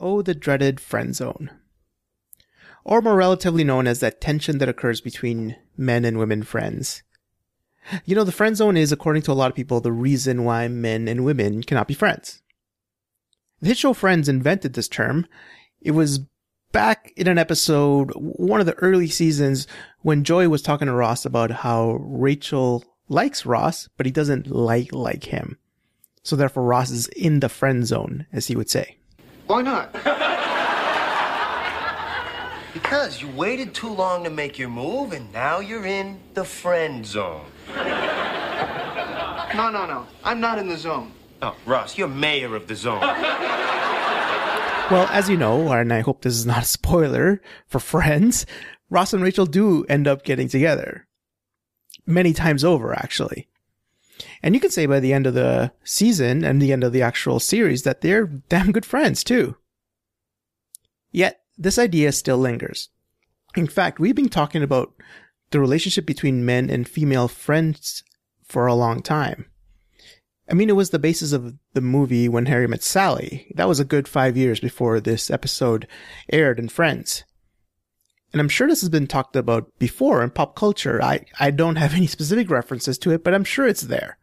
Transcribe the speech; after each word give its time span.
Oh, 0.00 0.22
the 0.22 0.34
dreaded 0.34 0.80
friend 0.80 1.14
zone. 1.14 1.50
Or 2.84 3.02
more 3.02 3.16
relatively 3.16 3.62
known 3.62 3.86
as 3.86 4.00
that 4.00 4.20
tension 4.20 4.58
that 4.58 4.68
occurs 4.68 5.00
between 5.00 5.56
men 5.76 6.04
and 6.04 6.18
women 6.18 6.42
friends. 6.42 7.02
You 8.04 8.14
know, 8.14 8.24
the 8.24 8.32
friend 8.32 8.56
zone 8.56 8.76
is, 8.76 8.92
according 8.92 9.22
to 9.22 9.32
a 9.32 9.34
lot 9.34 9.50
of 9.50 9.56
people, 9.56 9.80
the 9.80 9.92
reason 9.92 10.44
why 10.44 10.68
men 10.68 11.06
and 11.06 11.24
women 11.24 11.62
cannot 11.62 11.88
be 11.88 11.94
friends. 11.94 12.40
The 13.60 13.68
hit 13.68 13.78
show 13.78 13.92
Friends 13.92 14.28
invented 14.28 14.72
this 14.72 14.88
term. 14.88 15.26
It 15.82 15.90
was 15.90 16.20
back 16.72 17.12
in 17.16 17.28
an 17.28 17.36
episode, 17.36 18.10
one 18.14 18.60
of 18.60 18.66
the 18.66 18.74
early 18.74 19.08
seasons, 19.08 19.66
when 20.00 20.24
Joey 20.24 20.46
was 20.46 20.62
talking 20.62 20.86
to 20.86 20.94
Ross 20.94 21.26
about 21.26 21.50
how 21.50 21.98
Rachel 22.00 22.84
likes 23.08 23.44
Ross, 23.44 23.88
but 23.96 24.06
he 24.06 24.12
doesn't 24.12 24.46
like 24.46 24.92
like 24.94 25.24
him. 25.24 25.58
So 26.22 26.36
therefore 26.36 26.62
Ross 26.62 26.90
is 26.90 27.08
in 27.08 27.40
the 27.40 27.48
friend 27.48 27.86
zone, 27.86 28.26
as 28.32 28.46
he 28.46 28.56
would 28.56 28.70
say. 28.70 28.99
Why 29.50 29.62
not? 29.62 29.92
because 32.72 33.20
you 33.20 33.28
waited 33.30 33.74
too 33.74 33.92
long 33.92 34.22
to 34.22 34.30
make 34.30 34.60
your 34.60 34.68
move, 34.68 35.12
and 35.12 35.32
now 35.32 35.58
you're 35.58 35.86
in 35.86 36.20
the 36.34 36.44
friend 36.44 37.04
zone. 37.04 37.46
No, 37.74 39.70
no, 39.72 39.86
no. 39.86 40.06
I'm 40.22 40.38
not 40.38 40.60
in 40.60 40.68
the 40.68 40.76
zone. 40.76 41.10
Oh, 41.42 41.56
Ross, 41.66 41.98
you're 41.98 42.06
mayor 42.06 42.54
of 42.54 42.68
the 42.68 42.76
zone. 42.76 43.02
Well, 44.88 45.08
as 45.12 45.28
you 45.28 45.36
know, 45.36 45.70
and 45.70 45.92
I 45.92 46.00
hope 46.00 46.22
this 46.22 46.34
is 46.34 46.46
not 46.46 46.62
a 46.62 46.66
spoiler 46.66 47.40
for 47.64 47.78
Friends, 47.78 48.44
Ross 48.88 49.12
and 49.12 49.22
Rachel 49.22 49.46
do 49.46 49.84
end 49.88 50.08
up 50.08 50.24
getting 50.24 50.48
together. 50.48 51.06
Many 52.06 52.32
times 52.32 52.64
over, 52.64 52.92
actually. 52.92 53.46
And 54.42 54.54
you 54.54 54.60
can 54.60 54.70
say 54.70 54.86
by 54.86 55.00
the 55.00 55.12
end 55.12 55.26
of 55.26 55.34
the 55.34 55.72
season 55.84 56.44
and 56.44 56.60
the 56.60 56.72
end 56.72 56.82
of 56.82 56.92
the 56.92 57.02
actual 57.02 57.40
series 57.40 57.82
that 57.82 58.00
they're 58.00 58.26
damn 58.26 58.72
good 58.72 58.86
friends, 58.86 59.22
too. 59.22 59.56
Yet, 61.10 61.40
this 61.58 61.78
idea 61.78 62.12
still 62.12 62.38
lingers. 62.38 62.88
In 63.56 63.66
fact, 63.66 63.98
we've 63.98 64.14
been 64.14 64.28
talking 64.28 64.62
about 64.62 64.94
the 65.50 65.60
relationship 65.60 66.06
between 66.06 66.44
men 66.44 66.70
and 66.70 66.88
female 66.88 67.28
friends 67.28 68.02
for 68.44 68.66
a 68.66 68.74
long 68.74 69.02
time. 69.02 69.46
I 70.48 70.54
mean, 70.54 70.68
it 70.68 70.76
was 70.76 70.90
the 70.90 70.98
basis 70.98 71.32
of 71.32 71.54
the 71.74 71.80
movie 71.80 72.28
When 72.28 72.46
Harry 72.46 72.66
Met 72.66 72.82
Sally. 72.82 73.52
That 73.54 73.68
was 73.68 73.78
a 73.78 73.84
good 73.84 74.08
five 74.08 74.36
years 74.36 74.58
before 74.58 75.00
this 75.00 75.30
episode 75.30 75.86
aired 76.32 76.58
in 76.58 76.68
Friends. 76.68 77.24
And 78.32 78.40
I'm 78.40 78.48
sure 78.48 78.68
this 78.68 78.80
has 78.80 78.88
been 78.88 79.06
talked 79.06 79.36
about 79.36 79.70
before 79.78 80.22
in 80.22 80.30
pop 80.30 80.56
culture. 80.56 81.02
I, 81.02 81.24
I 81.38 81.50
don't 81.50 81.76
have 81.76 81.94
any 81.94 82.06
specific 82.08 82.50
references 82.50 82.98
to 82.98 83.12
it, 83.12 83.22
but 83.22 83.34
I'm 83.34 83.44
sure 83.44 83.66
it's 83.66 83.82
there. 83.82 84.18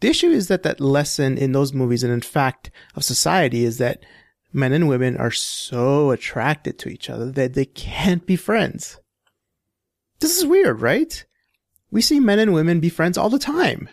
The 0.00 0.08
issue 0.08 0.28
is 0.28 0.48
that 0.48 0.62
that 0.62 0.80
lesson 0.80 1.36
in 1.36 1.52
those 1.52 1.72
movies 1.72 2.04
and 2.04 2.12
in 2.12 2.20
fact 2.20 2.70
of 2.94 3.04
society 3.04 3.64
is 3.64 3.78
that 3.78 4.04
men 4.52 4.72
and 4.72 4.88
women 4.88 5.16
are 5.16 5.30
so 5.30 6.10
attracted 6.10 6.78
to 6.78 6.88
each 6.88 7.10
other 7.10 7.30
that 7.32 7.54
they 7.54 7.64
can't 7.64 8.24
be 8.26 8.36
friends. 8.36 8.98
This 10.20 10.36
is 10.36 10.46
weird, 10.46 10.80
right? 10.80 11.24
We 11.90 12.02
see 12.02 12.20
men 12.20 12.38
and 12.38 12.52
women 12.52 12.80
be 12.80 12.88
friends 12.88 13.18
all 13.18 13.30
the 13.30 13.38
time. 13.38 13.88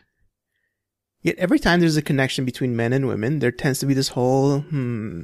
Yet 1.21 1.37
every 1.37 1.59
time 1.59 1.79
there's 1.79 1.97
a 1.97 2.03
connection 2.03 2.45
between 2.45 2.75
men 2.75 2.93
and 2.93 3.07
women, 3.07 3.39
there 3.39 3.51
tends 3.51 3.79
to 3.79 3.85
be 3.85 3.95
this 3.95 4.09
whole, 4.09 4.59
hmm, 4.59 5.23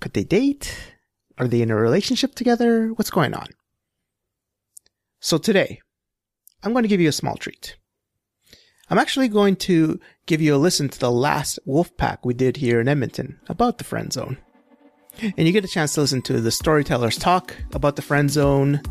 could 0.00 0.14
they 0.14 0.24
date? 0.24 0.76
Are 1.38 1.46
they 1.46 1.62
in 1.62 1.70
a 1.70 1.76
relationship 1.76 2.34
together? 2.34 2.92
What's 2.94 3.10
going 3.10 3.34
on? 3.34 3.46
So 5.20 5.38
today, 5.38 5.80
I'm 6.62 6.72
going 6.72 6.82
to 6.82 6.88
give 6.88 7.00
you 7.00 7.08
a 7.08 7.12
small 7.12 7.36
treat. 7.36 7.76
I'm 8.88 8.98
actually 8.98 9.28
going 9.28 9.56
to 9.56 9.98
give 10.26 10.40
you 10.40 10.54
a 10.54 10.58
listen 10.58 10.88
to 10.88 10.98
the 10.98 11.10
last 11.10 11.58
Wolfpack 11.66 12.18
we 12.22 12.34
did 12.34 12.56
here 12.56 12.80
in 12.80 12.88
Edmonton 12.88 13.38
about 13.48 13.78
the 13.78 13.84
friend 13.84 14.12
zone. 14.12 14.36
And 15.20 15.46
you 15.46 15.52
get 15.52 15.64
a 15.64 15.68
chance 15.68 15.94
to 15.94 16.02
listen 16.02 16.22
to 16.22 16.40
the 16.40 16.50
storytellers 16.50 17.16
talk 17.16 17.56
about 17.72 17.96
the 17.96 18.02
friend 18.02 18.30
zone, 18.30 18.82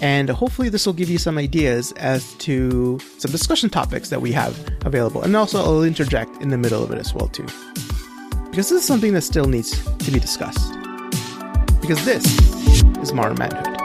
and 0.00 0.28
hopefully, 0.28 0.68
this 0.68 0.84
will 0.86 0.92
give 0.92 1.08
you 1.08 1.18
some 1.18 1.38
ideas 1.38 1.92
as 1.92 2.34
to 2.34 2.98
some 3.18 3.30
discussion 3.30 3.70
topics 3.70 4.08
that 4.10 4.20
we 4.20 4.32
have 4.32 4.58
available. 4.84 5.22
And 5.22 5.34
also, 5.36 5.58
I'll 5.58 5.82
interject 5.82 6.42
in 6.42 6.50
the 6.50 6.58
middle 6.58 6.82
of 6.82 6.90
it 6.90 6.98
as 6.98 7.14
well, 7.14 7.28
too. 7.28 7.46
Because 8.50 8.68
this 8.68 8.72
is 8.72 8.84
something 8.84 9.12
that 9.14 9.22
still 9.22 9.46
needs 9.46 9.70
to 9.84 10.10
be 10.10 10.18
discussed. 10.18 10.72
Because 11.80 12.04
this 12.04 12.24
is 12.98 13.12
modern 13.12 13.38
manhood. 13.38 13.75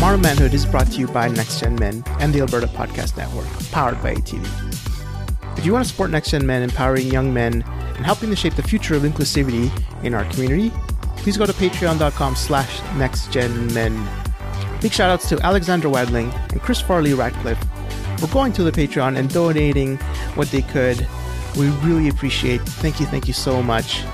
Modern 0.00 0.20
Manhood 0.20 0.54
is 0.54 0.64
brought 0.64 0.86
to 0.92 1.00
you 1.00 1.08
by 1.08 1.26
Next 1.26 1.58
Gen 1.58 1.74
Men 1.74 2.04
and 2.20 2.32
the 2.32 2.40
Alberta 2.40 2.68
Podcast 2.68 3.16
Network, 3.16 3.48
powered 3.72 4.00
by 4.00 4.14
ATV. 4.14 5.58
If 5.58 5.66
you 5.66 5.72
want 5.72 5.84
to 5.84 5.90
support 5.90 6.10
Next 6.12 6.30
Gen 6.30 6.46
Men 6.46 6.62
empowering 6.62 7.08
young 7.08 7.34
men 7.34 7.64
and 7.96 8.06
helping 8.06 8.30
to 8.30 8.36
shape 8.36 8.54
the 8.54 8.62
future 8.62 8.94
of 8.94 9.02
inclusivity 9.02 9.72
in 10.04 10.14
our 10.14 10.24
community, 10.26 10.70
please 11.16 11.36
go 11.36 11.46
to 11.46 11.52
patreon.com 11.52 12.36
slash 12.36 12.78
nextgenmen. 12.96 14.06
Big 14.80 14.92
shoutouts 14.92 15.28
to 15.30 15.44
Alexandra 15.44 15.90
Wadling 15.90 16.32
and 16.52 16.62
Chris 16.62 16.80
Farley 16.80 17.12
Ratcliffe 17.12 17.58
for 18.18 18.28
going 18.28 18.52
to 18.52 18.62
the 18.62 18.70
Patreon 18.70 19.18
and 19.18 19.28
donating 19.32 19.96
what 20.36 20.48
they 20.52 20.62
could. 20.62 21.04
We 21.56 21.70
really 21.82 22.08
appreciate. 22.08 22.60
Thank 22.60 23.00
you, 23.00 23.06
thank 23.06 23.26
you 23.26 23.34
so 23.34 23.64
much. 23.64 24.04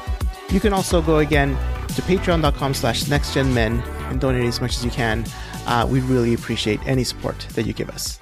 You 0.49 0.61
can 0.61 0.73
also 0.73 1.03
go 1.03 1.19
again 1.19 1.59
to 1.89 2.01
patreon.com 2.03 2.73
slash 2.73 3.05
nextgenmen 3.05 3.87
and 4.11 4.19
donate 4.19 4.45
as 4.45 4.63
much 4.63 4.77
as 4.77 4.85
you 4.85 4.91
can. 4.91 5.25
Uh, 5.67 5.87
we 5.89 6.01
really 6.01 6.35
appreciate 6.35 6.81
any 6.87 7.05
support 7.05 7.39
that 7.55 7.65
you 7.67 7.73
give 7.73 7.89
us. 7.89 8.21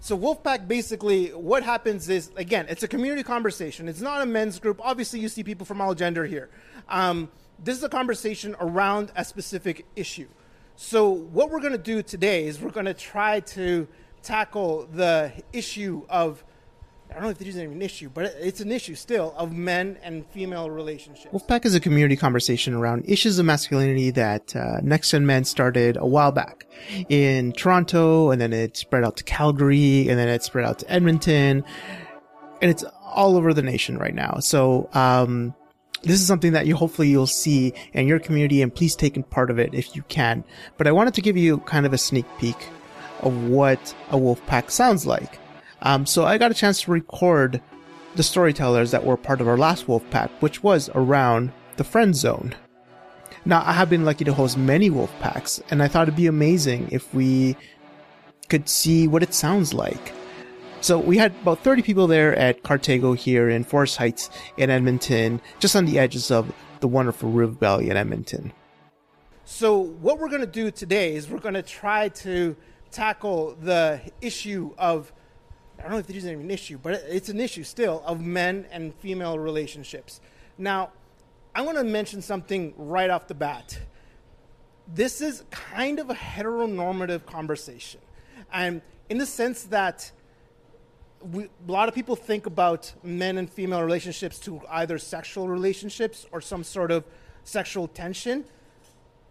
So 0.00 0.18
Wolfpack 0.18 0.66
basically 0.66 1.28
what 1.28 1.62
happens 1.62 2.08
is 2.08 2.30
again 2.36 2.66
it's 2.68 2.82
a 2.82 2.88
community 2.88 3.22
conversation. 3.22 3.88
It's 3.88 4.00
not 4.00 4.22
a 4.22 4.26
men's 4.26 4.58
group. 4.58 4.80
Obviously, 4.82 5.20
you 5.20 5.28
see 5.28 5.44
people 5.44 5.66
from 5.66 5.80
all 5.80 5.94
gender 5.94 6.24
here. 6.24 6.48
Um, 6.88 7.30
this 7.62 7.76
is 7.76 7.84
a 7.84 7.88
conversation 7.88 8.56
around 8.60 9.12
a 9.14 9.24
specific 9.24 9.84
issue. 9.94 10.28
So 10.76 11.10
what 11.10 11.50
we're 11.50 11.60
going 11.60 11.72
to 11.72 11.78
do 11.78 12.02
today 12.02 12.46
is 12.46 12.58
we're 12.58 12.70
going 12.70 12.86
to 12.86 12.94
try 12.94 13.40
to 13.40 13.86
tackle 14.22 14.88
the 14.92 15.32
issue 15.52 16.06
of 16.08 16.42
I 17.10 17.14
don't 17.14 17.22
know 17.24 17.28
if 17.30 17.38
there's 17.38 17.56
even 17.58 17.72
an 17.72 17.82
issue, 17.82 18.08
but 18.08 18.36
it's 18.38 18.60
an 18.60 18.70
issue 18.70 18.94
still 18.94 19.34
of 19.36 19.52
men 19.52 19.98
and 20.02 20.24
female 20.26 20.70
relationships. 20.70 21.34
Wolfpack 21.34 21.64
is 21.64 21.74
a 21.74 21.80
community 21.80 22.16
conversation 22.16 22.72
around 22.72 23.04
issues 23.06 23.38
of 23.38 23.46
masculinity 23.46 24.10
that 24.10 24.54
uh, 24.54 24.78
Next 24.82 25.10
Gen 25.10 25.26
Men 25.26 25.44
started 25.44 25.96
a 25.96 26.06
while 26.06 26.30
back 26.30 26.66
in 27.08 27.52
Toronto, 27.52 28.30
and 28.30 28.40
then 28.40 28.52
it 28.52 28.76
spread 28.76 29.04
out 29.04 29.16
to 29.16 29.24
Calgary, 29.24 30.08
and 30.08 30.18
then 30.18 30.28
it 30.28 30.44
spread 30.44 30.64
out 30.64 30.78
to 30.78 30.90
Edmonton, 30.90 31.64
and 32.62 32.70
it's 32.70 32.84
all 33.04 33.36
over 33.36 33.52
the 33.52 33.62
nation 33.62 33.98
right 33.98 34.14
now. 34.14 34.38
So, 34.38 34.88
um, 34.94 35.54
this 36.02 36.20
is 36.20 36.26
something 36.26 36.52
that 36.52 36.66
you 36.66 36.76
hopefully 36.76 37.08
you'll 37.08 37.26
see 37.26 37.74
in 37.92 38.06
your 38.06 38.20
community, 38.20 38.62
and 38.62 38.74
please 38.74 38.94
take 38.94 39.28
part 39.30 39.50
of 39.50 39.58
it 39.58 39.74
if 39.74 39.94
you 39.96 40.02
can. 40.02 40.44
But 40.78 40.86
I 40.86 40.92
wanted 40.92 41.14
to 41.14 41.20
give 41.20 41.36
you 41.36 41.58
kind 41.58 41.84
of 41.84 41.92
a 41.92 41.98
sneak 41.98 42.24
peek 42.38 42.56
of 43.20 43.48
what 43.48 43.94
a 44.10 44.16
Wolfpack 44.16 44.70
sounds 44.70 45.04
like. 45.06 45.38
Um, 45.82 46.06
so 46.06 46.24
I 46.24 46.38
got 46.38 46.50
a 46.50 46.54
chance 46.54 46.82
to 46.82 46.90
record 46.90 47.60
the 48.16 48.22
storytellers 48.22 48.90
that 48.90 49.04
were 49.04 49.16
part 49.16 49.40
of 49.40 49.48
our 49.48 49.56
last 49.56 49.88
wolf 49.88 50.08
pack, 50.10 50.30
which 50.40 50.62
was 50.62 50.90
around 50.94 51.52
the 51.76 51.84
friend 51.84 52.14
zone. 52.14 52.54
Now, 53.44 53.62
I 53.64 53.72
have 53.72 53.88
been 53.88 54.04
lucky 54.04 54.24
to 54.24 54.34
host 54.34 54.58
many 54.58 54.90
wolf 54.90 55.12
packs, 55.20 55.62
and 55.70 55.82
I 55.82 55.88
thought 55.88 56.02
it'd 56.02 56.16
be 56.16 56.26
amazing 56.26 56.88
if 56.90 57.14
we 57.14 57.56
could 58.48 58.68
see 58.68 59.08
what 59.08 59.22
it 59.22 59.32
sounds 59.32 59.72
like. 59.72 60.12
So 60.82 60.98
we 60.98 61.18
had 61.18 61.32
about 61.42 61.60
30 61.60 61.82
people 61.82 62.06
there 62.06 62.34
at 62.36 62.62
Cartago 62.62 63.16
here 63.16 63.48
in 63.48 63.64
Forest 63.64 63.96
Heights 63.96 64.30
in 64.56 64.70
Edmonton, 64.70 65.40
just 65.58 65.76
on 65.76 65.84
the 65.84 65.98
edges 65.98 66.30
of 66.30 66.52
the 66.80 66.88
wonderful 66.88 67.30
River 67.30 67.52
Valley 67.52 67.90
in 67.90 67.96
Edmonton. 67.96 68.52
So 69.44 69.78
what 69.78 70.18
we're 70.18 70.28
going 70.28 70.40
to 70.40 70.46
do 70.46 70.70
today 70.70 71.14
is 71.14 71.28
we're 71.28 71.38
going 71.38 71.54
to 71.54 71.62
try 71.62 72.08
to 72.08 72.56
tackle 72.90 73.56
the 73.60 74.00
issue 74.20 74.74
of 74.78 75.12
I 75.80 75.84
don't 75.84 75.92
know 75.92 75.98
if 75.98 76.06
there's 76.06 76.26
even 76.26 76.40
an 76.40 76.50
issue, 76.50 76.78
but 76.78 77.02
it's 77.08 77.30
an 77.30 77.40
issue 77.40 77.64
still 77.64 78.02
of 78.04 78.20
men 78.20 78.66
and 78.70 78.94
female 78.96 79.38
relationships. 79.38 80.20
Now, 80.58 80.90
I 81.54 81.62
want 81.62 81.78
to 81.78 81.84
mention 81.84 82.20
something 82.20 82.74
right 82.76 83.08
off 83.08 83.28
the 83.28 83.34
bat. 83.34 83.78
This 84.86 85.22
is 85.22 85.42
kind 85.50 85.98
of 85.98 86.10
a 86.10 86.14
heteronormative 86.14 87.24
conversation. 87.24 88.00
And 88.52 88.82
in 89.08 89.16
the 89.16 89.24
sense 89.24 89.64
that 89.64 90.12
we, 91.32 91.44
a 91.44 91.72
lot 91.72 91.88
of 91.88 91.94
people 91.94 92.14
think 92.14 92.44
about 92.44 92.92
men 93.02 93.38
and 93.38 93.50
female 93.50 93.82
relationships 93.82 94.38
to 94.40 94.60
either 94.68 94.98
sexual 94.98 95.48
relationships 95.48 96.26
or 96.30 96.42
some 96.42 96.62
sort 96.62 96.90
of 96.90 97.04
sexual 97.44 97.88
tension. 97.88 98.44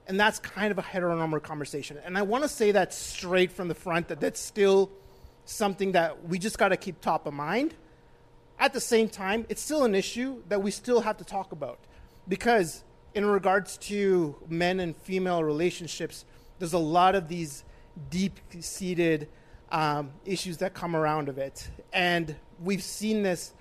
And 0.07 0.19
that's 0.19 0.39
kind 0.39 0.71
of 0.71 0.79
a 0.79 0.81
heteronormative 0.81 1.43
conversation. 1.43 1.99
And 2.03 2.17
I 2.17 2.23
want 2.23 2.43
to 2.43 2.49
say 2.49 2.71
that 2.71 2.91
straight 2.91 3.51
from 3.51 3.67
the 3.67 3.75
front 3.75 4.07
that 4.07 4.19
that's 4.19 4.39
still 4.39 4.89
something 5.49 5.93
that 5.93 6.27
we 6.27 6.37
just 6.37 6.57
got 6.57 6.69
to 6.69 6.77
keep 6.77 7.01
top 7.01 7.25
of 7.25 7.33
mind. 7.33 7.73
At 8.59 8.73
the 8.73 8.81
same 8.81 9.09
time, 9.09 9.45
it's 9.49 9.61
still 9.61 9.83
an 9.83 9.95
issue 9.95 10.43
that 10.49 10.61
we 10.61 10.71
still 10.71 11.01
have 11.01 11.17
to 11.17 11.23
talk 11.23 11.51
about 11.51 11.79
because, 12.27 12.83
in 13.13 13.25
regards 13.25 13.77
to 13.77 14.35
men 14.47 14.79
and 14.79 14.95
female 14.95 15.43
relationships, 15.43 16.25
there's 16.59 16.73
a 16.73 16.77
lot 16.77 17.15
of 17.15 17.27
these 17.27 17.63
deep 18.09 18.39
seated 18.59 19.27
um, 19.71 20.11
issues 20.25 20.57
that 20.57 20.73
come 20.73 20.95
around 20.95 21.29
of 21.29 21.37
it. 21.37 21.69
And 21.93 22.35
we've 22.61 22.83
seen 22.83 23.23
this, 23.23 23.53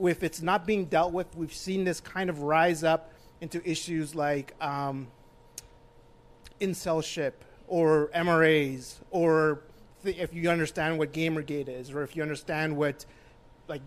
if 0.00 0.22
it's 0.22 0.40
not 0.40 0.66
being 0.66 0.86
dealt 0.86 1.12
with, 1.12 1.34
we've 1.36 1.52
seen 1.52 1.84
this 1.84 2.00
kind 2.00 2.30
of 2.30 2.42
rise 2.42 2.84
up 2.84 3.12
into 3.40 3.68
issues 3.68 4.14
like 4.14 4.54
um, 4.60 5.08
incelship 6.60 7.44
or 7.66 8.10
MRAs, 8.14 8.96
or 9.10 9.62
th- 10.02 10.16
if 10.18 10.34
you 10.34 10.50
understand 10.50 10.98
what 10.98 11.12
Gamergate 11.12 11.68
is, 11.68 11.90
or 11.90 12.02
if 12.02 12.16
you 12.16 12.22
understand 12.22 12.76
what 12.76 13.04
like 13.68 13.82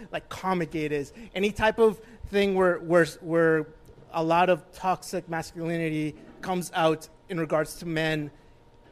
like 0.12 0.28
Comicgate 0.28 0.92
is, 0.92 1.12
any 1.34 1.52
type 1.52 1.78
of 1.78 2.00
thing 2.28 2.54
where 2.54 2.78
where 2.78 3.06
where 3.20 3.66
a 4.12 4.22
lot 4.22 4.50
of 4.50 4.70
toxic 4.72 5.28
masculinity 5.28 6.14
comes 6.40 6.70
out 6.74 7.08
in 7.28 7.38
regards 7.38 7.76
to 7.76 7.86
men 7.86 8.30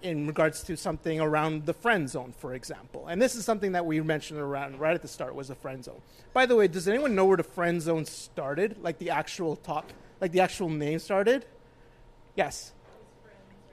in 0.03 0.27
regards 0.27 0.63
to 0.63 0.77
something 0.77 1.21
around 1.21 1.67
the 1.67 1.75
friend 1.75 2.09
zone, 2.09 2.33
for 2.39 2.55
example. 2.55 3.09
And 3.09 3.21
this 3.21 3.35
is 3.35 3.45
something 3.45 3.73
that 3.73 3.85
we 3.85 4.01
mentioned 4.01 4.39
around 4.39 4.79
right 4.79 4.95
at 4.95 5.03
the 5.03 5.09
start 5.09 5.35
was 5.35 5.49
the 5.49 5.55
friend 5.55 5.85
zone. 5.85 6.01
By 6.33 6.47
the 6.47 6.55
way, 6.55 6.69
does 6.69 6.87
anyone 6.87 7.15
know 7.15 7.25
where 7.25 7.37
the 7.37 7.43
friend 7.43 7.83
zone 7.83 8.05
started? 8.05 8.77
Like 8.81 8.99
the 8.99 9.11
actual 9.11 9.57
talk, 9.57 9.87
like 10.21 10.33
the 10.33 10.41
actual 10.41 10.69
name 10.69 10.99
started? 11.01 11.47
Yes. 12.37 12.73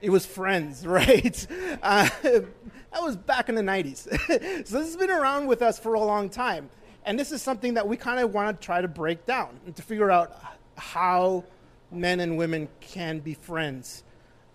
It 0.01 0.09
was 0.09 0.25
Friends, 0.25 0.85
right? 0.87 1.47
Uh, 1.81 2.09
that 2.23 3.01
was 3.01 3.15
back 3.15 3.49
in 3.49 3.55
the 3.55 3.61
90s. 3.61 3.97
so 4.67 4.79
this 4.79 4.87
has 4.87 4.97
been 4.97 5.09
around 5.09 5.47
with 5.47 5.61
us 5.61 5.79
for 5.79 5.93
a 5.93 5.99
long 5.99 6.29
time. 6.29 6.69
And 7.05 7.19
this 7.19 7.31
is 7.31 7.41
something 7.41 7.75
that 7.75 7.87
we 7.87 7.97
kind 7.97 8.19
of 8.19 8.33
want 8.33 8.59
to 8.59 8.65
try 8.65 8.81
to 8.81 8.87
break 8.87 9.25
down 9.25 9.59
and 9.65 9.75
to 9.75 9.81
figure 9.81 10.09
out 10.09 10.39
how 10.75 11.43
men 11.91 12.19
and 12.19 12.37
women 12.37 12.67
can 12.81 13.19
be 13.19 13.33
friends. 13.33 14.03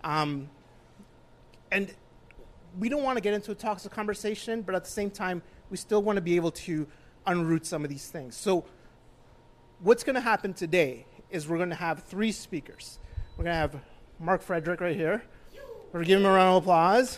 Um, 0.03 0.49
and 1.71 1.93
we 2.77 2.89
don't 2.89 3.03
want 3.03 3.17
to 3.17 3.21
get 3.21 3.33
into 3.33 3.51
a 3.51 3.55
toxic 3.55 3.91
conversation, 3.91 4.61
but 4.61 4.75
at 4.75 4.83
the 4.83 4.89
same 4.89 5.09
time, 5.09 5.41
we 5.69 5.77
still 5.77 6.01
want 6.01 6.17
to 6.17 6.21
be 6.21 6.35
able 6.35 6.51
to 6.51 6.87
unroot 7.27 7.65
some 7.65 7.83
of 7.83 7.89
these 7.89 8.07
things. 8.07 8.35
So, 8.35 8.65
what's 9.79 10.03
going 10.03 10.15
to 10.15 10.21
happen 10.21 10.53
today 10.53 11.05
is 11.29 11.47
we're 11.47 11.57
going 11.57 11.69
to 11.69 11.75
have 11.75 12.03
three 12.03 12.31
speakers. 12.31 12.99
We're 13.37 13.45
going 13.45 13.53
to 13.53 13.59
have 13.59 13.81
Mark 14.21 14.43
Frederick 14.43 14.81
right 14.81 14.95
here. 14.95 15.23
We're 15.91 16.01
to 16.01 16.05
give 16.05 16.19
him 16.19 16.27
a 16.27 16.31
round 16.31 16.55
of 16.55 16.61
applause. 16.61 17.17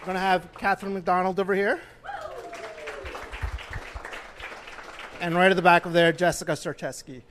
We're 0.00 0.04
going 0.04 0.16
to 0.16 0.20
have 0.20 0.52
Catherine 0.58 0.92
McDonald 0.92 1.40
over 1.40 1.54
here. 1.54 1.80
And 5.22 5.34
right 5.34 5.50
at 5.50 5.56
the 5.56 5.62
back 5.62 5.86
of 5.86 5.94
there, 5.94 6.12
Jessica 6.12 6.52
Sarcheski. 6.52 7.22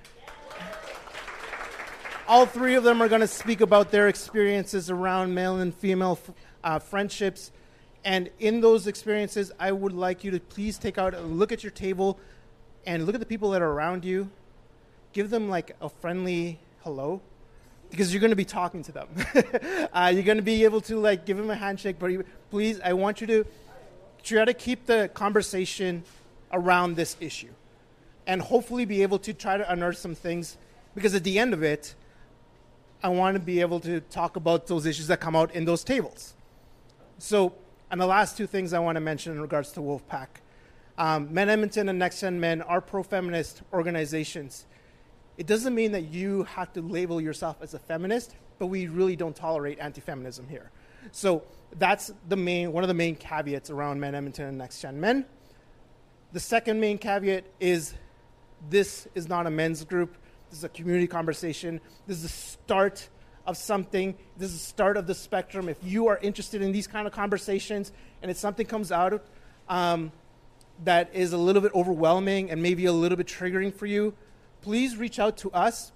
All 2.27 2.47
three 2.47 2.73
of 2.73 2.83
them 2.83 2.99
are 2.99 3.07
going 3.07 3.21
to 3.21 3.27
speak 3.27 3.61
about 3.61 3.91
their 3.91 4.07
experiences 4.07 4.89
around 4.89 5.35
male 5.35 5.59
and 5.59 5.71
female 5.75 6.17
uh, 6.63 6.79
friendships. 6.79 7.51
And 8.03 8.31
in 8.39 8.59
those 8.59 8.87
experiences, 8.87 9.51
I 9.59 9.71
would 9.71 9.93
like 9.93 10.23
you 10.23 10.31
to 10.31 10.39
please 10.39 10.79
take 10.79 10.97
out 10.97 11.13
a 11.13 11.21
look 11.21 11.51
at 11.51 11.63
your 11.63 11.71
table 11.71 12.17
and 12.87 13.05
look 13.05 13.13
at 13.13 13.19
the 13.19 13.27
people 13.27 13.51
that 13.51 13.61
are 13.61 13.69
around 13.69 14.03
you. 14.03 14.31
Give 15.13 15.29
them 15.29 15.49
like 15.49 15.75
a 15.81 15.89
friendly 15.89 16.59
hello 16.83 17.21
because 17.89 18.13
you're 18.13 18.21
going 18.21 18.31
to 18.31 18.35
be 18.35 18.45
talking 18.45 18.83
to 18.83 18.91
them. 18.91 19.07
uh, 19.93 20.11
you're 20.13 20.23
going 20.23 20.37
to 20.37 20.43
be 20.43 20.63
able 20.63 20.81
to 20.81 20.97
like 20.97 21.25
give 21.25 21.37
them 21.37 21.49
a 21.49 21.55
handshake, 21.55 21.97
but 21.99 22.11
please, 22.49 22.79
I 22.79 22.93
want 22.93 23.21
you 23.21 23.27
to 23.27 23.45
try 24.23 24.45
to 24.45 24.53
keep 24.53 24.85
the 24.85 25.09
conversation 25.13 26.03
around 26.53 26.95
this 26.95 27.17
issue 27.19 27.51
and 28.27 28.41
hopefully 28.41 28.85
be 28.85 29.01
able 29.01 29.19
to 29.19 29.33
try 29.33 29.57
to 29.57 29.71
unearth 29.71 29.97
some 29.97 30.15
things 30.15 30.57
because 30.95 31.15
at 31.15 31.23
the 31.23 31.37
end 31.39 31.53
of 31.53 31.63
it, 31.63 31.95
I 33.03 33.09
want 33.09 33.35
to 33.35 33.39
be 33.39 33.61
able 33.61 33.79
to 33.81 33.99
talk 33.99 34.35
about 34.35 34.67
those 34.67 34.85
issues 34.85 35.07
that 35.07 35.19
come 35.19 35.35
out 35.35 35.53
in 35.53 35.65
those 35.65 35.83
tables. 35.83 36.35
So, 37.17 37.53
and 37.89 37.99
the 37.99 38.05
last 38.05 38.37
two 38.37 38.47
things 38.47 38.73
I 38.73 38.79
want 38.79 38.95
to 38.95 38.99
mention 38.99 39.33
in 39.33 39.41
regards 39.41 39.71
to 39.73 39.79
Wolfpack. 39.79 40.27
Um, 40.97 41.33
Men 41.33 41.49
Edmonton 41.49 41.89
and 41.89 41.97
Next 41.97 42.21
Gen 42.21 42.39
Men 42.39 42.61
are 42.61 42.79
pro 42.79 43.01
feminist 43.01 43.63
organizations. 43.73 44.65
It 45.41 45.47
doesn't 45.47 45.73
mean 45.73 45.93
that 45.93 46.13
you 46.13 46.43
have 46.43 46.71
to 46.73 46.83
label 46.83 47.19
yourself 47.19 47.57
as 47.61 47.73
a 47.73 47.79
feminist, 47.79 48.35
but 48.59 48.67
we 48.67 48.85
really 48.85 49.15
don't 49.15 49.35
tolerate 49.35 49.79
anti 49.79 49.99
feminism 49.99 50.47
here. 50.47 50.69
So, 51.11 51.41
that's 51.79 52.13
the 52.29 52.35
main, 52.35 52.71
one 52.71 52.83
of 52.83 52.87
the 52.89 52.93
main 52.93 53.15
caveats 53.15 53.71
around 53.71 53.99
Men 53.99 54.13
Edmonton 54.13 54.45
and 54.45 54.59
Next 54.59 54.79
Gen 54.79 54.99
Men. 54.99 55.25
The 56.31 56.39
second 56.39 56.79
main 56.79 56.99
caveat 56.99 57.45
is 57.59 57.95
this 58.69 59.07
is 59.15 59.27
not 59.27 59.47
a 59.47 59.49
men's 59.49 59.83
group. 59.83 60.15
This 60.51 60.59
is 60.59 60.63
a 60.63 60.69
community 60.69 61.07
conversation. 61.07 61.81
This 62.05 62.17
is 62.17 62.21
the 62.21 62.29
start 62.29 63.09
of 63.47 63.57
something. 63.57 64.15
This 64.37 64.51
is 64.51 64.59
the 64.59 64.67
start 64.67 64.95
of 64.95 65.07
the 65.07 65.15
spectrum. 65.15 65.69
If 65.69 65.77
you 65.81 66.05
are 66.05 66.19
interested 66.19 66.61
in 66.61 66.71
these 66.71 66.85
kind 66.85 67.07
of 67.07 67.13
conversations 67.13 67.93
and 68.21 68.29
if 68.29 68.37
something 68.37 68.67
comes 68.67 68.91
out 68.91 69.25
um, 69.67 70.11
that 70.83 71.09
is 71.15 71.33
a 71.33 71.37
little 71.39 71.63
bit 71.63 71.73
overwhelming 71.73 72.51
and 72.51 72.61
maybe 72.61 72.85
a 72.85 72.93
little 72.93 73.17
bit 73.17 73.25
triggering 73.25 73.73
for 73.73 73.87
you, 73.87 74.13
please 74.61 74.97
reach 74.97 75.19
out 75.19 75.37
to 75.37 75.51
us 75.51 75.91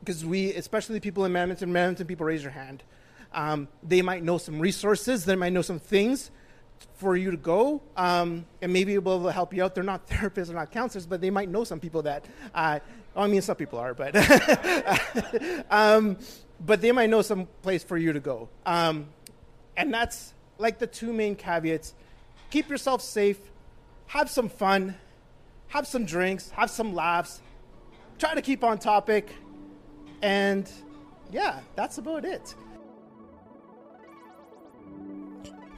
because 0.00 0.24
we, 0.24 0.52
especially 0.54 1.00
people 1.00 1.24
in 1.24 1.34
Edmonton, 1.36 1.76
Edmonton 1.76 2.06
people 2.06 2.26
raise 2.26 2.42
your 2.42 2.52
hand. 2.52 2.82
Um, 3.32 3.68
they 3.82 4.02
might 4.02 4.22
know 4.22 4.38
some 4.38 4.58
resources, 4.60 5.24
they 5.24 5.36
might 5.36 5.52
know 5.52 5.62
some 5.62 5.78
things 5.78 6.30
for 6.94 7.16
you 7.16 7.30
to 7.30 7.36
go 7.36 7.80
um, 7.96 8.44
and 8.60 8.72
maybe 8.72 8.94
to 8.94 9.32
help 9.32 9.54
you 9.54 9.64
out. 9.64 9.74
They're 9.74 9.84
not 9.84 10.06
therapists 10.08 10.50
or 10.50 10.54
not 10.54 10.70
counselors, 10.70 11.06
but 11.06 11.20
they 11.20 11.30
might 11.30 11.48
know 11.48 11.64
some 11.64 11.80
people 11.80 12.02
that 12.02 12.24
uh, 12.54 12.80
I 13.14 13.26
mean, 13.26 13.42
some 13.42 13.56
people 13.56 13.78
are, 13.78 13.94
but 13.94 14.14
um, 15.70 16.16
but 16.64 16.80
they 16.80 16.92
might 16.92 17.10
know 17.10 17.22
some 17.22 17.46
place 17.62 17.84
for 17.84 17.96
you 17.96 18.12
to 18.12 18.20
go. 18.20 18.48
Um, 18.64 19.08
and 19.76 19.92
that's 19.92 20.32
like 20.58 20.78
the 20.78 20.86
two 20.86 21.12
main 21.12 21.36
caveats: 21.36 21.94
keep 22.50 22.70
yourself 22.70 23.02
safe, 23.02 23.38
have 24.06 24.30
some 24.30 24.48
fun, 24.48 24.96
have 25.68 25.86
some 25.86 26.06
drinks, 26.06 26.50
have 26.50 26.70
some 26.70 26.94
laughs, 26.94 27.40
try 28.22 28.36
to 28.36 28.40
keep 28.40 28.62
on 28.62 28.78
topic, 28.78 29.34
and 30.22 30.70
yeah, 31.32 31.58
that's 31.74 31.98
about 31.98 32.24
it. 32.24 32.54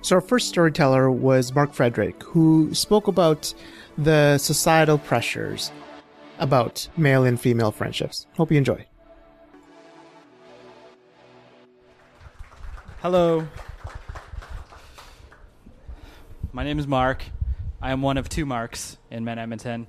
So, 0.03 0.17
our 0.17 0.21
first 0.21 0.51
storyteller 0.51 1.11
was 1.11 1.55
Mark 1.55 1.73
Frederick, 1.73 2.23
who 2.23 2.75
spoke 2.75 3.09
about 3.09 3.55
the 3.97 4.37
societal 4.37 4.99
pressures 4.99 5.73
about 6.39 6.87
male 6.99 7.25
and 7.25 7.41
female 7.41 7.73
friendships. 7.73 8.27
Hope 8.37 8.53
you 8.53 8.59
enjoy. 8.59 8.87
Hello. 13.01 13.49
My 16.53 16.63
name 16.63 16.79
is 16.79 16.87
Mark. 16.87 17.25
I 17.81 17.91
am 17.91 18.03
one 18.03 18.19
of 18.19 18.29
two 18.29 18.45
Marks 18.45 18.99
in 19.11 19.25
Men 19.25 19.39
Edmonton. 19.39 19.87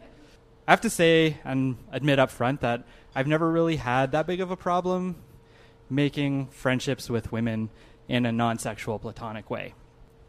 I 0.68 0.72
have 0.72 0.82
to 0.82 0.90
say 0.90 1.38
and 1.44 1.78
admit 1.92 2.20
up 2.20 2.32
front 2.32 2.62
that 2.62 2.84
I've 3.14 3.28
never 3.28 3.52
really 3.52 3.76
had 3.76 4.12
that 4.12 4.26
big 4.26 4.42
of 4.42 4.52
a 4.52 4.58
problem 4.58 5.16
making 5.90 6.48
friendships 6.48 7.10
with 7.10 7.32
women 7.32 7.70
in 8.08 8.26
a 8.26 8.32
non 8.32 8.58
sexual 8.58 9.00
platonic 9.00 9.50
way. 9.50 9.74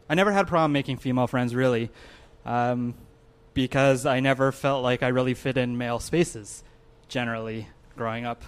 I 0.09 0.15
never 0.15 0.31
had 0.31 0.45
a 0.45 0.47
problem 0.47 0.71
making 0.71 0.97
female 0.97 1.27
friends, 1.27 1.53
really. 1.53 1.89
Um, 2.45 2.95
because 3.53 4.05
I 4.05 4.19
never 4.19 4.51
felt 4.51 4.83
like 4.83 5.01
I 5.01 5.07
really 5.07 5.33
fit 5.33 5.57
in 5.57 5.77
male 5.77 5.99
spaces 5.99 6.63
generally 7.07 7.67
growing 7.95 8.25
up. 8.25 8.43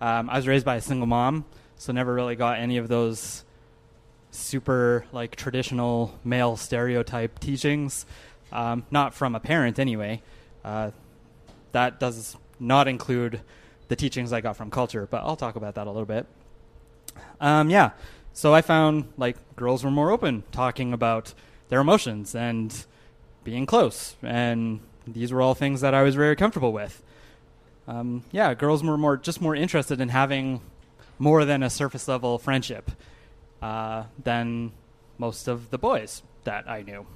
Um, 0.00 0.30
I 0.30 0.36
was 0.36 0.46
raised 0.46 0.64
by 0.64 0.76
a 0.76 0.80
single 0.80 1.08
mom, 1.08 1.44
so 1.76 1.92
never 1.92 2.14
really 2.14 2.36
got 2.36 2.58
any 2.58 2.76
of 2.76 2.86
those 2.86 3.44
super 4.30 5.04
like 5.12 5.34
traditional 5.34 6.18
male 6.22 6.56
stereotype 6.56 7.40
teachings. 7.40 8.06
Um, 8.52 8.86
not 8.90 9.14
from 9.14 9.34
a 9.34 9.40
parent 9.40 9.80
anyway. 9.80 10.22
Uh, 10.64 10.92
that 11.74 12.00
does 12.00 12.36
not 12.58 12.88
include 12.88 13.40
the 13.88 13.96
teachings 13.96 14.32
I 14.32 14.40
got 14.40 14.56
from 14.56 14.70
culture, 14.70 15.06
but 15.10 15.18
I'll 15.18 15.36
talk 15.36 15.56
about 15.56 15.74
that 15.74 15.86
a 15.86 15.90
little 15.90 16.06
bit. 16.06 16.26
Um, 17.40 17.68
yeah, 17.68 17.90
so 18.32 18.54
I 18.54 18.62
found 18.62 19.12
like 19.18 19.36
girls 19.56 19.84
were 19.84 19.90
more 19.90 20.10
open 20.10 20.44
talking 20.50 20.92
about 20.92 21.34
their 21.68 21.80
emotions 21.80 22.34
and 22.34 22.86
being 23.42 23.66
close, 23.66 24.16
and 24.22 24.80
these 25.06 25.32
were 25.32 25.42
all 25.42 25.54
things 25.54 25.82
that 25.82 25.94
I 25.94 26.02
was 26.02 26.14
very 26.14 26.36
comfortable 26.36 26.72
with. 26.72 27.02
Um, 27.86 28.24
yeah, 28.32 28.54
girls 28.54 28.82
were 28.82 28.96
more 28.96 29.16
just 29.16 29.40
more 29.40 29.54
interested 29.54 30.00
in 30.00 30.08
having 30.08 30.60
more 31.18 31.44
than 31.44 31.62
a 31.62 31.70
surface 31.70 32.08
level 32.08 32.38
friendship 32.38 32.90
uh, 33.60 34.04
than 34.22 34.72
most 35.18 35.48
of 35.48 35.70
the 35.70 35.78
boys 35.78 36.22
that 36.44 36.68
I 36.68 36.82
knew. 36.82 37.06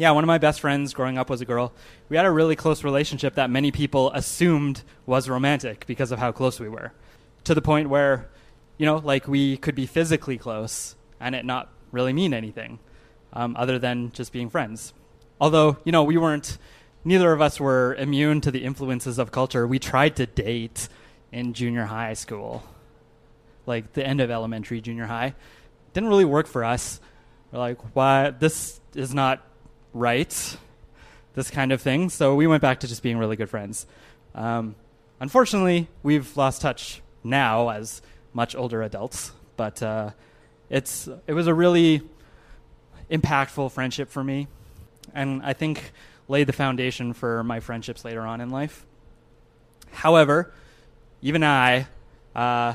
Yeah, 0.00 0.12
one 0.12 0.24
of 0.24 0.28
my 0.28 0.38
best 0.38 0.60
friends 0.62 0.94
growing 0.94 1.18
up 1.18 1.28
was 1.28 1.42
a 1.42 1.44
girl. 1.44 1.74
We 2.08 2.16
had 2.16 2.24
a 2.24 2.30
really 2.30 2.56
close 2.56 2.84
relationship 2.84 3.34
that 3.34 3.50
many 3.50 3.70
people 3.70 4.10
assumed 4.12 4.82
was 5.04 5.28
romantic 5.28 5.84
because 5.86 6.10
of 6.10 6.18
how 6.18 6.32
close 6.32 6.58
we 6.58 6.70
were. 6.70 6.94
To 7.44 7.54
the 7.54 7.60
point 7.60 7.90
where, 7.90 8.30
you 8.78 8.86
know, 8.86 8.96
like 8.96 9.28
we 9.28 9.58
could 9.58 9.74
be 9.74 9.84
physically 9.84 10.38
close 10.38 10.96
and 11.20 11.34
it 11.34 11.44
not 11.44 11.68
really 11.92 12.14
mean 12.14 12.32
anything 12.32 12.78
um, 13.34 13.54
other 13.58 13.78
than 13.78 14.10
just 14.12 14.32
being 14.32 14.48
friends. 14.48 14.94
Although, 15.38 15.76
you 15.84 15.92
know, 15.92 16.04
we 16.04 16.16
weren't, 16.16 16.56
neither 17.04 17.30
of 17.34 17.42
us 17.42 17.60
were 17.60 17.94
immune 17.96 18.40
to 18.40 18.50
the 18.50 18.64
influences 18.64 19.18
of 19.18 19.30
culture. 19.30 19.66
We 19.66 19.78
tried 19.78 20.16
to 20.16 20.24
date 20.24 20.88
in 21.30 21.52
junior 21.52 21.84
high 21.84 22.14
school. 22.14 22.62
like 23.66 23.92
the 23.92 24.06
end 24.06 24.22
of 24.22 24.30
elementary, 24.30 24.80
junior 24.80 25.04
high. 25.04 25.34
Didn't 25.92 26.08
really 26.08 26.24
work 26.24 26.46
for 26.46 26.64
us. 26.64 27.00
We're 27.52 27.58
like, 27.58 27.94
why? 27.94 28.30
This 28.30 28.80
is 28.94 29.12
not 29.12 29.44
right. 29.92 30.56
This 31.34 31.50
kind 31.50 31.72
of 31.72 31.80
thing. 31.80 32.10
So 32.10 32.34
we 32.34 32.46
went 32.46 32.62
back 32.62 32.80
to 32.80 32.88
just 32.88 33.02
being 33.02 33.18
really 33.18 33.36
good 33.36 33.48
friends. 33.48 33.86
Um, 34.34 34.74
unfortunately, 35.20 35.88
we've 36.02 36.36
lost 36.36 36.60
touch 36.62 37.02
now 37.22 37.68
as 37.70 38.02
much 38.32 38.56
older 38.56 38.82
adults, 38.82 39.32
but 39.56 39.82
uh, 39.82 40.10
it's 40.68 41.08
it 41.26 41.32
was 41.32 41.46
a 41.46 41.54
really 41.54 42.02
impactful 43.10 43.72
friendship 43.72 44.10
for 44.10 44.22
me, 44.22 44.48
and 45.14 45.42
I 45.42 45.52
think 45.52 45.92
laid 46.28 46.46
the 46.46 46.52
foundation 46.52 47.12
for 47.12 47.42
my 47.42 47.60
friendships 47.60 48.04
later 48.04 48.22
on 48.22 48.40
in 48.40 48.50
life. 48.50 48.86
However, 49.90 50.52
even 51.22 51.42
I, 51.42 51.86
uh, 52.34 52.74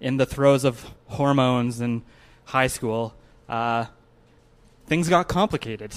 in 0.00 0.16
the 0.16 0.26
throes 0.26 0.64
of 0.64 0.84
hormones 1.06 1.80
in 1.80 2.02
high 2.44 2.66
school, 2.66 3.14
uh, 3.48 3.86
things 4.88 5.08
got 5.10 5.28
complicated. 5.28 5.94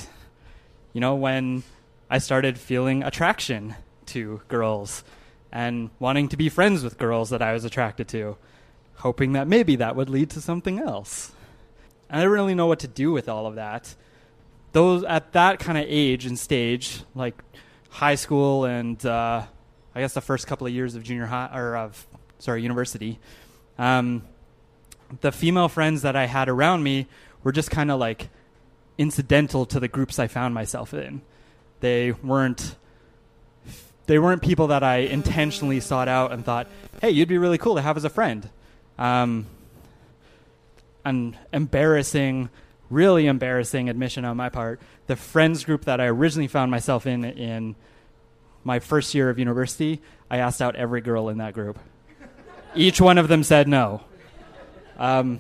You 0.92 1.00
know, 1.00 1.16
when 1.16 1.64
I 2.10 2.18
started 2.18 2.58
feeling 2.58 3.04
attraction 3.04 3.76
to 4.08 4.42
girls 4.50 5.06
and 5.50 5.90
wanting 6.00 6.28
to 6.30 6.38
be 6.38 6.50
friends 6.50 6.84
with 6.84 6.98
girls 6.98 7.30
that 7.30 7.42
I 7.42 7.54
was 7.54 7.64
attracted 7.64 8.10
to, 8.10 8.36
hoping 8.96 9.32
that 9.34 9.48
maybe 9.48 9.78
that 9.78 9.96
would 9.96 10.10
lead 10.10 10.30
to 10.32 10.42
something 10.42 10.80
else. 10.80 11.32
And 12.10 12.20
I 12.20 12.24
didn't 12.24 12.34
really 12.34 12.54
know 12.54 12.68
what 12.68 12.80
to 12.80 12.88
do 12.90 13.14
with 13.14 13.30
all 13.30 13.48
of 13.48 13.56
that. 13.56 13.96
Those 14.74 15.06
at 15.06 15.32
that 15.32 15.60
kind 15.60 15.78
of 15.78 15.86
age 15.88 16.26
and 16.26 16.38
stage, 16.38 17.04
like 17.16 17.42
high 17.90 18.16
school 18.16 18.66
and 18.66 19.04
uh, 19.06 19.44
I 19.96 20.02
guess 20.02 20.14
the 20.14 20.22
first 20.22 20.48
couple 20.48 20.68
of 20.68 20.74
years 20.74 20.96
of 20.96 21.04
junior 21.04 21.28
high 21.28 21.50
or 21.54 21.78
of 21.78 22.06
sorry 22.40 22.62
university, 22.62 23.20
um, 23.78 24.24
the 25.22 25.32
female 25.32 25.70
friends 25.70 26.02
that 26.02 26.18
I 26.18 26.26
had 26.26 26.50
around 26.50 26.84
me 26.84 27.08
were 27.42 27.54
just 27.54 27.72
kind 27.72 27.90
of 27.90 27.98
like 27.98 28.30
incidental 28.98 29.66
to 29.68 29.80
the 29.80 29.88
groups 29.88 30.20
I 30.20 30.28
found 30.28 30.54
myself 30.54 30.94
in. 30.94 31.22
They 31.80 32.12
weren't 32.12 32.76
they 34.08 34.20
weren't 34.20 34.42
people 34.42 34.68
that 34.68 34.84
I 34.84 34.98
intentionally 34.98 35.80
sought 35.80 36.08
out 36.08 36.32
and 36.32 36.44
thought, 36.44 36.68
"Hey, 37.02 37.12
you'd 37.12 37.30
be 37.30 37.38
really 37.38 37.58
cool 37.58 37.76
to 37.76 37.82
have 37.82 37.98
as 37.98 38.04
a 38.04 38.10
friend." 38.10 38.50
Um, 38.98 39.48
an 41.06 41.38
embarrassing, 41.54 42.50
really 42.90 43.28
embarrassing 43.28 43.90
admission 43.90 44.26
on 44.26 44.38
my 44.38 44.50
part. 44.50 44.82
The 45.08 45.16
friends 45.16 45.64
group 45.64 45.86
that 45.86 46.02
I 46.02 46.08
originally 46.08 46.48
found 46.48 46.72
myself 46.72 47.08
in 47.08 47.24
in 47.26 47.76
my 48.64 48.80
first 48.80 49.16
year 49.16 49.30
of 49.30 49.40
university, 49.40 50.02
I 50.30 50.38
asked 50.38 50.62
out 50.62 50.76
every 50.76 51.02
girl 51.02 51.30
in 51.30 51.38
that 51.40 51.54
group. 51.54 51.80
Each 52.76 53.02
one 53.02 53.18
of 53.18 53.28
them 53.28 53.44
said 53.44 53.68
no. 53.68 54.02
Um, 54.98 55.40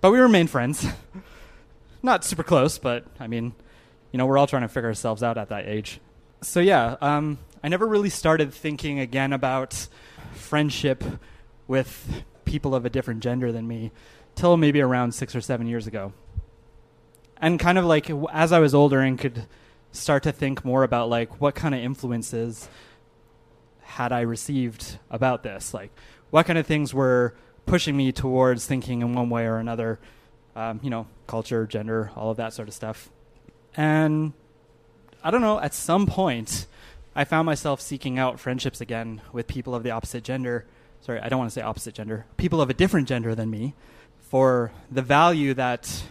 but 0.00 0.12
we 0.12 0.18
remained 0.18 0.50
friends. 0.50 0.86
Not 2.02 2.24
super 2.24 2.42
close, 2.42 2.78
but 2.78 3.04
I 3.18 3.26
mean, 3.26 3.54
you 4.12 4.18
know, 4.18 4.26
we're 4.26 4.38
all 4.38 4.46
trying 4.46 4.62
to 4.62 4.68
figure 4.68 4.88
ourselves 4.88 5.22
out 5.22 5.36
at 5.38 5.48
that 5.50 5.66
age. 5.66 6.00
So 6.42 6.60
yeah, 6.60 6.96
um, 7.00 7.38
I 7.62 7.68
never 7.68 7.86
really 7.86 8.10
started 8.10 8.52
thinking 8.54 8.98
again 8.98 9.32
about 9.32 9.88
friendship 10.32 11.04
with 11.68 12.24
people 12.44 12.74
of 12.74 12.84
a 12.84 12.90
different 12.90 13.20
gender 13.20 13.52
than 13.52 13.68
me 13.68 13.92
till 14.34 14.56
maybe 14.56 14.80
around 14.80 15.12
six 15.12 15.36
or 15.36 15.40
seven 15.40 15.66
years 15.66 15.86
ago. 15.86 16.12
And 17.36 17.58
kind 17.58 17.78
of 17.78 17.84
like 17.84 18.10
as 18.32 18.52
I 18.52 18.58
was 18.58 18.74
older 18.74 19.00
and 19.00 19.18
could 19.18 19.46
start 19.92 20.22
to 20.22 20.32
think 20.32 20.64
more 20.64 20.82
about 20.82 21.08
like 21.08 21.40
what 21.40 21.54
kind 21.54 21.74
of 21.74 21.80
influences 21.80 22.68
had 23.82 24.12
I 24.12 24.20
received 24.20 24.98
about 25.10 25.42
this, 25.42 25.74
like 25.74 25.90
what 26.30 26.46
kind 26.46 26.58
of 26.58 26.66
things 26.66 26.94
were 26.94 27.34
pushing 27.66 27.96
me 27.96 28.12
towards 28.12 28.66
thinking 28.66 29.02
in 29.02 29.14
one 29.14 29.30
way 29.30 29.46
or 29.46 29.56
another, 29.56 29.98
um, 30.56 30.80
you 30.82 30.90
know, 30.90 31.06
culture, 31.26 31.66
gender, 31.66 32.10
all 32.16 32.30
of 32.30 32.36
that 32.38 32.52
sort 32.52 32.68
of 32.68 32.74
stuff. 32.74 33.10
And 33.76 34.32
I 35.22 35.30
don't 35.30 35.40
know, 35.40 35.60
at 35.60 35.74
some 35.74 36.06
point, 36.06 36.66
I 37.14 37.24
found 37.24 37.46
myself 37.46 37.80
seeking 37.80 38.18
out 38.18 38.40
friendships 38.40 38.80
again 38.80 39.20
with 39.32 39.46
people 39.46 39.74
of 39.74 39.82
the 39.82 39.90
opposite 39.90 40.24
gender. 40.24 40.66
Sorry, 41.00 41.20
I 41.20 41.28
don't 41.28 41.38
want 41.38 41.50
to 41.50 41.54
say 41.54 41.62
opposite 41.62 41.94
gender, 41.94 42.26
people 42.36 42.60
of 42.60 42.70
a 42.70 42.74
different 42.74 43.08
gender 43.08 43.34
than 43.34 43.50
me, 43.50 43.74
for 44.20 44.72
the 44.90 45.02
value 45.02 45.54
that 45.54 46.02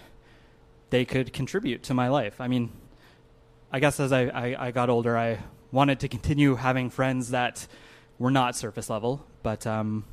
they 0.89 1.05
could 1.05 1.31
contribute 1.31 1.83
to 1.83 1.93
my 1.93 2.09
life. 2.09 2.41
I 2.41 2.47
mean, 2.47 2.71
I 3.71 3.79
guess 3.79 3.99
as 3.99 4.11
I, 4.11 4.23
I, 4.23 4.67
I, 4.67 4.71
got 4.71 4.89
older, 4.89 5.17
I 5.17 5.39
wanted 5.71 5.99
to 6.01 6.07
continue 6.07 6.55
having 6.55 6.89
friends 6.89 7.29
that 7.29 7.67
were 8.17 8.31
not 8.31 8.55
surface 8.55 8.89
level, 8.89 9.25
but 9.43 9.67
um, 9.67 10.05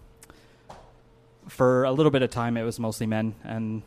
for 1.48 1.84
a 1.84 1.92
little 1.92 2.10
bit 2.10 2.22
of 2.22 2.30
time, 2.30 2.56
it 2.56 2.62
was 2.62 2.78
mostly 2.78 3.06
men. 3.06 3.34
And 3.42 3.82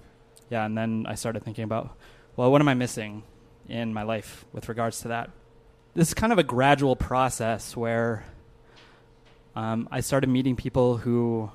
yeah, 0.50 0.65
and 0.65 0.77
then 0.77 1.06
I 1.08 1.15
started 1.15 1.44
thinking 1.44 1.63
about, 1.63 1.96
well, 2.36 2.51
what 2.51 2.62
am 2.62 2.68
I 2.68 2.74
missing 2.74 3.24
in 3.68 3.94
my 3.94 4.03
life 4.03 4.46
with 4.51 4.70
regards 4.70 5.01
to 5.01 5.10
that? 5.10 5.29
This 5.94 6.10
is 6.10 6.13
kind 6.13 6.32
of 6.32 6.39
a 6.39 6.44
gradual 6.44 6.96
process 6.96 7.75
where 7.75 8.25
um, 9.56 9.88
I 9.91 10.00
started 10.01 10.29
meeting 10.29 10.56
people 10.56 10.98
who 10.98 11.51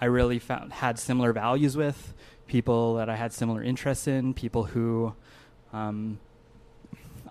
I 0.00 0.06
really 0.06 0.38
found 0.38 0.72
had 0.72 0.98
similar 0.98 1.32
values 1.32 1.76
with, 1.76 2.14
people 2.46 2.94
that 2.96 3.08
I 3.08 3.16
had 3.16 3.32
similar 3.32 3.62
interests 3.62 4.06
in, 4.06 4.34
people 4.34 4.64
who 4.64 5.14
um, 5.72 6.18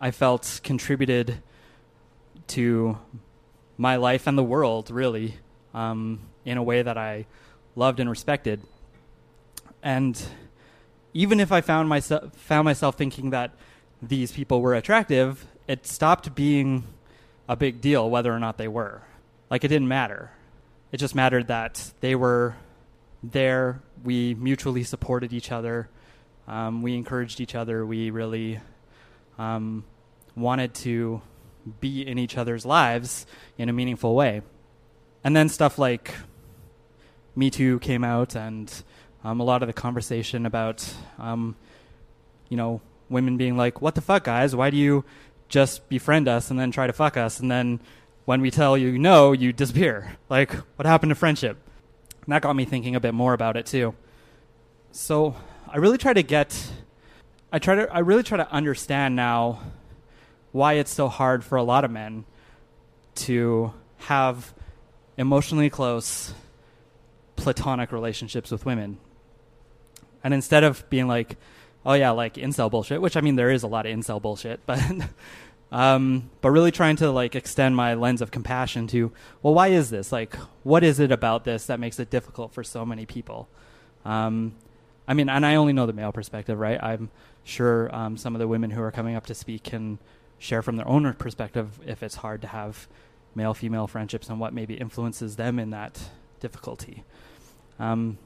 I 0.02 0.12
felt 0.12 0.60
contributed 0.64 1.42
to 2.48 2.98
my 3.78 3.96
life 3.98 4.28
and 4.28 4.38
the 4.38 4.44
world, 4.44 4.90
really, 4.90 5.36
um, 5.74 6.20
in 6.46 6.58
a 6.58 6.64
way 6.64 6.82
that 6.82 6.98
I 6.98 7.26
loved 7.76 8.00
and 8.00 8.10
respected. 8.10 8.62
And 9.84 10.22
even 11.18 11.40
if 11.40 11.52
I 11.52 11.62
found 11.62 11.90
myself 11.90 12.32
found 12.36 12.66
myself 12.66 12.96
thinking 12.96 13.32
that 13.32 13.50
these 14.04 14.32
people 14.32 14.62
were 14.62 14.76
attractive, 14.76 15.48
it 15.68 15.88
stopped 15.88 16.36
being 16.36 16.84
a 17.50 17.56
big 17.56 17.82
deal 17.82 18.08
whether 18.08 18.32
or 18.32 18.38
not 18.38 18.60
they 18.60 18.68
were. 18.68 19.02
Like 19.50 19.64
it 19.64 19.70
didn't 19.70 19.88
matter. 19.88 20.30
It 20.92 20.98
just 20.98 21.16
mattered 21.16 21.48
that 21.48 21.92
they 22.02 22.14
were 22.14 22.56
there. 23.24 23.82
We 24.04 24.36
mutually 24.36 24.84
supported 24.84 25.34
each 25.34 25.52
other. 25.52 25.90
Um, 26.48 26.84
we 26.84 26.94
encouraged 26.94 27.42
each 27.42 27.56
other. 27.56 27.84
We 27.84 28.12
really 28.12 28.60
um, 29.40 29.86
wanted 30.36 30.76
to 30.86 31.22
be 31.80 32.08
in 32.08 32.20
each 32.20 32.38
other's 32.38 32.64
lives 32.64 33.26
in 33.58 33.70
a 33.70 33.74
meaningful 33.74 34.14
way. 34.14 34.44
And 35.24 35.36
then 35.36 35.50
stuff 35.50 35.80
like 35.80 36.14
Me 37.36 37.50
Too 37.50 37.80
came 37.80 38.04
out, 38.04 38.36
and 38.36 38.72
um, 39.24 39.40
a 39.40 39.44
lot 39.44 39.62
of 39.62 39.68
the 39.68 39.74
conversation 39.74 40.46
about, 40.46 40.88
um, 41.20 41.56
you 42.50 42.58
know, 42.58 42.82
women 43.10 43.38
being 43.38 43.58
like, 43.58 43.82
"What 43.82 43.96
the 43.96 44.02
fuck, 44.02 44.24
guys? 44.24 44.56
Why 44.56 44.70
do 44.70 44.78
you 44.78 45.06
just 45.50 45.88
befriend 45.90 46.28
us 46.28 46.52
and 46.52 46.60
then 46.60 46.72
try 46.72 46.88
to 46.88 46.94
fuck 46.94 47.18
us, 47.18 47.40
and 47.40 47.50
then 47.50 47.80
when 48.26 48.42
we 48.42 48.52
tell 48.52 48.78
you 48.78 48.98
no, 48.98 49.32
you 49.32 49.54
disappear? 49.54 50.18
Like, 50.30 50.52
what 50.76 50.86
happened 50.86 51.12
to 51.12 51.16
friendship?" 51.16 51.58
And 52.26 52.34
that 52.34 52.42
got 52.42 52.56
me 52.56 52.66
thinking 52.66 52.96
a 52.96 53.00
bit 53.00 53.14
more 53.14 53.34
about 53.34 53.56
it 53.56 53.66
too. 53.66 53.96
So 54.92 55.36
I 55.70 55.78
really 55.78 55.98
try 55.98 56.14
to 56.14 56.24
get 56.24 56.70
I 57.52 57.60
try 57.60 57.76
to 57.76 57.94
I 57.94 58.00
really 58.00 58.24
try 58.24 58.38
to 58.38 58.52
understand 58.52 59.16
now 59.16 59.60
why 60.52 60.74
it's 60.74 60.92
so 60.92 61.08
hard 61.08 61.44
for 61.44 61.56
a 61.58 61.64
lot 61.64 61.86
of 61.86 61.92
men 61.92 62.26
to 63.16 63.74
have 64.00 64.54
emotionally 65.18 65.70
close 65.70 66.34
platonic 67.36 67.92
relationships 67.92 68.52
with 68.52 68.66
women. 68.66 68.98
And 70.28 70.34
instead 70.34 70.66
of 70.66 70.84
being 70.90 71.08
like, 71.08 71.38
oh 71.86 71.94
yeah, 71.94 72.10
like 72.10 72.34
incel 72.34 72.70
bullshit, 72.70 73.02
which 73.02 73.16
I 73.16 73.22
mean 73.22 73.38
there 73.38 73.50
is 73.50 73.64
a 73.64 73.68
lot 73.68 73.86
of 73.86 73.98
incel 73.98 74.22
bullshit, 74.22 74.60
but 74.66 74.82
um, 75.72 76.30
but 76.42 76.52
really 76.52 76.70
trying 76.70 76.98
to 76.98 77.10
like 77.12 77.34
extend 77.34 77.78
my 77.78 77.94
lens 77.94 78.22
of 78.22 78.30
compassion 78.30 78.88
to, 78.88 79.14
well, 79.42 79.54
why 79.54 79.70
is 79.70 79.90
this? 79.90 80.12
Like, 80.12 80.36
what 80.64 80.84
is 80.84 81.00
it 81.00 81.14
about 81.14 81.46
this 81.46 81.68
that 81.68 81.80
makes 81.80 81.98
it 81.98 82.10
difficult 82.10 82.52
for 82.52 82.62
so 82.62 82.86
many 82.86 83.06
people? 83.06 83.48
Um, 84.04 84.54
I 85.08 85.14
mean, 85.14 85.30
and 85.30 85.46
I 85.46 85.56
only 85.56 85.72
know 85.72 85.86
the 85.86 85.94
male 85.94 86.12
perspective, 86.12 86.60
right? 86.60 86.84
I'm 86.84 87.10
sure 87.46 87.90
um, 87.96 88.18
some 88.18 88.36
of 88.36 88.40
the 88.40 88.50
women 88.50 88.72
who 88.72 88.82
are 88.82 88.92
coming 88.92 89.16
up 89.16 89.28
to 89.28 89.34
speak 89.34 89.64
can 89.64 89.98
share 90.40 90.62
from 90.62 90.76
their 90.76 90.90
own 90.90 91.14
perspective 91.14 91.80
if 91.86 92.04
it's 92.04 92.16
hard 92.16 92.42
to 92.42 92.50
have 92.50 92.90
male 93.34 93.54
female 93.54 93.88
friendships 93.88 94.28
and 94.28 94.42
what 94.42 94.54
maybe 94.54 94.74
influences 94.74 95.38
them 95.38 95.58
in 95.58 95.70
that 95.70 96.10
difficulty. 96.42 97.06
Um, 97.80 98.18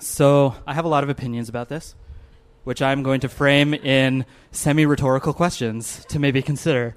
so 0.00 0.54
I 0.66 0.74
have 0.74 0.84
a 0.84 0.88
lot 0.88 1.04
of 1.04 1.10
opinions 1.10 1.48
about 1.48 1.68
this, 1.68 1.94
which 2.64 2.82
I'm 2.82 3.02
going 3.02 3.20
to 3.20 3.28
frame 3.28 3.74
in 3.74 4.24
semi 4.50 4.86
rhetorical 4.86 5.32
questions 5.32 6.04
to 6.08 6.18
maybe 6.18 6.42
consider. 6.42 6.96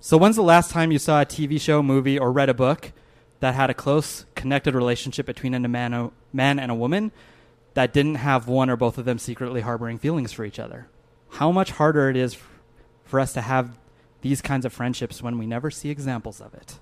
So, 0.00 0.16
when's 0.16 0.36
the 0.36 0.42
last 0.42 0.70
time 0.70 0.92
you 0.92 0.98
saw 0.98 1.20
a 1.20 1.26
TV 1.26 1.60
show, 1.60 1.82
movie, 1.82 2.18
or 2.18 2.32
read 2.32 2.48
a 2.48 2.54
book 2.54 2.92
that 3.40 3.54
had 3.54 3.70
a 3.70 3.74
close, 3.74 4.24
connected 4.34 4.74
relationship 4.74 5.26
between 5.26 5.54
a 5.54 5.68
man, 5.68 6.10
man 6.32 6.58
and 6.58 6.70
a 6.70 6.74
woman 6.74 7.12
that 7.74 7.92
didn't 7.92 8.16
have 8.16 8.48
one 8.48 8.68
or 8.68 8.76
both 8.76 8.98
of 8.98 9.04
them 9.04 9.18
secretly 9.18 9.60
harboring 9.60 9.98
feelings 9.98 10.32
for 10.32 10.44
each 10.44 10.58
other. 10.58 10.88
How 11.30 11.52
much 11.52 11.70
harder 11.72 12.10
it 12.10 12.16
is 12.16 12.36
for 13.04 13.20
us 13.20 13.32
to 13.34 13.40
have 13.40 13.78
these 14.22 14.42
kinds 14.42 14.64
of 14.64 14.72
friendships 14.72 15.22
when 15.22 15.38
we 15.38 15.46
never 15.46 15.70
see 15.70 15.90
examples 15.90 16.40
of 16.40 16.54
it. 16.54 16.78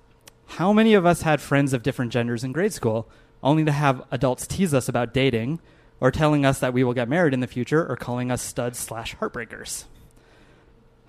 How 0.46 0.72
many 0.72 0.94
of 0.94 1.06
us 1.06 1.22
had 1.22 1.40
friends 1.40 1.72
of 1.72 1.82
different 1.82 2.12
genders 2.12 2.44
in 2.44 2.52
grade 2.52 2.72
school 2.72 3.08
only 3.42 3.64
to 3.64 3.72
have 3.72 4.02
adults 4.10 4.46
tease 4.46 4.74
us 4.74 4.88
about 4.88 5.14
dating 5.14 5.60
or 6.00 6.10
telling 6.10 6.44
us 6.44 6.58
that 6.60 6.72
we 6.72 6.84
will 6.84 6.94
get 6.94 7.08
married 7.08 7.34
in 7.34 7.40
the 7.40 7.46
future 7.46 7.86
or 7.86 7.96
calling 7.96 8.30
us 8.30 8.42
studs 8.42 8.78
slash 8.78 9.16
heartbreakers? 9.16 9.84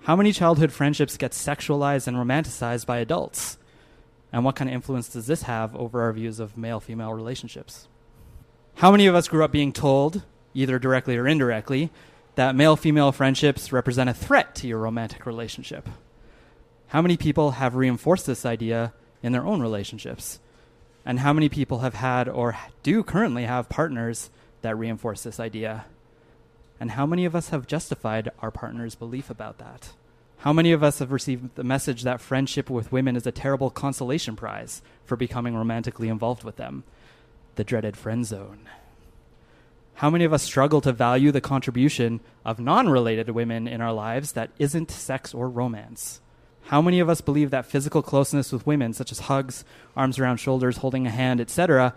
How 0.04 0.16
many 0.16 0.32
childhood 0.32 0.72
friendships 0.72 1.16
get 1.16 1.32
sexualized 1.32 2.06
and 2.06 2.16
romanticized 2.16 2.86
by 2.86 2.98
adults? 2.98 3.58
And 4.32 4.44
what 4.44 4.56
kind 4.56 4.70
of 4.70 4.74
influence 4.74 5.08
does 5.08 5.26
this 5.26 5.42
have 5.42 5.74
over 5.76 6.00
our 6.02 6.12
views 6.12 6.40
of 6.40 6.56
male 6.56 6.80
female 6.80 7.12
relationships? 7.12 7.88
How 8.76 8.90
many 8.90 9.06
of 9.06 9.14
us 9.14 9.28
grew 9.28 9.44
up 9.44 9.52
being 9.52 9.72
told, 9.72 10.22
either 10.54 10.78
directly 10.78 11.16
or 11.16 11.26
indirectly, 11.26 11.90
that 12.36 12.54
male 12.54 12.76
female 12.76 13.12
friendships 13.12 13.72
represent 13.72 14.08
a 14.08 14.14
threat 14.14 14.54
to 14.56 14.66
your 14.66 14.78
romantic 14.78 15.26
relationship? 15.26 15.88
How 16.88 17.02
many 17.02 17.16
people 17.16 17.52
have 17.52 17.74
reinforced 17.74 18.26
this 18.26 18.46
idea 18.46 18.94
in 19.22 19.32
their 19.32 19.46
own 19.46 19.60
relationships? 19.60 20.40
And 21.04 21.20
how 21.20 21.32
many 21.32 21.48
people 21.48 21.78
have 21.80 21.94
had 21.94 22.28
or 22.28 22.56
do 22.82 23.02
currently 23.02 23.44
have 23.44 23.68
partners 23.68 24.30
that 24.62 24.76
reinforce 24.76 25.22
this 25.22 25.40
idea? 25.40 25.86
And 26.78 26.92
how 26.92 27.06
many 27.06 27.24
of 27.24 27.34
us 27.34 27.50
have 27.50 27.66
justified 27.66 28.30
our 28.40 28.50
partner's 28.50 28.94
belief 28.94 29.30
about 29.30 29.58
that? 29.58 29.92
How 30.38 30.54
many 30.54 30.72
of 30.72 30.82
us 30.82 31.00
have 31.00 31.12
received 31.12 31.54
the 31.54 31.64
message 31.64 32.02
that 32.02 32.20
friendship 32.20 32.70
with 32.70 32.92
women 32.92 33.14
is 33.14 33.26
a 33.26 33.32
terrible 33.32 33.68
consolation 33.68 34.36
prize 34.36 34.80
for 35.04 35.16
becoming 35.16 35.54
romantically 35.54 36.08
involved 36.08 36.44
with 36.44 36.56
them? 36.56 36.84
The 37.56 37.64
dreaded 37.64 37.96
friend 37.96 38.24
zone. 38.24 38.68
How 39.96 40.08
many 40.08 40.24
of 40.24 40.32
us 40.32 40.42
struggle 40.42 40.80
to 40.80 40.92
value 40.92 41.30
the 41.30 41.42
contribution 41.42 42.20
of 42.42 42.58
non 42.58 42.88
related 42.88 43.28
women 43.28 43.68
in 43.68 43.82
our 43.82 43.92
lives 43.92 44.32
that 44.32 44.48
isn't 44.58 44.90
sex 44.90 45.34
or 45.34 45.46
romance? 45.46 46.22
How 46.70 46.80
many 46.80 47.00
of 47.00 47.08
us 47.08 47.20
believe 47.20 47.50
that 47.50 47.66
physical 47.66 48.00
closeness 48.00 48.52
with 48.52 48.64
women, 48.64 48.92
such 48.92 49.10
as 49.10 49.18
hugs, 49.22 49.64
arms 49.96 50.20
around 50.20 50.36
shoulders, 50.36 50.76
holding 50.76 51.04
a 51.04 51.10
hand, 51.10 51.40
etc., 51.40 51.96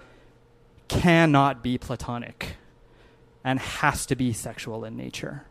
cannot 0.88 1.62
be 1.62 1.78
platonic 1.78 2.56
and 3.44 3.60
has 3.60 4.08
to 4.08 4.16
be 4.16 4.34
sexual 4.34 4.84
in 4.84 4.98
nature? 4.98 5.46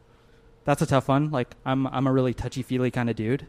That's 0.65 0.83
a 0.83 0.87
tough 0.87 1.07
one. 1.07 1.31
Like, 1.31 1.55
I'm, 1.65 1.87
I'm 1.87 2.09
a 2.09 2.13
really 2.13 2.35
touchy 2.35 2.65
feely 2.65 2.91
kind 2.91 3.09
of 3.09 3.15
dude. 3.15 3.47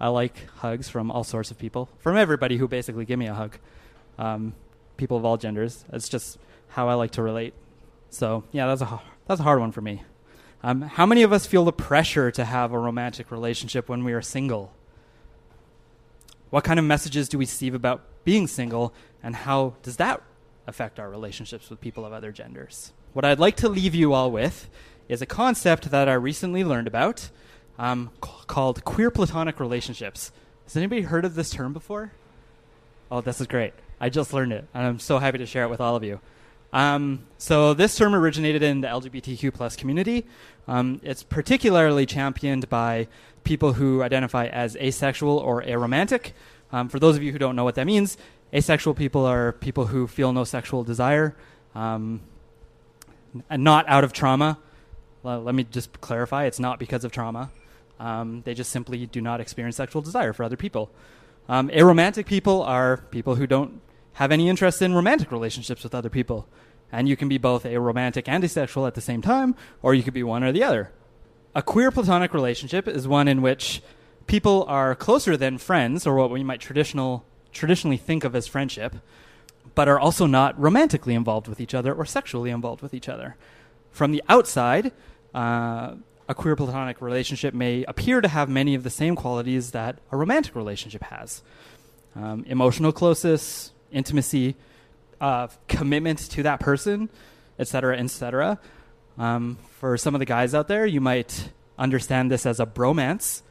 I 0.00 0.08
like 0.08 0.50
hugs 0.56 0.88
from 0.88 1.12
all 1.12 1.22
sorts 1.22 1.52
of 1.52 1.60
people, 1.60 1.88
from 2.00 2.16
everybody 2.16 2.56
who 2.56 2.66
basically 2.66 3.04
give 3.04 3.20
me 3.20 3.28
a 3.28 3.34
hug. 3.34 3.58
Um, 4.18 4.52
people 4.96 5.16
of 5.16 5.24
all 5.24 5.36
genders. 5.36 5.84
It's 5.92 6.08
just 6.08 6.38
how 6.70 6.88
I 6.88 6.94
like 6.94 7.12
to 7.12 7.22
relate. 7.22 7.54
So 8.10 8.42
yeah, 8.50 8.66
that's 8.66 8.82
a 8.82 9.00
that's 9.28 9.38
a 9.38 9.44
hard 9.44 9.60
one 9.60 9.70
for 9.70 9.80
me. 9.80 10.02
Um, 10.64 10.82
how 10.82 11.06
many 11.06 11.22
of 11.22 11.32
us 11.32 11.46
feel 11.46 11.64
the 11.64 11.72
pressure 11.72 12.32
to 12.32 12.44
have 12.44 12.72
a 12.72 12.78
romantic 12.80 13.30
relationship 13.30 13.88
when 13.88 14.02
we 14.02 14.12
are 14.12 14.20
single? 14.20 14.72
What 16.54 16.62
kind 16.62 16.78
of 16.78 16.84
messages 16.84 17.28
do 17.28 17.36
we 17.36 17.42
receive 17.42 17.74
about 17.74 18.02
being 18.22 18.46
single, 18.46 18.94
and 19.24 19.34
how 19.34 19.74
does 19.82 19.96
that 19.96 20.22
affect 20.68 21.00
our 21.00 21.10
relationships 21.10 21.68
with 21.68 21.80
people 21.80 22.06
of 22.06 22.12
other 22.12 22.30
genders? 22.30 22.92
What 23.12 23.24
I'd 23.24 23.40
like 23.40 23.56
to 23.56 23.68
leave 23.68 23.92
you 23.92 24.12
all 24.12 24.30
with 24.30 24.70
is 25.08 25.20
a 25.20 25.26
concept 25.26 25.90
that 25.90 26.08
I 26.08 26.12
recently 26.12 26.62
learned 26.62 26.86
about 26.86 27.28
um, 27.76 28.12
called 28.20 28.84
queer 28.84 29.10
platonic 29.10 29.58
relationships. 29.58 30.30
Has 30.62 30.76
anybody 30.76 31.00
heard 31.00 31.24
of 31.24 31.34
this 31.34 31.50
term 31.50 31.72
before? 31.72 32.12
Oh, 33.10 33.20
this 33.20 33.40
is 33.40 33.48
great. 33.48 33.74
I 34.00 34.08
just 34.08 34.32
learned 34.32 34.52
it, 34.52 34.64
and 34.72 34.86
I'm 34.86 35.00
so 35.00 35.18
happy 35.18 35.38
to 35.38 35.46
share 35.46 35.64
it 35.64 35.70
with 35.70 35.80
all 35.80 35.96
of 35.96 36.04
you. 36.04 36.20
Um, 36.72 37.26
so 37.36 37.74
this 37.74 37.96
term 37.96 38.14
originated 38.14 38.62
in 38.62 38.80
the 38.80 38.86
LGBTQ 38.86 39.54
plus 39.54 39.74
community. 39.74 40.24
Um, 40.68 41.00
it's 41.02 41.24
particularly 41.24 42.06
championed 42.06 42.68
by 42.68 43.08
people 43.44 43.74
who 43.74 44.02
identify 44.02 44.46
as 44.46 44.76
asexual 44.76 45.38
or 45.38 45.62
aromantic. 45.62 46.32
Um, 46.72 46.88
for 46.88 46.98
those 46.98 47.16
of 47.16 47.22
you 47.22 47.30
who 47.30 47.38
don't 47.38 47.54
know 47.54 47.64
what 47.64 47.76
that 47.76 47.86
means, 47.86 48.16
asexual 48.52 48.94
people 48.94 49.24
are 49.24 49.52
people 49.52 49.86
who 49.86 50.06
feel 50.06 50.32
no 50.32 50.44
sexual 50.44 50.82
desire, 50.82 51.36
um, 51.74 52.20
and 53.48 53.62
not 53.62 53.88
out 53.88 54.04
of 54.04 54.12
trauma. 54.12 54.58
Well, 55.22 55.42
let 55.42 55.54
me 55.54 55.64
just 55.64 56.00
clarify: 56.00 56.44
it's 56.46 56.60
not 56.60 56.78
because 56.78 57.04
of 57.04 57.12
trauma. 57.12 57.50
Um, 58.00 58.42
they 58.44 58.54
just 58.54 58.70
simply 58.70 59.06
do 59.06 59.20
not 59.20 59.40
experience 59.40 59.76
sexual 59.76 60.02
desire 60.02 60.32
for 60.32 60.42
other 60.42 60.56
people. 60.56 60.90
Um, 61.48 61.68
aromantic 61.68 62.26
people 62.26 62.62
are 62.62 62.96
people 63.10 63.36
who 63.36 63.46
don't 63.46 63.80
have 64.14 64.32
any 64.32 64.48
interest 64.48 64.82
in 64.82 64.94
romantic 64.94 65.30
relationships 65.30 65.82
with 65.82 65.94
other 65.94 66.08
people. 66.08 66.48
And 66.90 67.08
you 67.08 67.16
can 67.16 67.28
be 67.28 67.38
both 67.38 67.66
a 67.66 67.78
romantic 67.78 68.28
and 68.28 68.42
asexual 68.44 68.86
at 68.86 68.94
the 68.94 69.00
same 69.00 69.20
time, 69.20 69.54
or 69.82 69.94
you 69.94 70.02
could 70.02 70.14
be 70.14 70.22
one 70.22 70.44
or 70.44 70.52
the 70.52 70.62
other. 70.62 70.90
A 71.56 71.62
queer 71.62 71.92
platonic 71.92 72.34
relationship 72.34 72.88
is 72.88 73.06
one 73.06 73.28
in 73.28 73.40
which 73.40 73.80
people 74.26 74.64
are 74.66 74.96
closer 74.96 75.36
than 75.36 75.56
friends, 75.58 76.04
or 76.04 76.16
what 76.16 76.30
we 76.30 76.42
might 76.42 76.60
traditional, 76.60 77.24
traditionally 77.52 77.96
think 77.96 78.24
of 78.24 78.34
as 78.34 78.48
friendship, 78.48 78.96
but 79.76 79.86
are 79.86 80.00
also 80.00 80.26
not 80.26 80.58
romantically 80.60 81.14
involved 81.14 81.46
with 81.46 81.60
each 81.60 81.72
other 81.72 81.94
or 81.94 82.04
sexually 82.04 82.50
involved 82.50 82.82
with 82.82 82.92
each 82.92 83.08
other. 83.08 83.36
From 83.92 84.10
the 84.10 84.20
outside, 84.28 84.90
uh, 85.32 85.94
a 86.28 86.34
queer 86.34 86.56
platonic 86.56 87.00
relationship 87.00 87.54
may 87.54 87.84
appear 87.84 88.20
to 88.20 88.26
have 88.26 88.48
many 88.48 88.74
of 88.74 88.82
the 88.82 88.90
same 88.90 89.14
qualities 89.14 89.70
that 89.70 89.98
a 90.10 90.16
romantic 90.16 90.56
relationship 90.56 91.04
has 91.04 91.44
um, 92.16 92.44
emotional 92.48 92.90
closeness, 92.90 93.72
intimacy, 93.92 94.56
uh, 95.20 95.46
commitment 95.68 96.18
to 96.18 96.42
that 96.42 96.58
person, 96.58 97.08
etc., 97.60 97.94
cetera, 97.94 97.98
et 97.98 98.10
cetera. 98.10 98.58
Um, 99.18 99.58
for 99.78 99.96
some 99.96 100.14
of 100.14 100.18
the 100.18 100.24
guys 100.24 100.54
out 100.54 100.68
there, 100.68 100.86
you 100.86 101.00
might 101.00 101.50
understand 101.78 102.30
this 102.30 102.46
as 102.46 102.60
a 102.60 102.66
bromance. 102.66 103.42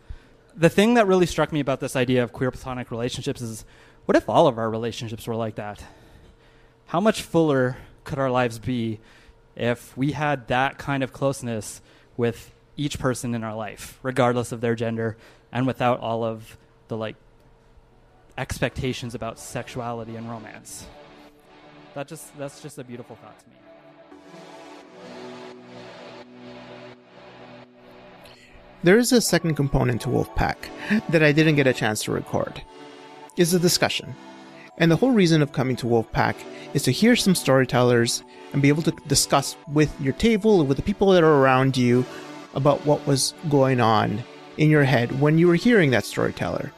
The 0.56 0.70
thing 0.70 0.96
that 0.96 1.08
really 1.08 1.26
struck 1.26 1.52
me 1.52 1.60
about 1.60 1.80
this 1.80 1.96
idea 1.96 2.24
of 2.24 2.32
queer 2.34 2.52
platonic 2.52 2.92
relationships 2.92 3.42
is 3.42 3.66
what 4.06 4.16
if 4.18 4.30
all 4.30 4.48
of 4.48 4.58
our 4.58 4.70
relationships 4.70 5.26
were 5.26 5.36
like 5.36 5.56
that? 5.56 5.84
How 6.88 7.00
much 7.00 7.22
fuller 7.22 7.78
could 8.04 8.20
our 8.20 8.30
lives 8.30 8.60
be 8.60 9.00
if 9.56 9.96
we 9.96 10.12
had 10.12 10.48
that 10.50 10.78
kind 10.78 11.04
of 11.04 11.14
closeness 11.14 11.82
with 12.18 12.54
each 12.76 13.00
person 13.00 13.34
in 13.34 13.44
our 13.44 13.56
life, 13.56 14.00
regardless 14.04 14.52
of 14.52 14.62
their 14.62 14.76
gender, 14.76 15.16
and 15.52 15.66
without 15.66 16.00
all 16.00 16.24
of 16.24 16.58
the 16.88 16.98
like 16.98 17.16
expectations 18.38 19.16
about 19.16 19.40
sexuality 19.40 20.16
and 20.16 20.30
romance. 20.30 20.86
That 21.94 22.08
just 22.08 22.36
that's 22.38 22.62
just 22.62 22.78
a 22.78 22.84
beautiful 22.84 23.16
thought 23.16 23.40
to 23.40 23.50
me. 23.50 23.56
There 28.84 28.98
is 28.98 29.14
a 29.14 29.22
second 29.22 29.56
component 29.56 30.02
to 30.02 30.10
Wolfpack 30.10 30.58
that 31.08 31.24
I 31.24 31.32
didn't 31.32 31.56
get 31.56 31.68
a 31.68 31.74
chance 31.74 32.04
to 32.04 32.12
record. 32.12 32.62
Is 33.38 33.54
a 33.54 33.60
discussion. 33.60 34.14
And 34.78 34.92
the 34.92 34.98
whole 34.98 35.12
reason 35.12 35.42
of 35.42 35.54
coming 35.54 35.78
to 35.78 35.86
Wolfpack 35.86 36.36
is 36.74 36.84
to 36.84 36.92
hear 36.92 37.16
some 37.16 37.34
storytellers 37.34 38.24
and 38.52 38.62
be 38.62 38.68
able 38.68 38.82
to 38.82 38.92
discuss 39.08 39.56
with 39.72 39.90
your 40.02 40.12
table 40.12 40.66
with 40.66 40.76
the 40.76 40.84
people 40.84 41.12
that 41.12 41.24
are 41.24 41.36
around 41.36 41.78
you 41.78 42.06
about 42.56 42.86
what 42.86 43.08
was 43.08 43.34
going 43.50 43.80
on 43.80 44.22
in 44.58 44.70
your 44.70 44.84
head 44.84 45.22
when 45.22 45.38
you 45.38 45.48
were 45.48 45.56
hearing 45.56 45.92
that 45.92 46.04
storyteller. 46.04 46.74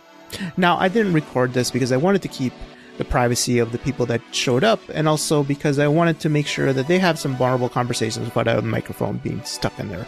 Now, 0.57 0.77
I 0.77 0.89
didn't 0.89 1.13
record 1.13 1.53
this 1.53 1.71
because 1.71 1.91
I 1.91 1.97
wanted 1.97 2.21
to 2.21 2.27
keep 2.27 2.53
the 2.99 3.05
privacy 3.05 3.57
of 3.57 3.71
the 3.71 3.79
people 3.79 4.05
that 4.05 4.21
showed 4.31 4.63
up, 4.63 4.79
and 4.93 5.07
also 5.07 5.43
because 5.43 5.79
I 5.79 5.87
wanted 5.87 6.19
to 6.19 6.29
make 6.29 6.45
sure 6.45 6.71
that 6.71 6.87
they 6.87 6.99
have 6.99 7.17
some 7.17 7.35
vulnerable 7.35 7.67
conversations 7.67 8.33
without 8.35 8.59
a 8.59 8.61
microphone 8.61 9.17
being 9.17 9.43
stuck 9.43 9.77
in 9.79 9.89
their 9.89 10.05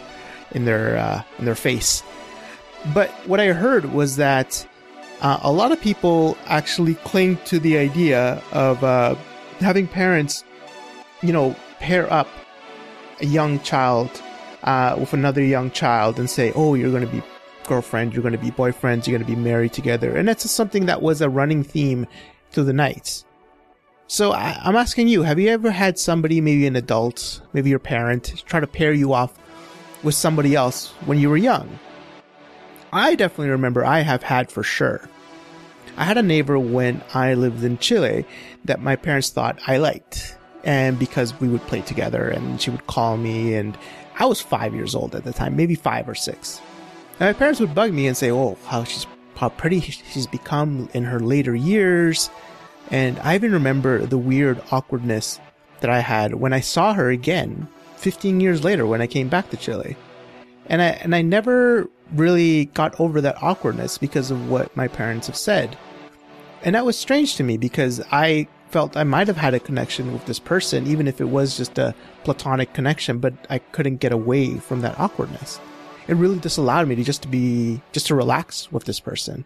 in 0.52 0.64
their 0.64 0.96
uh, 0.96 1.22
in 1.38 1.44
their 1.44 1.54
face. 1.54 2.02
But 2.94 3.10
what 3.26 3.40
I 3.40 3.52
heard 3.52 3.92
was 3.92 4.16
that 4.16 4.66
uh, 5.20 5.38
a 5.42 5.52
lot 5.52 5.72
of 5.72 5.80
people 5.80 6.36
actually 6.46 6.94
cling 6.94 7.38
to 7.46 7.58
the 7.58 7.76
idea 7.76 8.42
of 8.52 8.82
uh, 8.84 9.16
having 9.58 9.86
parents, 9.88 10.44
you 11.22 11.32
know, 11.32 11.56
pair 11.80 12.10
up 12.12 12.28
a 13.20 13.26
young 13.26 13.60
child 13.60 14.10
uh, 14.62 14.96
with 14.98 15.12
another 15.12 15.42
young 15.42 15.70
child 15.70 16.18
and 16.18 16.30
say, 16.30 16.52
"Oh, 16.54 16.74
you're 16.74 16.90
going 16.90 17.06
to 17.06 17.12
be 17.12 17.22
girlfriend, 17.64 18.14
you're 18.14 18.22
going 18.22 18.32
to 18.32 18.38
be 18.38 18.50
boyfriends, 18.50 19.06
you're 19.06 19.18
going 19.18 19.28
to 19.28 19.34
be 19.34 19.40
married 19.40 19.72
together," 19.72 20.16
and 20.16 20.28
that's 20.28 20.48
something 20.50 20.86
that 20.86 21.02
was 21.02 21.20
a 21.20 21.28
running 21.28 21.64
theme 21.64 22.06
through 22.50 22.64
the 22.64 22.72
nights. 22.72 23.24
So 24.06 24.32
I, 24.32 24.58
I'm 24.62 24.76
asking 24.76 25.08
you: 25.08 25.22
Have 25.22 25.38
you 25.38 25.48
ever 25.48 25.70
had 25.70 25.98
somebody, 25.98 26.40
maybe 26.40 26.66
an 26.66 26.76
adult, 26.76 27.42
maybe 27.52 27.70
your 27.70 27.78
parent, 27.78 28.44
try 28.46 28.60
to 28.60 28.66
pair 28.66 28.92
you 28.92 29.12
off 29.12 29.34
with 30.02 30.14
somebody 30.14 30.54
else 30.54 30.90
when 31.06 31.18
you 31.18 31.30
were 31.30 31.36
young? 31.36 31.78
I 32.92 33.14
definitely 33.14 33.50
remember 33.50 33.84
I 33.84 34.00
have 34.00 34.22
had 34.22 34.50
for 34.50 34.62
sure. 34.62 35.08
I 35.96 36.04
had 36.04 36.16
a 36.16 36.22
neighbor 36.22 36.58
when 36.58 37.02
I 37.12 37.34
lived 37.34 37.64
in 37.64 37.78
Chile 37.78 38.24
that 38.64 38.80
my 38.80 38.96
parents 38.96 39.30
thought 39.30 39.58
I 39.66 39.78
liked. 39.78 40.36
And 40.64 40.98
because 40.98 41.38
we 41.40 41.48
would 41.48 41.62
play 41.62 41.80
together 41.82 42.28
and 42.28 42.60
she 42.60 42.70
would 42.70 42.86
call 42.86 43.16
me 43.16 43.54
and 43.54 43.76
I 44.18 44.26
was 44.26 44.40
five 44.40 44.74
years 44.74 44.94
old 44.94 45.14
at 45.14 45.24
the 45.24 45.32
time, 45.32 45.56
maybe 45.56 45.74
five 45.74 46.08
or 46.08 46.14
six. 46.14 46.60
And 47.20 47.28
my 47.28 47.32
parents 47.32 47.60
would 47.60 47.74
bug 47.74 47.92
me 47.92 48.06
and 48.06 48.16
say, 48.16 48.30
Oh, 48.30 48.56
how 48.66 48.84
she's 48.84 49.06
how 49.36 49.48
pretty 49.48 49.80
she's 49.80 50.26
become 50.26 50.88
in 50.94 51.04
her 51.04 51.20
later 51.20 51.54
years. 51.54 52.28
And 52.90 53.18
I 53.20 53.36
even 53.36 53.52
remember 53.52 54.04
the 54.04 54.18
weird 54.18 54.60
awkwardness 54.72 55.38
that 55.80 55.90
I 55.90 56.00
had 56.00 56.34
when 56.34 56.52
I 56.52 56.60
saw 56.60 56.94
her 56.94 57.08
again 57.08 57.68
15 57.98 58.40
years 58.40 58.64
later 58.64 58.86
when 58.86 59.02
I 59.02 59.06
came 59.06 59.28
back 59.28 59.50
to 59.50 59.56
Chile. 59.56 59.96
And 60.66 60.82
I 60.82 60.88
and 61.02 61.14
I 61.14 61.22
never 61.22 61.88
really 62.12 62.66
got 62.66 62.98
over 63.00 63.20
that 63.20 63.42
awkwardness 63.42 63.98
because 63.98 64.30
of 64.30 64.50
what 64.50 64.74
my 64.76 64.88
parents 64.88 65.26
have 65.26 65.36
said. 65.36 65.76
And 66.62 66.74
that 66.74 66.84
was 66.84 66.98
strange 66.98 67.36
to 67.36 67.44
me 67.44 67.56
because 67.56 68.00
I 68.10 68.48
felt 68.70 68.96
I 68.96 69.04
might 69.04 69.28
have 69.28 69.36
had 69.36 69.54
a 69.54 69.60
connection 69.60 70.12
with 70.12 70.26
this 70.26 70.38
person, 70.38 70.86
even 70.86 71.08
if 71.08 71.20
it 71.20 71.28
was 71.28 71.56
just 71.56 71.78
a 71.78 71.94
platonic 72.24 72.72
connection, 72.72 73.18
but 73.18 73.34
I 73.48 73.58
couldn't 73.58 73.96
get 73.96 74.12
away 74.12 74.58
from 74.58 74.80
that 74.82 74.98
awkwardness. 74.98 75.60
It 76.06 76.16
really 76.16 76.38
just 76.38 76.58
allowed 76.58 76.88
me 76.88 76.96
to 76.96 77.04
just 77.04 77.22
to 77.22 77.28
be, 77.28 77.80
just 77.92 78.06
to 78.08 78.14
relax 78.14 78.70
with 78.72 78.84
this 78.84 79.00
person. 79.00 79.44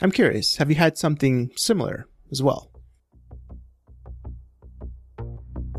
I'm 0.00 0.10
curious, 0.10 0.56
have 0.56 0.70
you 0.70 0.76
had 0.76 0.98
something 0.98 1.50
similar 1.56 2.06
as 2.30 2.42
well? 2.42 2.70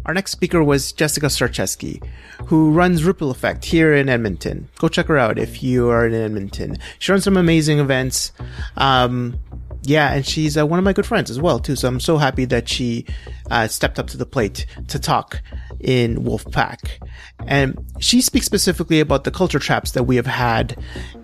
Our 0.05 0.13
next 0.13 0.31
speaker 0.31 0.63
was 0.63 0.91
Jessica 0.91 1.27
Starcheski, 1.27 2.05
who 2.45 2.71
runs 2.71 3.03
Ripple 3.03 3.31
Effect 3.31 3.65
here 3.65 3.95
in 3.95 4.07
Edmonton. 4.07 4.69
Go 4.77 4.87
check 4.87 5.07
her 5.07 5.17
out 5.17 5.39
if 5.39 5.63
you 5.63 5.89
are 5.89 6.05
in 6.05 6.13
Edmonton. 6.13 6.77
She 6.99 7.11
runs 7.11 7.23
some 7.23 7.37
amazing 7.37 7.79
events. 7.79 8.31
Um, 8.77 9.39
yeah, 9.81 10.13
and 10.13 10.25
she's 10.25 10.57
uh, 10.57 10.65
one 10.65 10.77
of 10.77 10.85
my 10.85 10.93
good 10.93 11.05
friends 11.05 11.31
as 11.31 11.39
well 11.39 11.59
too. 11.59 11.75
So 11.75 11.87
I'm 11.87 11.99
so 11.99 12.17
happy 12.17 12.45
that 12.45 12.69
she 12.69 13.05
uh, 13.49 13.67
stepped 13.67 13.97
up 13.97 14.07
to 14.07 14.17
the 14.17 14.25
plate 14.25 14.65
to 14.89 14.99
talk 14.99 15.41
in 15.79 16.23
Wolfpack, 16.23 17.03
and 17.45 17.77
she 17.99 18.21
speaks 18.21 18.45
specifically 18.45 18.99
about 18.99 19.23
the 19.23 19.31
culture 19.31 19.59
traps 19.59 19.91
that 19.91 20.03
we 20.03 20.15
have 20.15 20.25
had, 20.25 20.77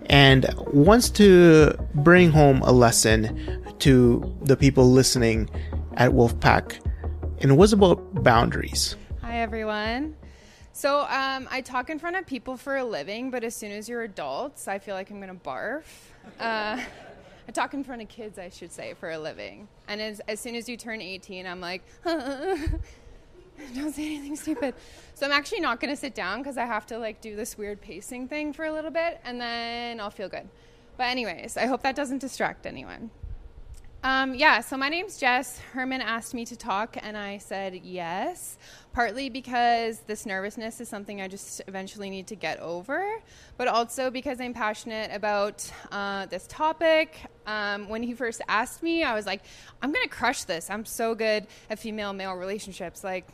and 0.06 0.46
wants 0.72 1.10
to 1.10 1.74
bring 1.94 2.30
home 2.30 2.62
a 2.62 2.72
lesson 2.72 3.64
to 3.80 4.36
the 4.42 4.56
people 4.56 4.90
listening 4.90 5.50
at 5.94 6.12
Wolfpack, 6.12 6.78
and 7.42 7.50
it 7.50 7.54
was 7.54 7.72
about 7.72 8.22
boundaries. 8.22 8.96
Hi 9.20 9.40
everyone. 9.40 10.16
So 10.72 11.00
um, 11.00 11.48
I 11.50 11.60
talk 11.60 11.90
in 11.90 11.98
front 11.98 12.16
of 12.16 12.24
people 12.24 12.56
for 12.56 12.76
a 12.76 12.84
living, 12.84 13.30
but 13.30 13.44
as 13.44 13.54
soon 13.54 13.72
as 13.72 13.88
you're 13.88 14.02
adults, 14.02 14.68
I 14.68 14.78
feel 14.78 14.94
like 14.94 15.10
I'm 15.10 15.20
gonna 15.20 15.34
barf. 15.34 15.82
Uh, 16.38 16.80
I 17.48 17.52
talk 17.52 17.74
in 17.74 17.82
front 17.82 18.00
of 18.00 18.08
kids, 18.08 18.38
I 18.38 18.48
should 18.48 18.70
say, 18.70 18.94
for 18.94 19.10
a 19.10 19.18
living. 19.18 19.66
And 19.88 20.00
as, 20.00 20.20
as 20.28 20.38
soon 20.38 20.54
as 20.54 20.68
you 20.68 20.76
turn 20.76 21.02
18, 21.02 21.44
I'm 21.44 21.60
like, 21.60 21.82
don't 22.04 23.92
say 23.92 24.06
anything 24.06 24.36
stupid. 24.36 24.74
So 25.14 25.26
I'm 25.26 25.32
actually 25.32 25.60
not 25.60 25.80
going 25.80 25.92
to 25.92 26.00
sit 26.00 26.14
down 26.14 26.38
because 26.38 26.56
I 26.56 26.64
have 26.64 26.86
to 26.86 26.98
like 26.98 27.20
do 27.20 27.34
this 27.34 27.58
weird 27.58 27.80
pacing 27.80 28.28
thing 28.28 28.52
for 28.52 28.64
a 28.64 28.72
little 28.72 28.92
bit, 28.92 29.20
and 29.24 29.40
then 29.40 29.98
I'll 29.98 30.10
feel 30.10 30.28
good. 30.28 30.48
But 30.96 31.04
anyways, 31.04 31.56
I 31.56 31.66
hope 31.66 31.82
that 31.82 31.96
doesn't 31.96 32.18
distract 32.18 32.64
anyone. 32.64 33.10
Um, 34.04 34.34
yeah, 34.34 34.62
so 34.62 34.76
my 34.76 34.88
name's 34.88 35.16
Jess. 35.16 35.60
Herman 35.74 36.00
asked 36.00 36.34
me 36.34 36.44
to 36.46 36.56
talk, 36.56 36.96
and 37.00 37.16
I 37.16 37.38
said 37.38 37.82
yes, 37.84 38.58
partly 38.92 39.28
because 39.28 40.00
this 40.08 40.26
nervousness 40.26 40.80
is 40.80 40.88
something 40.88 41.20
I 41.20 41.28
just 41.28 41.62
eventually 41.68 42.10
need 42.10 42.26
to 42.26 42.34
get 42.34 42.58
over, 42.58 43.22
but 43.56 43.68
also 43.68 44.10
because 44.10 44.40
I'm 44.40 44.54
passionate 44.54 45.12
about 45.14 45.70
uh, 45.92 46.26
this 46.26 46.48
topic. 46.48 47.16
Um, 47.46 47.88
when 47.88 48.02
he 48.02 48.12
first 48.12 48.42
asked 48.48 48.82
me, 48.82 49.04
I 49.04 49.14
was 49.14 49.24
like, 49.24 49.42
I'm 49.80 49.92
going 49.92 50.02
to 50.02 50.12
crush 50.12 50.42
this. 50.44 50.68
I'm 50.68 50.84
so 50.84 51.14
good 51.14 51.46
at 51.70 51.78
female 51.78 52.12
male 52.12 52.34
relationships. 52.34 53.04
Like, 53.04 53.28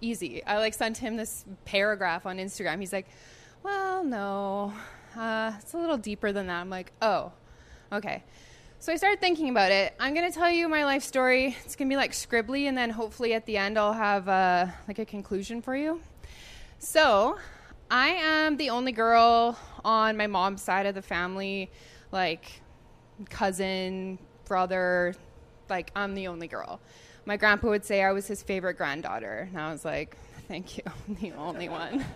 easy. 0.00 0.44
I 0.44 0.58
like 0.58 0.74
sent 0.74 0.98
him 0.98 1.16
this 1.16 1.44
paragraph 1.66 2.26
on 2.26 2.38
Instagram. 2.38 2.80
He's 2.80 2.92
like, 2.92 3.06
well, 3.62 4.02
no, 4.02 4.72
uh, 5.16 5.52
it's 5.60 5.72
a 5.72 5.78
little 5.78 5.98
deeper 5.98 6.32
than 6.32 6.48
that. 6.48 6.60
I'm 6.60 6.70
like, 6.70 6.90
oh, 7.00 7.30
okay. 7.92 8.24
So 8.80 8.92
I 8.92 8.96
started 8.96 9.20
thinking 9.20 9.48
about 9.48 9.72
it. 9.72 9.92
I'm 9.98 10.14
going 10.14 10.30
to 10.30 10.38
tell 10.38 10.48
you 10.48 10.68
my 10.68 10.84
life 10.84 11.02
story. 11.02 11.56
It's 11.64 11.74
going 11.74 11.88
to 11.88 11.92
be 11.92 11.96
like 11.96 12.12
scribbly, 12.12 12.68
and 12.68 12.78
then 12.78 12.90
hopefully 12.90 13.34
at 13.34 13.44
the 13.44 13.56
end 13.56 13.76
I'll 13.76 13.92
have 13.92 14.28
uh, 14.28 14.66
like 14.86 15.00
a 15.00 15.04
conclusion 15.04 15.60
for 15.60 15.74
you. 15.74 16.00
So 16.78 17.38
I 17.90 18.10
am 18.10 18.56
the 18.56 18.70
only 18.70 18.92
girl 18.92 19.58
on 19.84 20.16
my 20.16 20.28
mom's 20.28 20.62
side 20.62 20.86
of 20.86 20.94
the 20.94 21.02
family, 21.02 21.72
like 22.12 22.60
cousin, 23.28 24.16
brother, 24.44 25.12
like 25.68 25.90
I'm 25.96 26.14
the 26.14 26.28
only 26.28 26.46
girl. 26.46 26.80
My 27.24 27.36
grandpa 27.36 27.70
would 27.70 27.84
say 27.84 28.04
I 28.04 28.12
was 28.12 28.28
his 28.28 28.44
favorite 28.44 28.74
granddaughter, 28.74 29.48
and 29.50 29.60
I 29.60 29.72
was 29.72 29.84
like, 29.84 30.16
thank 30.46 30.78
you, 30.78 30.84
I'm 30.86 31.16
the 31.16 31.32
only 31.32 31.68
one. 31.68 32.04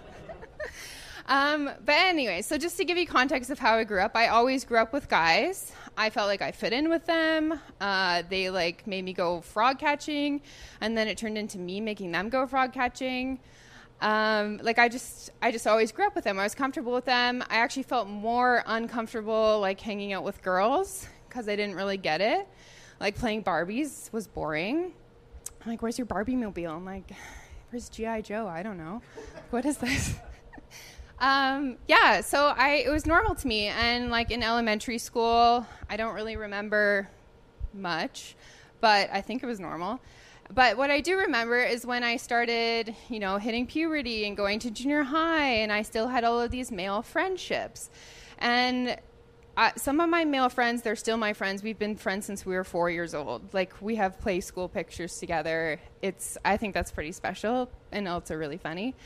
Um, 1.27 1.71
but 1.85 1.95
anyway, 1.95 2.43
so 2.43 2.59
just 2.59 2.77
to 2.79 2.85
give 2.85 2.99
you 2.99 3.07
context 3.07 3.51
of 3.51 3.59
how 3.59 3.77
I 3.77 3.85
grew 3.85 4.01
up, 4.01 4.17
I 4.17 4.29
always 4.29 4.65
grew 4.65 4.79
up 4.79 4.93
with 4.93 5.09
guys. 5.09 5.73
I 5.97 6.11
felt 6.11 6.27
like 6.27 6.43
I 6.43 6.53
fit 6.53 6.73
in 6.73 6.89
with 6.89 7.07
them. 7.07 7.59
Uh, 7.81 8.23
they 8.29 8.51
like 8.51 8.87
made 8.87 9.05
me 9.05 9.13
go 9.13 9.41
frog 9.41 9.79
catching, 9.79 10.41
and 10.81 10.97
then 10.97 11.09
it 11.09 11.19
turned 11.19 11.39
into 11.39 11.59
me 11.59 11.81
making 11.81 12.13
them 12.13 12.29
go 12.29 12.47
frog 12.47 12.73
catching. 12.73 13.39
Um, 14.01 14.59
like 14.63 14.81
I 14.81 14.89
just, 14.89 15.31
I 15.41 15.53
just 15.53 15.67
always 15.67 15.93
grew 15.93 16.07
up 16.07 16.17
with 16.17 16.25
them. 16.25 16.39
I 16.39 16.43
was 16.43 16.57
comfortable 16.57 16.93
with 16.93 17.05
them. 17.05 17.45
I 17.49 17.57
actually 17.59 17.85
felt 17.85 18.09
more 18.09 18.65
uncomfortable 18.67 19.61
like 19.61 19.81
hanging 19.81 20.13
out 20.13 20.25
with 20.25 20.43
girls 20.43 21.07
because 21.29 21.49
I 21.49 21.55
didn't 21.55 21.77
really 21.77 21.99
get 21.99 22.21
it. 22.21 22.49
Like 22.99 23.17
playing 23.17 23.45
Barbies 23.45 24.13
was 24.13 24.27
boring. 24.27 24.93
I'm 25.65 25.71
like, 25.71 25.83
where's 25.83 25.99
your 25.99 26.07
Barbie 26.07 26.35
mobile? 26.35 26.73
I'm 26.73 26.85
like, 26.85 27.13
where's 27.71 27.89
GI 27.89 28.23
Joe? 28.23 28.49
I 28.49 28.65
don't 28.65 28.77
know. 28.77 29.03
What 29.51 29.65
is 29.65 29.77
this? 29.77 30.15
Um, 31.23 31.77
yeah, 31.87 32.21
so 32.21 32.47
I 32.47 32.83
it 32.85 32.91
was 32.91 33.07
normal 33.07 33.37
to 33.37 33.47
me, 33.47 33.69
and 33.69 34.11
like 34.11 34.33
in 34.33 34.43
elementary 34.43 34.99
school, 34.99 35.65
I 35.89 35.97
don't 35.97 36.17
really 36.17 36.37
remember 36.37 37.09
much, 37.73 38.35
but 38.81 39.09
I 39.13 39.21
think 39.21 39.45
it 39.45 39.47
was 39.47 39.61
normal. 39.61 40.01
But 40.53 40.77
what 40.77 40.91
I 40.91 41.01
do 41.01 41.17
remember 41.17 41.63
is 41.63 41.87
when 41.87 42.03
I 42.03 42.17
started, 42.17 42.97
you 43.09 43.21
know, 43.21 43.39
hitting 43.39 43.69
puberty 43.69 44.27
and 44.27 44.37
going 44.37 44.59
to 44.59 44.71
junior 44.73 45.05
high, 45.05 45.47
and 45.47 45.73
I 45.73 45.83
still 45.83 46.09
had 46.09 46.25
all 46.25 46.41
of 46.41 46.51
these 46.51 46.73
male 46.73 47.03
friendships, 47.03 47.89
and 48.39 48.97
uh, 49.57 49.71
some 49.77 50.01
of 50.01 50.09
my 50.11 50.25
male 50.25 50.49
friends, 50.49 50.83
they're 50.83 50.97
still 50.97 51.19
my 51.19 51.35
friends. 51.35 51.63
We've 51.63 51.79
been 51.79 51.95
friends 51.95 52.27
since 52.27 52.45
we 52.45 52.57
were 52.57 52.65
four 52.65 52.91
years 52.91 53.15
old. 53.15 53.55
Like 53.55 53.81
we 53.81 53.95
have 53.95 54.19
play 54.19 54.41
school 54.41 54.69
pictures 54.69 55.21
together. 55.21 55.79
It's 56.01 56.37
I 56.45 56.57
think 56.57 56.75
that's 56.75 56.91
pretty 56.91 57.13
special 57.13 57.71
and 57.93 58.09
also 58.09 58.35
really 58.35 58.57
funny. 58.57 58.97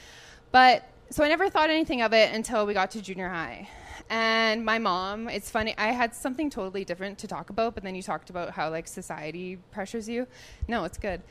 But 0.50 0.88
so 1.10 1.24
I 1.24 1.28
never 1.28 1.48
thought 1.48 1.70
anything 1.70 2.02
of 2.02 2.12
it 2.12 2.34
until 2.34 2.66
we 2.66 2.74
got 2.74 2.90
to 2.92 3.02
junior 3.02 3.28
high. 3.28 3.68
And 4.08 4.64
my 4.64 4.78
mom, 4.78 5.28
it's 5.28 5.50
funny, 5.50 5.74
I 5.76 5.88
had 5.88 6.14
something 6.14 6.48
totally 6.48 6.84
different 6.84 7.18
to 7.18 7.26
talk 7.26 7.50
about, 7.50 7.74
but 7.74 7.82
then 7.82 7.94
you 7.94 8.02
talked 8.02 8.30
about 8.30 8.50
how 8.50 8.70
like 8.70 8.86
society 8.86 9.58
pressures 9.72 10.08
you. 10.08 10.28
No, 10.68 10.84
it's 10.84 10.98
good. 10.98 11.22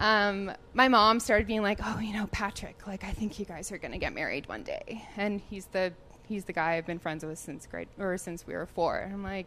Um, 0.00 0.50
my 0.72 0.88
mom 0.88 1.20
started 1.20 1.46
being 1.46 1.62
like, 1.62 1.78
"Oh, 1.82 2.00
you 2.00 2.12
know, 2.12 2.26
Patrick, 2.32 2.86
like 2.88 3.04
I 3.04 3.12
think 3.12 3.38
you 3.38 3.44
guys 3.44 3.70
are 3.70 3.78
gonna 3.78 3.98
get 3.98 4.12
married 4.12 4.48
one 4.48 4.64
day." 4.64 5.06
And 5.16 5.40
he's 5.48 5.66
the 5.66 5.92
he's 6.26 6.44
the 6.44 6.52
guy 6.52 6.74
I've 6.74 6.86
been 6.86 6.98
friends 6.98 7.24
with 7.24 7.38
since 7.38 7.66
grade 7.66 7.88
or 7.98 8.18
since 8.18 8.46
we 8.46 8.54
were 8.54 8.66
four. 8.66 8.98
And 8.98 9.12
I'm 9.12 9.22
like, 9.22 9.46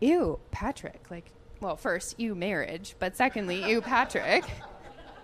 "Ew, 0.00 0.38
Patrick!" 0.50 1.10
Like, 1.10 1.30
well, 1.60 1.76
first, 1.76 2.18
ew, 2.18 2.34
marriage, 2.34 2.96
but 2.98 3.14
secondly, 3.14 3.62
ew, 3.68 3.82
Patrick. 3.82 4.44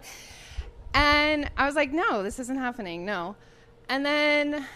and 0.94 1.51
I 1.57 1.64
was 1.64 1.75
like, 1.75 1.90
"No, 1.90 2.23
this 2.23 2.38
isn't 2.38 2.59
happening. 2.59 3.07
No." 3.07 3.37
And 3.88 4.05
then 4.05 4.66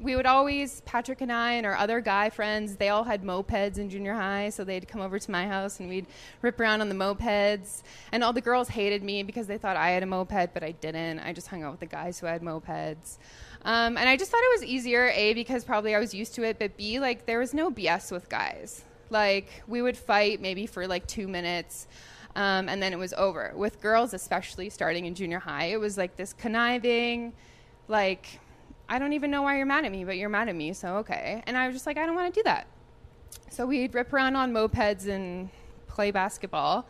we 0.00 0.14
would 0.14 0.26
always, 0.26 0.80
Patrick 0.82 1.20
and 1.22 1.32
I 1.32 1.52
and 1.54 1.66
our 1.66 1.76
other 1.76 2.00
guy 2.00 2.30
friends, 2.30 2.76
they 2.76 2.88
all 2.88 3.04
had 3.04 3.22
mopeds 3.22 3.78
in 3.78 3.90
junior 3.90 4.14
high, 4.14 4.50
so 4.50 4.62
they'd 4.62 4.86
come 4.86 5.00
over 5.00 5.18
to 5.18 5.30
my 5.30 5.46
house 5.46 5.80
and 5.80 5.88
we'd 5.88 6.06
rip 6.40 6.60
around 6.60 6.80
on 6.80 6.88
the 6.88 6.94
mopeds. 6.94 7.82
And 8.12 8.22
all 8.22 8.32
the 8.32 8.40
girls 8.40 8.68
hated 8.68 9.02
me 9.02 9.22
because 9.24 9.46
they 9.46 9.58
thought 9.58 9.76
I 9.76 9.90
had 9.90 10.02
a 10.02 10.06
moped, 10.06 10.54
but 10.54 10.62
I 10.62 10.72
didn't. 10.72 11.18
I 11.20 11.32
just 11.32 11.48
hung 11.48 11.64
out 11.64 11.72
with 11.72 11.80
the 11.80 11.86
guys 11.86 12.20
who 12.20 12.26
had 12.26 12.42
mopeds. 12.42 13.18
Um, 13.62 13.96
and 13.96 14.08
I 14.08 14.16
just 14.16 14.30
thought 14.30 14.40
it 14.40 14.60
was 14.60 14.64
easier, 14.64 15.08
A, 15.08 15.34
because 15.34 15.64
probably 15.64 15.94
I 15.94 15.98
was 15.98 16.14
used 16.14 16.34
to 16.36 16.44
it, 16.44 16.58
but 16.60 16.76
B, 16.76 17.00
like, 17.00 17.26
there 17.26 17.40
was 17.40 17.52
no 17.52 17.70
BS 17.70 18.12
with 18.12 18.28
guys. 18.28 18.84
Like, 19.10 19.64
we 19.66 19.82
would 19.82 19.96
fight 19.96 20.40
maybe 20.40 20.66
for 20.66 20.86
like 20.86 21.06
two 21.06 21.26
minutes. 21.26 21.88
Um, 22.36 22.68
and 22.68 22.80
then 22.80 22.92
it 22.92 22.98
was 22.98 23.12
over. 23.14 23.52
With 23.56 23.80
girls, 23.80 24.14
especially 24.14 24.70
starting 24.70 25.06
in 25.06 25.16
junior 25.16 25.40
high, 25.40 25.66
it 25.66 25.80
was 25.80 25.98
like 25.98 26.14
this 26.16 26.32
conniving, 26.32 27.32
like, 27.88 28.40
I 28.88 28.98
don't 28.98 29.12
even 29.12 29.30
know 29.30 29.42
why 29.42 29.56
you're 29.56 29.66
mad 29.66 29.84
at 29.84 29.92
me, 29.92 30.04
but 30.04 30.16
you're 30.16 30.28
mad 30.28 30.48
at 30.48 30.54
me, 30.54 30.72
so 30.72 30.96
okay. 30.96 31.42
And 31.46 31.56
I 31.56 31.66
was 31.66 31.74
just 31.74 31.86
like, 31.86 31.98
I 31.98 32.06
don't 32.06 32.14
want 32.14 32.32
to 32.32 32.40
do 32.40 32.44
that. 32.44 32.66
So 33.50 33.66
we'd 33.66 33.94
rip 33.94 34.12
around 34.12 34.36
on 34.36 34.52
mopeds 34.52 35.08
and 35.08 35.50
play 35.88 36.10
basketball, 36.10 36.86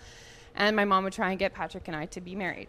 and 0.54 0.76
my 0.76 0.84
mom 0.84 1.04
would 1.04 1.12
try 1.12 1.30
and 1.30 1.38
get 1.38 1.54
Patrick 1.54 1.88
and 1.88 1.96
I 1.96 2.06
to 2.06 2.20
be 2.20 2.34
married. 2.34 2.68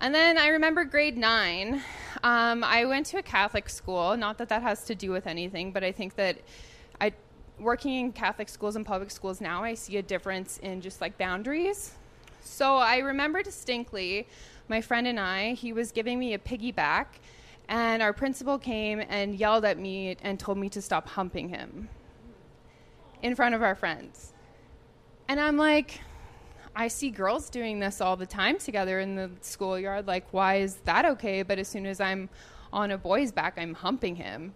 And 0.00 0.14
then 0.14 0.36
I 0.36 0.48
remember 0.48 0.84
grade 0.84 1.16
nine, 1.16 1.80
um, 2.24 2.64
I 2.64 2.84
went 2.86 3.06
to 3.06 3.18
a 3.18 3.22
Catholic 3.22 3.68
school. 3.68 4.16
Not 4.16 4.36
that 4.38 4.48
that 4.48 4.62
has 4.62 4.84
to 4.86 4.96
do 4.96 5.12
with 5.12 5.28
anything, 5.28 5.70
but 5.70 5.84
I 5.84 5.92
think 5.92 6.16
that 6.16 6.38
I, 7.00 7.12
working 7.60 7.94
in 7.94 8.12
Catholic 8.12 8.48
schools 8.48 8.74
and 8.74 8.84
public 8.84 9.12
schools 9.12 9.40
now, 9.40 9.62
I 9.62 9.74
see 9.74 9.98
a 9.98 10.02
difference 10.02 10.58
in 10.58 10.80
just 10.80 11.00
like 11.00 11.16
boundaries. 11.18 11.92
So 12.42 12.76
I 12.76 12.98
remember 12.98 13.44
distinctly 13.44 14.26
my 14.68 14.80
friend 14.80 15.06
and 15.06 15.20
I, 15.20 15.52
he 15.52 15.72
was 15.72 15.92
giving 15.92 16.18
me 16.18 16.34
a 16.34 16.38
piggyback 16.38 17.06
and 17.72 18.02
our 18.02 18.12
principal 18.12 18.58
came 18.58 19.02
and 19.08 19.34
yelled 19.34 19.64
at 19.64 19.78
me 19.78 20.14
and 20.22 20.38
told 20.38 20.58
me 20.58 20.68
to 20.68 20.82
stop 20.82 21.08
humping 21.08 21.48
him 21.48 21.88
in 23.22 23.34
front 23.34 23.54
of 23.54 23.62
our 23.62 23.74
friends. 23.74 24.34
And 25.26 25.40
I'm 25.40 25.56
like, 25.56 26.02
I 26.76 26.88
see 26.88 27.10
girls 27.10 27.48
doing 27.48 27.80
this 27.80 28.02
all 28.02 28.14
the 28.14 28.26
time 28.26 28.58
together 28.58 29.00
in 29.00 29.16
the 29.16 29.30
schoolyard. 29.40 30.06
Like, 30.06 30.26
why 30.32 30.56
is 30.56 30.76
that 30.84 31.06
okay? 31.06 31.42
But 31.42 31.58
as 31.58 31.66
soon 31.66 31.86
as 31.86 31.98
I'm 31.98 32.28
on 32.74 32.90
a 32.90 32.98
boy's 32.98 33.32
back, 33.32 33.54
I'm 33.56 33.72
humping 33.72 34.16
him. 34.16 34.52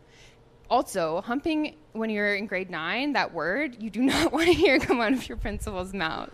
Also, 0.69 1.23
humping 1.23 1.77
when 1.93 2.11
you're 2.11 2.35
in 2.35 2.47
grade 2.47 2.69
nine, 2.69 3.15
that 3.15 3.33
word, 3.33 3.83
you 3.83 3.89
do 3.89 4.03
not 4.03 4.31
want 4.31 4.45
to 4.45 4.53
hear 4.53 4.79
come 4.79 5.01
out 5.01 5.15
of 5.15 5.27
your 5.27 5.39
principal's 5.39 5.95
mouth. 5.95 6.29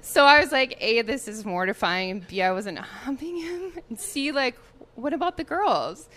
So 0.00 0.24
I 0.24 0.40
was 0.40 0.52
like, 0.52 0.78
A, 0.80 1.02
this 1.02 1.28
is 1.28 1.44
mortifying, 1.44 2.10
and 2.10 2.26
B, 2.26 2.40
I 2.40 2.52
wasn't 2.52 2.78
humping 2.78 3.36
him, 3.36 3.72
and 3.90 4.00
C, 4.00 4.32
like, 4.32 4.56
what 4.98 5.12
about 5.12 5.36
the 5.36 5.44
girls? 5.44 6.08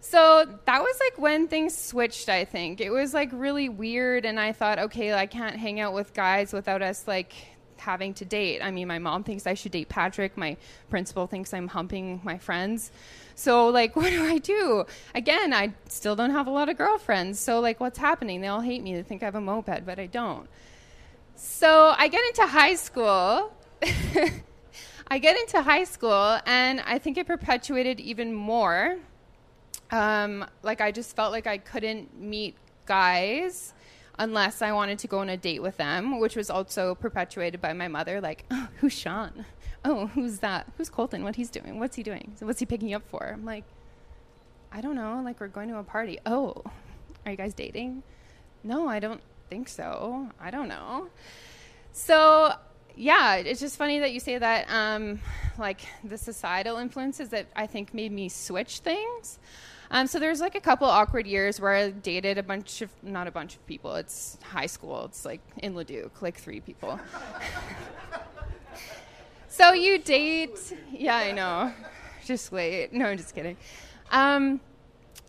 So 0.00 0.46
that 0.66 0.82
was 0.82 1.00
like 1.00 1.18
when 1.18 1.48
things 1.48 1.76
switched, 1.76 2.28
I 2.28 2.44
think. 2.44 2.80
It 2.80 2.90
was 2.90 3.14
like 3.14 3.30
really 3.32 3.68
weird, 3.68 4.24
and 4.24 4.38
I 4.38 4.52
thought, 4.52 4.78
okay, 4.78 5.12
I 5.12 5.26
can't 5.26 5.56
hang 5.56 5.80
out 5.80 5.94
with 5.94 6.14
guys 6.14 6.52
without 6.52 6.82
us 6.82 7.08
like 7.08 7.32
having 7.78 8.14
to 8.14 8.24
date. 8.24 8.60
I 8.62 8.70
mean, 8.70 8.88
my 8.88 8.98
mom 8.98 9.24
thinks 9.24 9.46
I 9.46 9.54
should 9.54 9.72
date 9.72 9.88
Patrick, 9.88 10.36
my 10.36 10.56
principal 10.90 11.26
thinks 11.26 11.52
I'm 11.52 11.68
humping 11.68 12.20
my 12.24 12.38
friends. 12.38 12.90
So, 13.34 13.68
like, 13.68 13.96
what 14.00 14.10
do 14.10 14.24
I 14.24 14.38
do? 14.38 14.84
Again, 15.14 15.52
I 15.52 15.74
still 15.88 16.16
don't 16.16 16.30
have 16.30 16.46
a 16.46 16.50
lot 16.50 16.68
of 16.68 16.76
girlfriends. 16.78 17.38
So, 17.40 17.60
like, 17.60 17.80
what's 17.80 17.98
happening? 17.98 18.40
They 18.40 18.48
all 18.48 18.60
hate 18.60 18.82
me. 18.82 18.94
They 18.94 19.02
think 19.02 19.22
I 19.22 19.26
have 19.26 19.34
a 19.34 19.40
moped, 19.40 19.84
but 19.84 19.98
I 19.98 20.06
don't. 20.06 20.48
So, 21.34 21.94
I 21.96 22.08
get 22.08 22.24
into 22.26 22.46
high 22.46 22.74
school. 22.74 23.52
I 25.08 25.18
get 25.18 25.38
into 25.38 25.62
high 25.62 25.84
school, 25.84 26.38
and 26.46 26.80
I 26.80 26.98
think 26.98 27.16
it 27.16 27.26
perpetuated 27.26 28.00
even 28.00 28.34
more 28.34 28.98
um, 29.90 30.44
like 30.62 30.80
I 30.80 30.90
just 30.90 31.14
felt 31.14 31.32
like 31.32 31.46
I 31.46 31.58
couldn't 31.58 32.18
meet 32.20 32.56
guys 32.86 33.72
unless 34.18 34.62
I 34.62 34.72
wanted 34.72 34.98
to 35.00 35.06
go 35.08 35.18
on 35.18 35.28
a 35.28 35.36
date 35.36 35.62
with 35.62 35.76
them, 35.76 36.18
which 36.18 36.36
was 36.36 36.50
also 36.50 36.94
perpetuated 36.94 37.60
by 37.60 37.72
my 37.72 37.88
mother. 37.88 38.20
Like, 38.20 38.44
oh, 38.50 38.68
who's 38.78 38.94
Sean? 38.94 39.44
Oh, 39.84 40.06
who's 40.08 40.38
that? 40.38 40.66
Who's 40.76 40.88
Colton? 40.88 41.22
What 41.22 41.36
he's 41.36 41.50
doing? 41.50 41.78
What's 41.78 41.96
he 41.96 42.02
doing? 42.02 42.34
What's 42.40 42.58
he 42.58 42.66
picking 42.66 42.94
up 42.94 43.06
for? 43.08 43.30
I'm 43.34 43.44
like, 43.44 43.64
I 44.72 44.80
don't 44.80 44.96
know. 44.96 45.20
Like, 45.24 45.40
we're 45.40 45.48
going 45.48 45.68
to 45.68 45.78
a 45.78 45.84
party. 45.84 46.18
Oh, 46.26 46.62
are 47.24 47.30
you 47.30 47.36
guys 47.36 47.54
dating? 47.54 48.02
No, 48.64 48.88
I 48.88 48.98
don't 48.98 49.20
think 49.48 49.68
so. 49.68 50.28
I 50.40 50.50
don't 50.50 50.68
know. 50.68 51.08
So 51.92 52.54
yeah, 52.96 53.36
it's 53.36 53.60
just 53.60 53.76
funny 53.76 53.98
that 54.00 54.12
you 54.12 54.20
say 54.20 54.38
that. 54.38 54.68
Um, 54.70 55.20
like 55.58 55.80
the 56.02 56.18
societal 56.18 56.78
influences 56.78 57.28
that 57.30 57.46
I 57.54 57.66
think 57.66 57.94
made 57.94 58.12
me 58.12 58.28
switch 58.28 58.80
things. 58.80 59.38
Um, 59.90 60.06
so 60.06 60.18
there's 60.18 60.40
like 60.40 60.54
a 60.54 60.60
couple 60.60 60.88
awkward 60.88 61.26
years 61.26 61.60
where 61.60 61.72
I 61.72 61.90
dated 61.90 62.38
a 62.38 62.42
bunch 62.42 62.82
of, 62.82 62.90
not 63.02 63.28
a 63.28 63.30
bunch 63.30 63.54
of 63.54 63.64
people, 63.66 63.94
it's 63.94 64.36
high 64.42 64.66
school, 64.66 65.04
it's 65.04 65.24
like 65.24 65.40
in 65.58 65.74
Leduc, 65.76 66.22
like 66.22 66.36
three 66.36 66.60
people. 66.60 66.98
so 69.48 69.72
you 69.72 69.98
date, 69.98 70.58
yeah, 70.90 71.16
I 71.16 71.32
know. 71.32 71.72
Just 72.24 72.50
wait. 72.50 72.92
No, 72.92 73.06
I'm 73.06 73.16
just 73.16 73.36
kidding. 73.36 73.56
Um, 74.10 74.58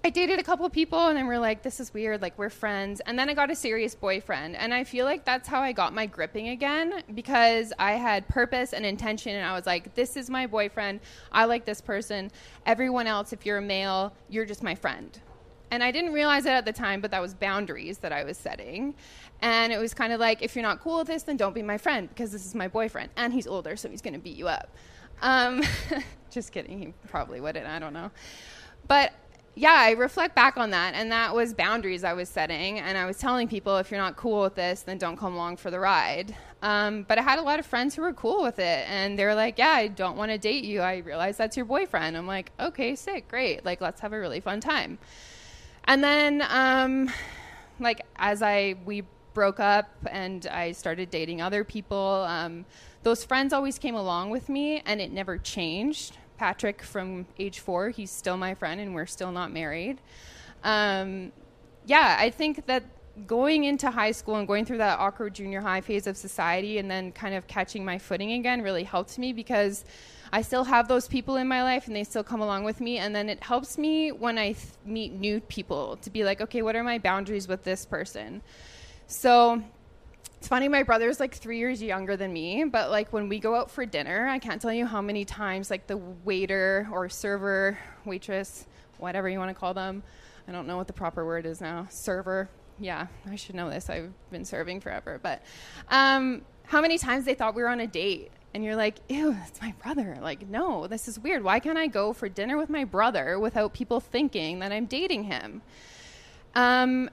I 0.03 0.09
dated 0.09 0.39
a 0.39 0.43
couple 0.43 0.65
of 0.65 0.71
people 0.71 1.07
and 1.07 1.17
then 1.17 1.27
we're 1.27 1.39
like, 1.39 1.63
this 1.63 1.79
is 1.79 1.93
weird, 1.93 2.21
like 2.21 2.37
we're 2.37 2.49
friends. 2.49 3.01
And 3.05 3.17
then 3.17 3.29
I 3.29 3.33
got 3.33 3.49
a 3.49 3.55
serious 3.55 3.95
boyfriend. 3.95 4.55
And 4.55 4.73
I 4.73 4.83
feel 4.83 5.05
like 5.05 5.25
that's 5.25 5.47
how 5.47 5.61
I 5.61 5.71
got 5.71 5.93
my 5.93 6.05
gripping 6.05 6.49
again 6.49 7.01
because 7.13 7.73
I 7.79 7.93
had 7.93 8.27
purpose 8.27 8.73
and 8.73 8.85
intention 8.85 9.35
and 9.35 9.45
I 9.45 9.53
was 9.53 9.65
like, 9.65 9.95
this 9.95 10.15
is 10.15 10.29
my 10.29 10.47
boyfriend. 10.47 11.01
I 11.31 11.45
like 11.45 11.65
this 11.65 11.81
person. 11.81 12.31
Everyone 12.65 13.07
else, 13.07 13.33
if 13.33 13.45
you're 13.45 13.57
a 13.57 13.61
male, 13.61 14.13
you're 14.29 14.45
just 14.45 14.63
my 14.63 14.75
friend. 14.75 15.19
And 15.71 15.83
I 15.83 15.91
didn't 15.91 16.13
realize 16.13 16.45
it 16.45 16.51
at 16.51 16.63
the 16.63 16.71
time, 16.71 17.01
but 17.01 17.11
that 17.11 17.21
was 17.21 17.33
boundaries 17.33 17.97
that 17.97 18.13
I 18.13 18.23
was 18.23 18.37
setting. 18.37 18.95
And 19.41 19.73
it 19.73 19.77
was 19.77 19.93
kind 19.93 20.13
of 20.13 20.19
like, 20.19 20.41
if 20.41 20.55
you're 20.55 20.63
not 20.63 20.79
cool 20.79 20.99
with 20.99 21.07
this, 21.07 21.23
then 21.23 21.35
don't 21.35 21.53
be 21.53 21.63
my 21.63 21.77
friend 21.77 22.07
because 22.07 22.31
this 22.31 22.45
is 22.45 22.55
my 22.55 22.67
boyfriend. 22.67 23.09
And 23.17 23.33
he's 23.33 23.47
older, 23.47 23.75
so 23.75 23.89
he's 23.89 24.01
going 24.01 24.13
to 24.13 24.19
beat 24.19 24.37
you 24.37 24.47
up. 24.47 24.69
Um, 25.21 25.61
just 26.31 26.53
kidding. 26.53 26.79
He 26.79 26.93
probably 27.09 27.41
wouldn't. 27.41 27.67
I 27.67 27.79
don't 27.79 27.93
know. 27.93 28.11
But 28.87 29.13
yeah, 29.57 29.73
I 29.73 29.91
reflect 29.91 30.35
back 30.35 30.55
on 30.55 30.69
that, 30.69 30.93
and 30.93 31.11
that 31.11 31.33
was 31.33 31.51
boundaries 31.51 32.03
I 32.03 32.13
was 32.13 32.29
setting, 32.29 32.77
and 32.77 32.95
I 32.95 33.07
was 33.07 33.17
telling 33.17 33.47
people 33.47 33.77
if 33.77 33.89
you're 33.89 33.99
not 33.99 34.15
cool 34.15 34.43
with 34.43 34.53
this, 34.53 34.83
then 34.83 34.99
don't 34.99 35.17
come 35.17 35.33
along 35.33 35.57
for 35.57 35.71
the 35.71 35.79
ride. 35.79 36.35
Um, 36.61 37.05
but 37.07 37.17
I 37.17 37.23
had 37.23 37.39
a 37.39 37.41
lot 37.41 37.57
of 37.57 37.65
friends 37.65 37.95
who 37.95 38.03
were 38.03 38.13
cool 38.13 38.43
with 38.43 38.59
it, 38.59 38.87
and 38.87 39.17
they 39.17 39.25
were 39.25 39.33
like, 39.33 39.57
"Yeah, 39.57 39.71
I 39.71 39.87
don't 39.87 40.15
want 40.15 40.31
to 40.31 40.37
date 40.37 40.63
you. 40.63 40.81
I 40.81 40.97
realize 40.97 41.37
that's 41.37 41.57
your 41.57 41.65
boyfriend." 41.65 42.15
I'm 42.15 42.27
like, 42.27 42.51
"Okay, 42.59 42.95
sick, 42.95 43.27
great. 43.27 43.65
Like, 43.65 43.81
let's 43.81 43.99
have 44.01 44.13
a 44.13 44.19
really 44.19 44.41
fun 44.41 44.59
time." 44.59 44.99
And 45.85 46.03
then, 46.03 46.43
um, 46.49 47.11
like, 47.79 48.01
as 48.17 48.43
I 48.43 48.75
we 48.85 49.05
broke 49.33 49.59
up 49.59 49.89
and 50.11 50.45
I 50.47 50.71
started 50.71 51.09
dating 51.09 51.41
other 51.41 51.63
people, 51.63 52.25
um, 52.27 52.65
those 53.01 53.23
friends 53.23 53.53
always 53.53 53.79
came 53.79 53.95
along 53.95 54.29
with 54.29 54.49
me, 54.49 54.83
and 54.85 55.01
it 55.01 55.11
never 55.11 55.39
changed 55.39 56.17
Patrick 56.37 56.81
from 56.81 57.25
age 57.39 57.59
four. 57.59 57.89
He's 57.89 58.11
still 58.11 58.37
my 58.37 58.53
friend, 58.53 58.79
and 58.79 58.93
we're 58.93 59.05
still 59.05 59.31
not 59.31 59.51
married. 59.51 59.99
Um, 60.63 61.31
yeah, 61.85 62.17
I 62.19 62.29
think 62.29 62.65
that 62.67 62.83
going 63.25 63.63
into 63.63 63.89
high 63.89 64.11
school 64.11 64.35
and 64.35 64.47
going 64.47 64.65
through 64.65 64.77
that 64.77 64.99
awkward 64.99 65.33
junior 65.33 65.61
high 65.61 65.81
phase 65.81 66.05
of 66.05 66.15
society 66.15 66.77
and 66.77 66.91
then 66.91 67.11
kind 67.11 67.33
of 67.33 67.47
catching 67.47 67.83
my 67.83 67.97
footing 67.97 68.33
again 68.33 68.61
really 68.61 68.83
helped 68.83 69.17
me 69.17 69.33
because 69.33 69.85
I 70.31 70.41
still 70.41 70.65
have 70.65 70.87
those 70.87 71.07
people 71.07 71.37
in 71.37 71.47
my 71.47 71.63
life 71.63 71.87
and 71.87 71.95
they 71.95 72.03
still 72.03 72.23
come 72.23 72.41
along 72.41 72.63
with 72.63 72.79
me. 72.79 72.97
And 72.97 73.15
then 73.15 73.29
it 73.29 73.41
helps 73.41 73.77
me 73.77 74.11
when 74.11 74.37
I 74.37 74.53
th- 74.53 74.67
meet 74.85 75.13
new 75.13 75.39
people 75.39 75.97
to 75.97 76.09
be 76.09 76.23
like, 76.23 76.41
okay, 76.41 76.61
what 76.61 76.75
are 76.75 76.83
my 76.83 76.99
boundaries 76.99 77.47
with 77.47 77.63
this 77.63 77.85
person? 77.85 78.41
So 79.07 79.63
it's 80.37 80.47
funny, 80.47 80.67
my 80.67 80.83
brother's 80.83 81.19
like 81.19 81.33
three 81.33 81.57
years 81.57 81.81
younger 81.81 82.15
than 82.15 82.31
me, 82.31 82.63
but 82.65 82.91
like 82.91 83.11
when 83.11 83.27
we 83.27 83.39
go 83.39 83.55
out 83.55 83.71
for 83.71 83.85
dinner, 83.85 84.27
I 84.27 84.37
can't 84.37 84.61
tell 84.61 84.73
you 84.73 84.85
how 84.85 85.01
many 85.01 85.25
times 85.25 85.71
like 85.71 85.87
the 85.87 85.97
waiter 85.97 86.87
or 86.91 87.09
server, 87.09 87.77
waitress, 88.05 88.67
whatever 88.99 89.27
you 89.27 89.39
want 89.39 89.49
to 89.49 89.59
call 89.59 89.73
them, 89.73 90.03
I 90.47 90.51
don't 90.51 90.67
know 90.67 90.77
what 90.77 90.87
the 90.87 90.93
proper 90.93 91.25
word 91.25 91.45
is 91.45 91.59
now, 91.59 91.87
server. 91.89 92.49
Yeah, 92.79 93.07
I 93.29 93.35
should 93.35 93.55
know 93.55 93.69
this. 93.69 93.89
I've 93.89 94.13
been 94.31 94.45
serving 94.45 94.81
forever. 94.81 95.19
But 95.21 95.41
um, 95.89 96.43
how 96.63 96.81
many 96.81 96.99
times 96.99 97.25
they 97.25 97.33
thought 97.33 97.55
we 97.55 97.63
were 97.63 97.69
on 97.69 97.79
a 97.79 97.87
date 97.87 98.31
and 98.53 98.63
you're 98.63 98.75
like, 98.75 98.99
ew, 99.09 99.35
it's 99.47 99.59
my 99.61 99.73
brother. 99.83 100.17
Like, 100.21 100.47
no, 100.47 100.87
this 100.87 101.07
is 101.07 101.19
weird. 101.19 101.43
Why 101.43 101.59
can't 101.59 101.77
I 101.77 101.87
go 101.87 102.13
for 102.13 102.29
dinner 102.29 102.57
with 102.57 102.69
my 102.69 102.85
brother 102.85 103.39
without 103.39 103.73
people 103.73 103.99
thinking 103.99 104.59
that 104.59 104.71
I'm 104.71 104.85
dating 104.85 105.23
him? 105.23 105.63
Um, 106.55 107.09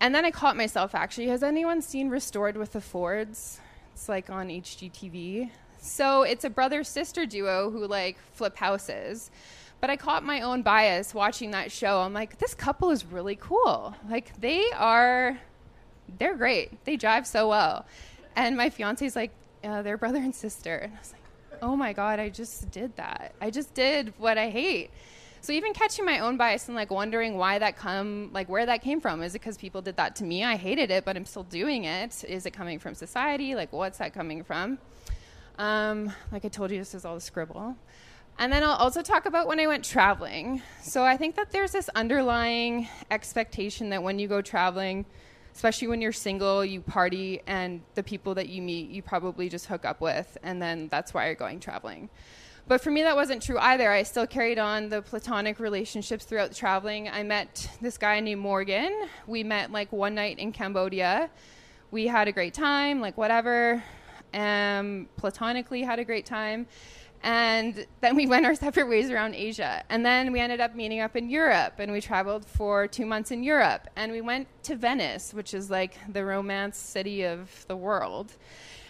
and 0.00 0.14
then 0.14 0.24
I 0.24 0.30
caught 0.30 0.56
myself 0.56 0.94
actually. 0.94 1.28
Has 1.28 1.42
anyone 1.42 1.82
seen 1.82 2.08
Restored 2.08 2.56
with 2.56 2.72
the 2.72 2.80
Fords? 2.80 3.60
It's 3.92 4.08
like 4.08 4.30
on 4.30 4.48
HGTV. 4.48 5.50
So 5.78 6.22
it's 6.22 6.44
a 6.44 6.50
brother 6.50 6.84
sister 6.84 7.26
duo 7.26 7.70
who 7.70 7.86
like 7.86 8.18
flip 8.32 8.56
houses. 8.56 9.30
But 9.80 9.90
I 9.90 9.96
caught 9.96 10.24
my 10.24 10.40
own 10.40 10.62
bias 10.62 11.14
watching 11.14 11.50
that 11.52 11.70
show. 11.70 12.00
I'm 12.00 12.12
like, 12.12 12.38
this 12.38 12.54
couple 12.54 12.90
is 12.90 13.04
really 13.04 13.36
cool. 13.36 13.94
Like 14.08 14.38
they 14.40 14.64
are, 14.72 15.38
they're 16.18 16.36
great. 16.36 16.84
They 16.84 16.96
drive 16.96 17.26
so 17.26 17.48
well. 17.48 17.86
And 18.34 18.56
my 18.56 18.70
fiance's 18.70 19.16
like, 19.16 19.30
uh, 19.62 19.82
they're 19.82 19.98
brother 19.98 20.18
and 20.18 20.34
sister. 20.34 20.76
And 20.76 20.94
I 20.94 20.98
was 20.98 21.12
like, 21.12 21.60
oh 21.62 21.76
my 21.76 21.92
god, 21.92 22.20
I 22.20 22.28
just 22.28 22.70
did 22.70 22.96
that. 22.96 23.34
I 23.40 23.50
just 23.50 23.74
did 23.74 24.12
what 24.18 24.38
I 24.38 24.50
hate. 24.50 24.90
So 25.46 25.52
even 25.52 25.74
catching 25.74 26.04
my 26.04 26.18
own 26.18 26.36
bias 26.36 26.66
and 26.66 26.74
like 26.74 26.90
wondering 26.90 27.36
why 27.36 27.60
that 27.60 27.76
come, 27.76 28.30
like 28.32 28.48
where 28.48 28.66
that 28.66 28.82
came 28.82 29.00
from. 29.00 29.22
Is 29.22 29.36
it 29.36 29.42
because 29.42 29.56
people 29.56 29.80
did 29.80 29.96
that 29.96 30.16
to 30.16 30.24
me? 30.24 30.42
I 30.42 30.56
hated 30.56 30.90
it, 30.90 31.04
but 31.04 31.16
I'm 31.16 31.24
still 31.24 31.44
doing 31.44 31.84
it. 31.84 32.24
Is 32.24 32.46
it 32.46 32.50
coming 32.50 32.80
from 32.80 32.96
society? 32.96 33.54
Like 33.54 33.72
what's 33.72 33.98
that 33.98 34.12
coming 34.12 34.42
from? 34.42 34.76
Um, 35.56 36.12
like 36.32 36.44
I 36.44 36.48
told 36.48 36.72
you, 36.72 36.78
this 36.78 36.96
is 36.96 37.04
all 37.04 37.14
the 37.14 37.20
scribble. 37.20 37.76
And 38.40 38.52
then 38.52 38.64
I'll 38.64 38.70
also 38.70 39.02
talk 39.02 39.26
about 39.26 39.46
when 39.46 39.60
I 39.60 39.68
went 39.68 39.84
traveling. 39.84 40.62
So 40.82 41.04
I 41.04 41.16
think 41.16 41.36
that 41.36 41.52
there's 41.52 41.70
this 41.70 41.88
underlying 41.90 42.88
expectation 43.12 43.90
that 43.90 44.02
when 44.02 44.18
you 44.18 44.26
go 44.26 44.42
traveling, 44.42 45.06
especially 45.54 45.86
when 45.86 46.00
you're 46.00 46.10
single, 46.10 46.64
you 46.64 46.80
party, 46.80 47.40
and 47.46 47.82
the 47.94 48.02
people 48.02 48.34
that 48.34 48.48
you 48.48 48.62
meet, 48.62 48.90
you 48.90 49.00
probably 49.00 49.48
just 49.48 49.66
hook 49.66 49.84
up 49.84 50.00
with, 50.00 50.36
and 50.42 50.60
then 50.60 50.88
that's 50.88 51.14
why 51.14 51.26
you're 51.26 51.36
going 51.36 51.60
traveling. 51.60 52.10
But 52.68 52.80
for 52.80 52.90
me, 52.90 53.04
that 53.04 53.14
wasn't 53.14 53.44
true 53.44 53.58
either. 53.58 53.92
I 53.92 54.02
still 54.02 54.26
carried 54.26 54.58
on 54.58 54.88
the 54.88 55.00
platonic 55.00 55.60
relationships 55.60 56.24
throughout 56.24 56.48
the 56.48 56.56
traveling. 56.56 57.08
I 57.08 57.22
met 57.22 57.70
this 57.80 57.96
guy 57.96 58.18
named 58.18 58.40
Morgan. 58.40 59.08
We 59.28 59.44
met 59.44 59.70
like 59.70 59.92
one 59.92 60.16
night 60.16 60.40
in 60.40 60.50
Cambodia. 60.50 61.30
We 61.92 62.08
had 62.08 62.26
a 62.26 62.32
great 62.32 62.54
time, 62.54 63.00
like 63.00 63.16
whatever. 63.16 63.84
Um, 64.34 65.08
platonically 65.16 65.82
had 65.82 66.00
a 66.00 66.04
great 66.04 66.26
time. 66.26 66.66
And 67.22 67.86
then 68.00 68.16
we 68.16 68.26
went 68.26 68.44
our 68.44 68.56
separate 68.56 68.88
ways 68.88 69.10
around 69.10 69.36
Asia. 69.36 69.84
And 69.88 70.04
then 70.04 70.32
we 70.32 70.40
ended 70.40 70.60
up 70.60 70.74
meeting 70.74 71.00
up 71.00 71.14
in 71.14 71.30
Europe. 71.30 71.74
And 71.78 71.92
we 71.92 72.00
traveled 72.00 72.44
for 72.44 72.88
two 72.88 73.06
months 73.06 73.30
in 73.30 73.44
Europe. 73.44 73.88
And 73.94 74.10
we 74.10 74.20
went 74.20 74.48
to 74.64 74.74
Venice, 74.74 75.32
which 75.32 75.54
is 75.54 75.70
like 75.70 75.96
the 76.12 76.24
romance 76.24 76.78
city 76.78 77.22
of 77.22 77.64
the 77.68 77.76
world 77.76 78.32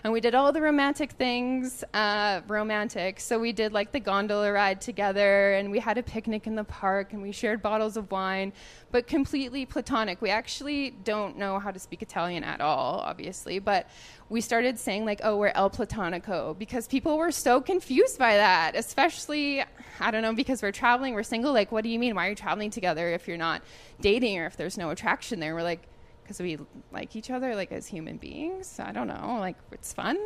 and 0.07 0.13
we 0.13 0.21
did 0.21 0.37
all 0.37 0.53
the 0.53 0.61
romantic 0.61 1.11
things, 1.11 1.83
uh, 1.93 2.41
romantic. 2.47 3.19
So 3.19 3.41
we 3.41 3.51
did 3.51 3.73
like 3.73 3.91
the 3.91 3.99
gondola 3.99 4.53
ride 4.53 4.81
together, 4.81 5.55
and 5.55 5.69
we 5.69 5.81
had 5.81 5.99
a 5.99 6.03
picnic 6.05 6.47
in 6.47 6.55
the 6.55 6.63
park, 6.63 7.13
and 7.13 7.21
we 7.21 7.33
shared 7.33 7.61
bottles 7.61 7.97
of 7.97 8.09
wine, 8.13 8.53
but 8.93 9.09
completely 9.09 9.67
platonic. 9.67 10.23
We 10.23 10.31
actually 10.31 10.91
don't 10.91 11.37
know 11.37 11.59
how 11.59 11.73
to 11.73 11.81
speak 11.81 12.03
Italian 12.03 12.45
at 12.45 12.61
all, 12.61 13.01
obviously, 13.01 13.59
but 13.59 13.91
we 14.29 14.41
started 14.41 14.79
saying 14.79 15.05
like, 15.05 15.23
"Oh, 15.25 15.39
we're 15.39 15.51
El 15.57 15.71
Platonico," 15.71 16.57
because 16.57 16.87
people 16.87 17.19
were 17.19 17.33
so 17.33 17.61
confused 17.61 18.17
by 18.17 18.37
that, 18.37 18.77
especially 18.77 19.65
I 19.99 20.13
don't 20.13 20.23
know 20.23 20.35
because 20.35 20.63
we're 20.63 20.71
traveling, 20.71 21.15
we're 21.15 21.25
single. 21.25 21.53
Like, 21.53 21.73
what 21.73 21.83
do 21.83 21.89
you 21.89 21.99
mean? 21.99 22.15
Why 22.15 22.29
are 22.29 22.31
you 22.31 22.37
traveling 22.37 22.71
together 22.71 23.09
if 23.09 23.27
you're 23.27 23.37
not 23.37 23.61
dating 24.01 24.39
or 24.39 24.47
if 24.47 24.57
there's 24.57 24.79
no 24.79 24.91
attraction 24.91 25.41
there? 25.41 25.57
We're 25.57 25.65
like 25.65 25.83
because 26.27 26.41
we 26.41 26.59
like 26.93 27.15
each 27.15 27.31
other 27.31 27.55
like 27.55 27.73
as 27.73 27.87
human 27.87 28.17
beings. 28.17 28.81
I 28.81 28.93
don't 28.93 29.07
know, 29.09 29.37
like 29.39 29.57
it's 29.73 29.93
fun. 29.93 30.19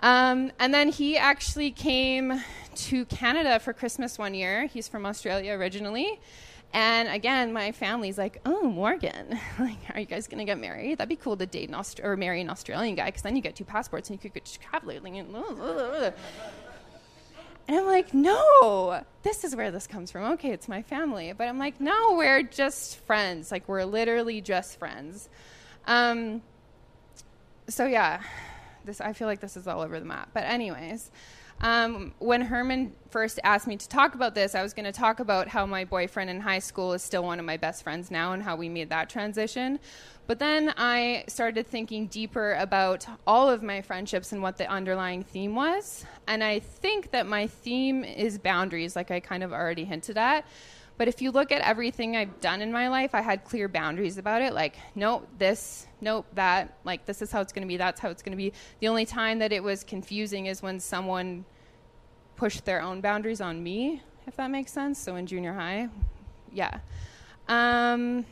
Um, 0.00 0.52
and 0.58 0.72
then 0.72 0.88
he 0.90 1.16
actually 1.16 1.70
came 1.70 2.40
to 2.74 3.04
Canada 3.06 3.58
for 3.58 3.72
Christmas 3.72 4.16
one 4.16 4.32
year. 4.34 4.66
He's 4.66 4.86
from 4.88 5.04
Australia 5.04 5.52
originally. 5.52 6.20
And 6.72 7.08
again, 7.08 7.52
my 7.52 7.72
family's 7.72 8.18
like, 8.18 8.40
"Oh, 8.44 8.64
Morgan, 8.68 9.38
like, 9.58 9.78
are 9.94 10.00
you 10.00 10.06
guys 10.06 10.28
gonna 10.28 10.44
get 10.44 10.58
married? 10.58 10.98
That'd 10.98 11.08
be 11.08 11.16
cool 11.16 11.36
to 11.36 11.46
date 11.46 11.68
an 11.68 11.74
Aust- 11.74 12.00
or 12.02 12.16
marry 12.16 12.40
an 12.42 12.50
Australian 12.50 12.94
guy, 12.94 13.06
because 13.06 13.22
then 13.22 13.36
you 13.36 13.42
get 13.42 13.56
two 13.56 13.64
passports 13.64 14.10
and 14.10 14.22
you 14.22 14.30
could 14.30 14.38
go 14.38 14.50
traveling." 14.70 15.16
And 15.18 15.34
I'm 17.68 17.86
like, 17.86 18.14
"No, 18.14 19.02
this 19.22 19.44
is 19.44 19.54
where 19.54 19.70
this 19.70 19.86
comes 19.86 20.10
from. 20.10 20.32
Okay, 20.32 20.50
it's 20.50 20.68
my 20.68 20.82
family." 20.82 21.32
But 21.32 21.48
I'm 21.48 21.58
like, 21.58 21.80
"No, 21.80 22.14
we're 22.16 22.42
just 22.42 22.98
friends. 23.00 23.52
Like, 23.52 23.68
we're 23.68 23.84
literally 23.84 24.40
just 24.40 24.78
friends." 24.78 25.28
Um, 25.86 26.42
so 27.68 27.86
yeah, 27.86 28.22
this 28.84 29.00
I 29.00 29.12
feel 29.12 29.28
like 29.28 29.40
this 29.40 29.56
is 29.56 29.66
all 29.66 29.82
over 29.82 29.98
the 30.00 30.06
map. 30.06 30.30
But 30.32 30.44
anyways, 30.44 31.10
um, 31.60 32.12
when 32.18 32.40
Hernan 32.40 32.92
first 33.10 33.40
asked 33.42 33.66
me 33.66 33.76
to 33.76 33.88
talk 33.88 34.14
about 34.14 34.34
this, 34.34 34.54
I 34.54 34.62
was 34.62 34.74
going 34.74 34.84
to 34.84 34.92
talk 34.92 35.18
about 35.18 35.48
how 35.48 35.66
my 35.66 35.84
boyfriend 35.84 36.30
in 36.30 36.40
high 36.40 36.58
school 36.60 36.92
is 36.92 37.02
still 37.02 37.24
one 37.24 37.38
of 37.38 37.44
my 37.44 37.56
best 37.56 37.82
friends 37.82 38.10
now 38.10 38.32
and 38.32 38.42
how 38.42 38.54
we 38.54 38.68
made 38.68 38.90
that 38.90 39.08
transition. 39.08 39.78
But 40.28 40.38
then 40.38 40.74
I 40.76 41.24
started 41.26 41.66
thinking 41.66 42.06
deeper 42.06 42.52
about 42.54 43.06
all 43.26 43.48
of 43.48 43.62
my 43.62 43.80
friendships 43.80 44.32
and 44.32 44.42
what 44.42 44.58
the 44.58 44.68
underlying 44.68 45.24
theme 45.24 45.54
was. 45.54 46.04
And 46.26 46.44
I 46.44 46.60
think 46.60 47.10
that 47.12 47.26
my 47.26 47.46
theme 47.46 48.04
is 48.04 48.38
boundaries, 48.38 48.94
like 48.94 49.10
I 49.10 49.20
kind 49.20 49.42
of 49.42 49.52
already 49.52 49.84
hinted 49.84 50.18
at. 50.18 50.44
But 50.98 51.06
if 51.06 51.22
you 51.22 51.30
look 51.30 51.52
at 51.52 51.62
everything 51.62 52.16
I've 52.16 52.40
done 52.40 52.60
in 52.60 52.72
my 52.72 52.88
life, 52.88 53.14
I 53.14 53.20
had 53.20 53.44
clear 53.44 53.68
boundaries 53.68 54.18
about 54.18 54.42
it. 54.42 54.52
Like, 54.52 54.76
nope, 54.96 55.28
this, 55.38 55.86
nope, 56.00 56.26
that. 56.34 56.76
Like, 56.82 57.06
this 57.06 57.22
is 57.22 57.30
how 57.30 57.40
it's 57.40 57.52
going 57.52 57.62
to 57.62 57.68
be. 57.68 57.76
That's 57.76 58.00
how 58.00 58.10
it's 58.10 58.20
going 58.20 58.32
to 58.32 58.36
be. 58.36 58.52
The 58.80 58.88
only 58.88 59.06
time 59.06 59.38
that 59.38 59.52
it 59.52 59.62
was 59.62 59.84
confusing 59.84 60.46
is 60.46 60.60
when 60.60 60.80
someone 60.80 61.44
pushed 62.34 62.64
their 62.64 62.82
own 62.82 63.00
boundaries 63.00 63.40
on 63.40 63.62
me, 63.62 64.02
if 64.26 64.34
that 64.36 64.50
makes 64.50 64.72
sense. 64.72 64.98
So 64.98 65.14
in 65.14 65.26
junior 65.26 65.52
high, 65.52 65.88
yeah. 66.52 66.80
Um, 67.46 68.26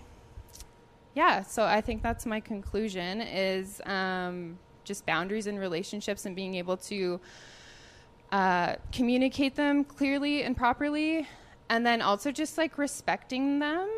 yeah, 1.15 1.43
so 1.43 1.65
I 1.65 1.81
think 1.81 2.03
that's 2.03 2.27
my 2.27 2.41
conclusion 2.41 3.23
is 3.23 3.81
um, 3.87 4.59
just 4.85 5.07
boundaries 5.07 5.47
in 5.47 5.57
relationships 5.57 6.27
and 6.27 6.35
being 6.35 6.57
able 6.57 6.77
to 6.79 7.21
uh, 8.33 8.75
communicate 8.91 9.55
them 9.55 9.85
clearly 9.85 10.43
and 10.43 10.57
properly 10.57 11.29
and 11.69 11.85
then 11.85 12.03
also 12.03 12.31
just 12.31 12.59
like 12.59 12.79
respecting 12.79 13.59
them 13.59 13.89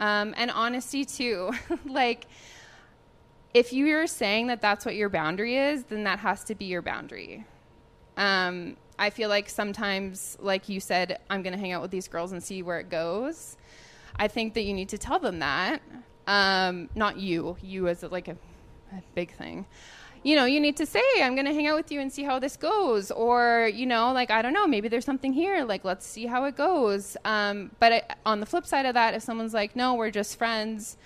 um, 0.00 0.34
and 0.36 0.50
honesty 0.50 1.04
too. 1.04 1.50
Like 1.86 2.26
if 3.52 3.72
you're 3.72 4.06
saying 4.06 4.46
that 4.48 4.60
that's 4.60 4.84
what 4.84 4.94
your 4.94 5.08
boundary 5.08 5.56
is 5.56 5.84
then 5.84 6.04
that 6.04 6.20
has 6.20 6.44
to 6.44 6.54
be 6.54 6.66
your 6.66 6.82
boundary. 6.82 7.44
Um, 8.16 8.76
i 8.98 9.08
feel 9.08 9.30
like 9.30 9.48
sometimes 9.48 10.36
like 10.40 10.68
you 10.68 10.78
said 10.78 11.20
i'm 11.30 11.42
going 11.42 11.54
to 11.54 11.58
hang 11.58 11.72
out 11.72 11.80
with 11.80 11.90
these 11.90 12.06
girls 12.06 12.32
and 12.32 12.42
see 12.42 12.62
where 12.62 12.78
it 12.80 12.90
goes. 12.90 13.56
I 14.16 14.28
think 14.28 14.54
that 14.54 14.62
you 14.62 14.74
need 14.74 14.90
to 14.90 14.98
tell 14.98 15.18
them 15.18 15.38
that. 15.38 15.80
Um, 16.26 16.90
not 16.94 17.18
you 17.18 17.56
you 17.62 17.88
as 17.88 18.02
like 18.02 18.28
a, 18.28 18.36
a 18.92 19.02
big 19.14 19.32
thing 19.32 19.66
you 20.22 20.36
know, 20.36 20.44
you 20.44 20.60
need 20.60 20.76
to 20.76 20.86
say, 20.86 21.02
I'm 21.22 21.34
going 21.34 21.46
to 21.46 21.54
hang 21.54 21.66
out 21.66 21.76
with 21.76 21.90
you 21.90 22.00
and 22.00 22.12
see 22.12 22.24
how 22.24 22.38
this 22.38 22.56
goes. 22.56 23.10
Or, 23.10 23.70
you 23.72 23.86
know, 23.86 24.12
like, 24.12 24.30
I 24.30 24.42
don't 24.42 24.52
know, 24.52 24.66
maybe 24.66 24.88
there's 24.88 25.04
something 25.04 25.32
here. 25.32 25.64
Like, 25.64 25.84
let's 25.84 26.06
see 26.06 26.26
how 26.26 26.44
it 26.44 26.56
goes. 26.56 27.16
Um, 27.24 27.70
but 27.78 27.92
I, 27.92 28.02
on 28.26 28.40
the 28.40 28.46
flip 28.46 28.66
side 28.66 28.84
of 28.84 28.94
that, 28.94 29.14
if 29.14 29.22
someone's 29.22 29.54
like, 29.54 29.74
no, 29.74 29.94
we're 29.94 30.10
just 30.10 30.36
friends, 30.36 30.98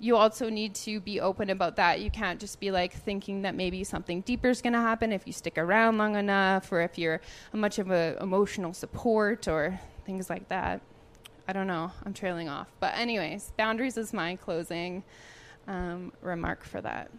you 0.00 0.16
also 0.16 0.48
need 0.48 0.74
to 0.74 1.00
be 1.00 1.20
open 1.20 1.50
about 1.50 1.76
that. 1.76 2.00
You 2.00 2.10
can't 2.10 2.40
just 2.40 2.58
be 2.58 2.70
like 2.72 2.92
thinking 2.92 3.42
that 3.42 3.54
maybe 3.54 3.84
something 3.84 4.22
deeper 4.22 4.48
is 4.48 4.60
going 4.60 4.72
to 4.72 4.80
happen 4.80 5.12
if 5.12 5.22
you 5.24 5.32
stick 5.32 5.56
around 5.56 5.98
long 5.98 6.16
enough 6.16 6.72
or 6.72 6.80
if 6.80 6.98
you're 6.98 7.20
much 7.52 7.78
of 7.78 7.90
a 7.90 8.16
emotional 8.20 8.72
support 8.72 9.46
or 9.46 9.78
things 10.04 10.28
like 10.28 10.48
that. 10.48 10.80
I 11.46 11.52
don't 11.52 11.66
know. 11.68 11.92
I'm 12.04 12.12
trailing 12.12 12.48
off. 12.48 12.68
But, 12.80 12.96
anyways, 12.96 13.52
boundaries 13.56 13.96
is 13.96 14.12
my 14.12 14.36
closing 14.36 15.04
um, 15.68 16.12
remark 16.22 16.64
for 16.64 16.80
that. 16.80 17.10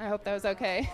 I 0.00 0.08
hope 0.08 0.24
that 0.24 0.32
was 0.32 0.46
okay. 0.46 0.90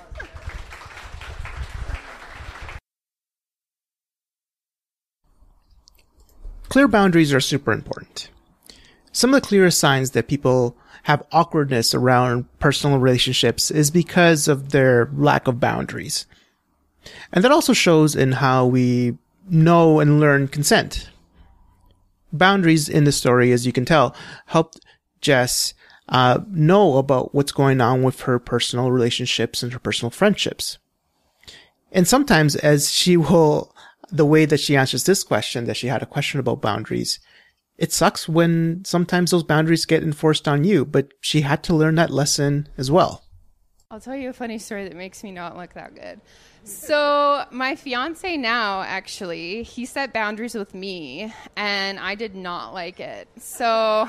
Clear 6.68 6.88
boundaries 6.88 7.32
are 7.32 7.40
super 7.40 7.70
important. 7.70 8.30
Some 9.12 9.32
of 9.32 9.40
the 9.40 9.46
clearest 9.46 9.78
signs 9.78 10.10
that 10.10 10.26
people 10.26 10.76
have 11.04 11.24
awkwardness 11.30 11.94
around 11.94 12.46
personal 12.58 12.98
relationships 12.98 13.70
is 13.70 13.92
because 13.92 14.48
of 14.48 14.72
their 14.72 15.08
lack 15.14 15.46
of 15.46 15.60
boundaries. 15.60 16.26
And 17.32 17.44
that 17.44 17.52
also 17.52 17.72
shows 17.72 18.16
in 18.16 18.32
how 18.32 18.66
we 18.66 19.16
know 19.48 20.00
and 20.00 20.18
learn 20.18 20.48
consent. 20.48 21.08
Boundaries 22.32 22.88
in 22.88 23.04
the 23.04 23.12
story, 23.12 23.52
as 23.52 23.64
you 23.64 23.72
can 23.72 23.84
tell, 23.84 24.16
helped 24.46 24.80
Jess 25.20 25.74
uh, 26.08 26.40
know 26.48 26.98
about 26.98 27.34
what's 27.34 27.52
going 27.52 27.80
on 27.80 28.02
with 28.02 28.20
her 28.22 28.38
personal 28.38 28.90
relationships 28.90 29.62
and 29.62 29.72
her 29.72 29.78
personal 29.78 30.10
friendships. 30.10 30.78
And 31.92 32.06
sometimes 32.06 32.56
as 32.56 32.92
she 32.92 33.16
will, 33.16 33.74
the 34.10 34.26
way 34.26 34.44
that 34.44 34.60
she 34.60 34.76
answers 34.76 35.04
this 35.04 35.24
question, 35.24 35.64
that 35.64 35.76
she 35.76 35.88
had 35.88 36.02
a 36.02 36.06
question 36.06 36.40
about 36.40 36.62
boundaries, 36.62 37.18
it 37.78 37.92
sucks 37.92 38.28
when 38.28 38.84
sometimes 38.84 39.30
those 39.30 39.42
boundaries 39.42 39.84
get 39.84 40.02
enforced 40.02 40.48
on 40.48 40.64
you, 40.64 40.84
but 40.84 41.12
she 41.20 41.42
had 41.42 41.62
to 41.64 41.74
learn 41.74 41.96
that 41.96 42.10
lesson 42.10 42.68
as 42.78 42.90
well. 42.90 43.24
I'll 43.90 44.00
tell 44.00 44.16
you 44.16 44.30
a 44.30 44.32
funny 44.32 44.58
story 44.58 44.84
that 44.84 44.96
makes 44.96 45.22
me 45.22 45.30
not 45.30 45.56
look 45.56 45.74
that 45.74 45.94
good. 45.94 46.20
So, 46.64 47.44
my 47.52 47.76
fiance 47.76 48.36
now, 48.36 48.82
actually, 48.82 49.62
he 49.62 49.86
set 49.86 50.12
boundaries 50.12 50.56
with 50.56 50.74
me, 50.74 51.32
and 51.56 52.00
I 52.00 52.16
did 52.16 52.34
not 52.34 52.74
like 52.74 52.98
it. 52.98 53.28
So, 53.38 54.08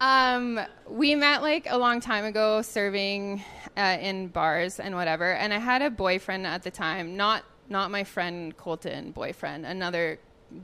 um, 0.00 0.60
we 0.88 1.14
met 1.14 1.42
like 1.42 1.66
a 1.68 1.76
long 1.76 2.00
time 2.00 2.24
ago 2.24 2.62
serving 2.62 3.44
uh, 3.76 3.98
in 4.00 4.28
bars 4.28 4.80
and 4.80 4.94
whatever, 4.94 5.32
and 5.32 5.52
I 5.52 5.58
had 5.58 5.82
a 5.82 5.90
boyfriend 5.90 6.46
at 6.46 6.62
the 6.62 6.70
time, 6.70 7.16
not 7.16 7.44
not 7.68 7.90
my 7.90 8.02
friend 8.02 8.56
Colton 8.56 9.12
boyfriend, 9.12 9.64
another 9.64 10.18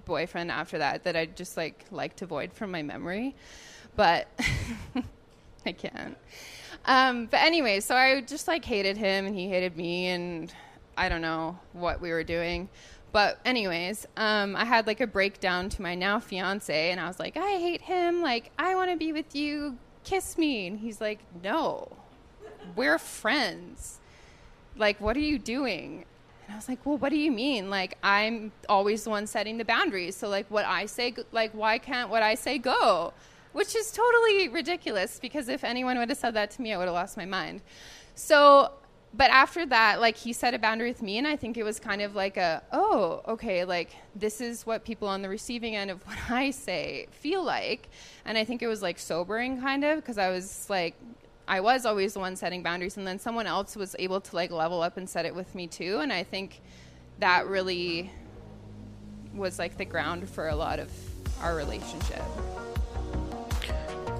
boyfriend 0.04 0.50
after 0.50 0.78
that 0.78 1.04
that 1.04 1.16
I 1.16 1.26
just 1.26 1.56
like 1.56 1.84
like 1.90 2.16
to 2.16 2.24
avoid 2.24 2.52
from 2.52 2.70
my 2.70 2.82
memory, 2.82 3.34
but 3.94 4.28
I 5.66 5.72
can't. 5.72 6.16
Um, 6.86 7.26
but 7.26 7.40
anyway, 7.40 7.80
so 7.80 7.94
I 7.94 8.20
just 8.20 8.48
like 8.48 8.64
hated 8.64 8.96
him 8.96 9.26
and 9.26 9.36
he 9.36 9.48
hated 9.48 9.76
me 9.76 10.06
and 10.06 10.52
I 10.96 11.08
don't 11.08 11.20
know 11.20 11.58
what 11.72 12.00
we 12.00 12.10
were 12.10 12.24
doing. 12.24 12.68
But 13.12 13.40
anyways, 13.44 14.06
um, 14.16 14.56
I 14.56 14.64
had 14.64 14.86
like 14.86 15.00
a 15.00 15.06
breakdown 15.06 15.68
to 15.70 15.82
my 15.82 15.94
now 15.94 16.20
fiance, 16.20 16.90
and 16.90 17.00
I 17.00 17.08
was 17.08 17.18
like, 17.18 17.36
I 17.36 17.52
hate 17.52 17.82
him. 17.82 18.20
Like, 18.20 18.50
I 18.58 18.74
want 18.74 18.90
to 18.90 18.96
be 18.96 19.12
with 19.12 19.34
you. 19.34 19.78
Kiss 20.04 20.36
me. 20.36 20.66
And 20.66 20.78
he's 20.78 21.00
like, 21.00 21.20
No, 21.42 21.96
we're 22.74 22.98
friends. 22.98 24.00
Like, 24.76 25.00
what 25.00 25.16
are 25.16 25.20
you 25.20 25.38
doing? 25.38 26.04
And 26.44 26.52
I 26.52 26.56
was 26.56 26.68
like, 26.68 26.84
Well, 26.84 26.98
what 26.98 27.08
do 27.10 27.16
you 27.16 27.32
mean? 27.32 27.70
Like, 27.70 27.96
I'm 28.02 28.52
always 28.68 29.04
the 29.04 29.10
one 29.10 29.26
setting 29.26 29.58
the 29.58 29.64
boundaries. 29.64 30.16
So, 30.16 30.28
like, 30.28 30.50
what 30.50 30.64
I 30.64 30.86
say, 30.86 31.14
like, 31.32 31.52
why 31.52 31.78
can't 31.78 32.10
what 32.10 32.22
I 32.22 32.34
say 32.34 32.58
go? 32.58 33.12
Which 33.52 33.74
is 33.74 33.90
totally 33.90 34.48
ridiculous 34.48 35.18
because 35.18 35.48
if 35.48 35.64
anyone 35.64 35.96
would 35.98 36.10
have 36.10 36.18
said 36.18 36.34
that 36.34 36.50
to 36.52 36.62
me, 36.62 36.74
I 36.74 36.76
would 36.76 36.84
have 36.84 36.94
lost 36.94 37.16
my 37.16 37.24
mind. 37.24 37.62
So 38.14 38.72
but 39.16 39.30
after 39.30 39.64
that, 39.66 40.00
like 40.00 40.16
he 40.16 40.32
set 40.32 40.52
a 40.52 40.58
boundary 40.58 40.90
with 40.90 41.00
me, 41.00 41.16
and 41.16 41.26
I 41.26 41.36
think 41.36 41.56
it 41.56 41.62
was 41.62 41.80
kind 41.80 42.02
of 42.02 42.14
like 42.14 42.36
a, 42.36 42.62
oh, 42.70 43.22
okay, 43.26 43.64
like 43.64 43.96
this 44.14 44.40
is 44.40 44.66
what 44.66 44.84
people 44.84 45.08
on 45.08 45.22
the 45.22 45.28
receiving 45.28 45.74
end 45.74 45.90
of 45.90 46.02
what 46.06 46.18
I 46.30 46.50
say 46.50 47.06
feel 47.12 47.42
like, 47.42 47.88
and 48.24 48.36
I 48.36 48.44
think 48.44 48.62
it 48.62 48.66
was 48.66 48.82
like 48.82 48.98
sobering, 48.98 49.60
kind 49.60 49.84
of, 49.84 49.96
because 49.96 50.18
I 50.18 50.28
was 50.28 50.68
like, 50.68 50.94
I 51.48 51.60
was 51.60 51.86
always 51.86 52.12
the 52.14 52.20
one 52.20 52.36
setting 52.36 52.62
boundaries, 52.62 52.98
and 52.98 53.06
then 53.06 53.18
someone 53.18 53.46
else 53.46 53.74
was 53.74 53.96
able 53.98 54.20
to 54.20 54.36
like 54.36 54.50
level 54.50 54.82
up 54.82 54.96
and 54.98 55.08
set 55.08 55.24
it 55.24 55.34
with 55.34 55.54
me 55.54 55.66
too, 55.66 56.00
and 56.00 56.12
I 56.12 56.22
think 56.22 56.60
that 57.18 57.46
really 57.46 58.10
was 59.34 59.58
like 59.58 59.78
the 59.78 59.84
ground 59.84 60.28
for 60.28 60.48
a 60.48 60.56
lot 60.56 60.78
of 60.78 60.90
our 61.40 61.56
relationship. 61.56 62.22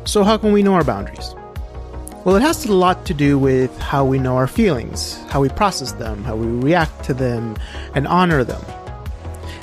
So, 0.04 0.22
how 0.22 0.38
can 0.38 0.52
we 0.52 0.62
know 0.62 0.74
our 0.74 0.84
boundaries? 0.84 1.34
Well, 2.26 2.34
it 2.34 2.42
has 2.42 2.64
a 2.66 2.72
lot 2.72 3.06
to 3.06 3.14
do 3.14 3.38
with 3.38 3.78
how 3.78 4.04
we 4.04 4.18
know 4.18 4.34
our 4.34 4.48
feelings, 4.48 5.14
how 5.28 5.40
we 5.40 5.48
process 5.48 5.92
them, 5.92 6.24
how 6.24 6.34
we 6.34 6.48
react 6.48 7.04
to 7.04 7.14
them, 7.14 7.56
and 7.94 8.04
honor 8.08 8.42
them. 8.42 8.60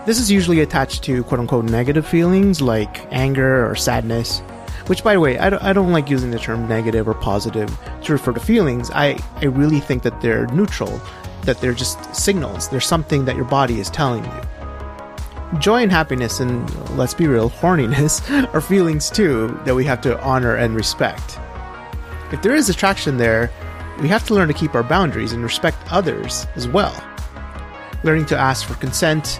This 0.05 0.17
is 0.17 0.31
usually 0.31 0.61
attached 0.61 1.03
to 1.03 1.25
quote 1.25 1.41
unquote 1.41 1.65
negative 1.65 2.07
feelings 2.07 2.61
like 2.61 3.05
anger 3.11 3.69
or 3.69 3.75
sadness, 3.75 4.39
which, 4.87 5.03
by 5.03 5.15
the 5.15 5.19
way, 5.19 5.37
I 5.37 5.49
don't, 5.49 5.61
I 5.61 5.73
don't 5.73 5.91
like 5.91 6.09
using 6.09 6.31
the 6.31 6.39
term 6.39 6.65
negative 6.65 7.05
or 7.05 7.15
positive 7.15 7.69
to 8.03 8.13
refer 8.13 8.31
to 8.31 8.39
feelings. 8.39 8.89
I, 8.91 9.19
I 9.41 9.47
really 9.47 9.81
think 9.81 10.03
that 10.03 10.21
they're 10.21 10.47
neutral, 10.47 11.01
that 11.41 11.59
they're 11.59 11.73
just 11.73 12.15
signals. 12.15 12.69
They're 12.69 12.79
something 12.79 13.25
that 13.25 13.35
your 13.35 13.43
body 13.43 13.81
is 13.81 13.89
telling 13.89 14.23
you. 14.23 15.59
Joy 15.59 15.81
and 15.81 15.91
happiness, 15.91 16.39
and 16.39 16.97
let's 16.97 17.13
be 17.13 17.27
real, 17.27 17.49
horniness, 17.49 18.23
are 18.53 18.61
feelings 18.61 19.09
too 19.09 19.59
that 19.65 19.75
we 19.75 19.83
have 19.83 19.99
to 19.99 20.17
honor 20.21 20.55
and 20.55 20.75
respect 20.75 21.39
if 22.33 22.41
there 22.41 22.55
is 22.55 22.67
attraction 22.67 23.17
there, 23.17 23.51
we 24.01 24.07
have 24.07 24.25
to 24.25 24.33
learn 24.33 24.47
to 24.47 24.55
keep 24.55 24.73
our 24.73 24.81
boundaries 24.81 25.33
and 25.33 25.43
respect 25.43 25.77
others 25.91 26.47
as 26.55 26.67
well. 26.67 26.93
Learning 28.03 28.25
to 28.25 28.35
ask 28.35 28.67
for 28.67 28.73
consent 28.73 29.39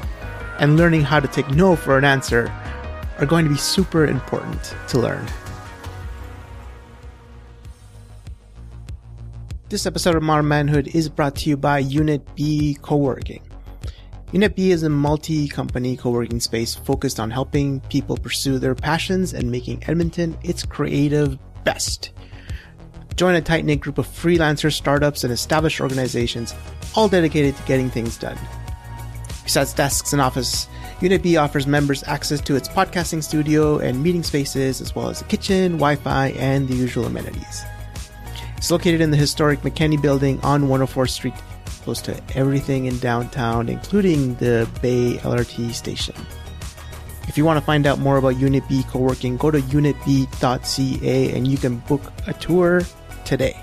and 0.60 0.78
learning 0.78 1.02
how 1.02 1.20
to 1.20 1.28
take 1.28 1.50
no 1.50 1.76
for 1.76 1.98
an 1.98 2.06
answer 2.06 2.54
are 3.18 3.26
going 3.26 3.46
to 3.46 3.50
be 3.50 3.58
super 3.58 4.06
important 4.06 4.76
to 4.90 5.00
learn. 5.00 5.26
This 9.70 9.88
episode 9.88 10.16
of 10.16 10.22
Modern 10.22 10.48
Manhood 10.48 10.90
is 10.94 11.10
brought 11.10 11.36
to 11.38 11.50
you 11.50 11.58
by 11.58 11.80
Unit 11.80 12.24
B 12.36 12.78
Co-working. 12.84 13.42
Unit 14.32 14.56
B 14.56 14.70
is 14.70 14.84
a 14.84 14.90
multi-company 14.90 15.98
co-working 15.98 16.40
space 16.40 16.76
focused 16.76 17.20
on 17.20 17.32
helping 17.32 17.80
people 17.82 18.18
pursue 18.18 18.60
their 18.60 18.76
passions 18.76 19.34
and 19.34 19.50
making 19.50 19.84
Edmonton 19.88 20.38
its 20.44 20.64
creative 20.64 21.40
best. 21.64 22.12
Join 23.16 23.36
a 23.36 23.42
tight-knit 23.42 23.80
group 23.80 23.98
of 23.98 24.08
freelancers, 24.08 24.74
startups, 24.74 25.24
and 25.24 25.32
established 25.32 25.80
organizations, 25.80 26.54
all 26.96 27.08
dedicated 27.08 27.56
to 27.56 27.64
getting 27.64 27.90
things 27.90 28.18
done. 28.18 28.38
Besides 29.44 29.74
desks 29.74 30.14
and 30.14 30.22
office, 30.22 30.68
Unit 31.02 31.22
B 31.22 31.38
offers 31.38 31.68
members 31.68 32.04
access 32.04 32.40
to 32.42 32.56
its 32.56 32.68
podcasting 32.70 33.22
studio 33.22 33.78
and 33.78 34.02
meeting 34.02 34.24
spaces, 34.24 34.82
as 34.82 34.96
well 34.96 35.10
as 35.10 35.22
a 35.22 35.26
kitchen, 35.26 35.74
Wi 35.74 35.96
Fi, 35.98 36.30
and 36.30 36.68
the 36.68 36.76
usual 36.76 37.06
amenities. 37.06 37.64
It's 38.58 38.72
located 38.72 39.02
in 39.02 39.12
the 39.12 39.18
historic 39.18 39.60
McKenney 39.62 40.02
building 40.02 40.40
on 40.42 40.64
104th 40.64 41.10
Street, 41.10 41.34
close 41.84 42.02
to 42.04 42.20
everything 42.36 42.86
in 42.86 42.98
downtown, 43.00 43.68
including 43.68 44.36
the 44.36 44.68
Bay 44.82 45.18
LRT 45.22 45.74
station. 45.74 46.16
If 47.28 47.38
you 47.38 47.46
want 47.46 47.60
to 47.60 47.66
find 47.66 47.86
out 47.86 48.00
more 48.00 48.18
about 48.18 48.38
Unit 48.40 48.68
B 48.70 48.84
co 48.84 49.00
working, 49.00 49.38
go 49.38 49.52
to 49.52 49.60
unitb.ca 49.60 51.32
and 51.36 51.48
you 51.48 51.58
can 51.58 51.78
book 51.80 52.14
a 52.28 52.34
tour 52.34 52.82
today. 53.26 53.60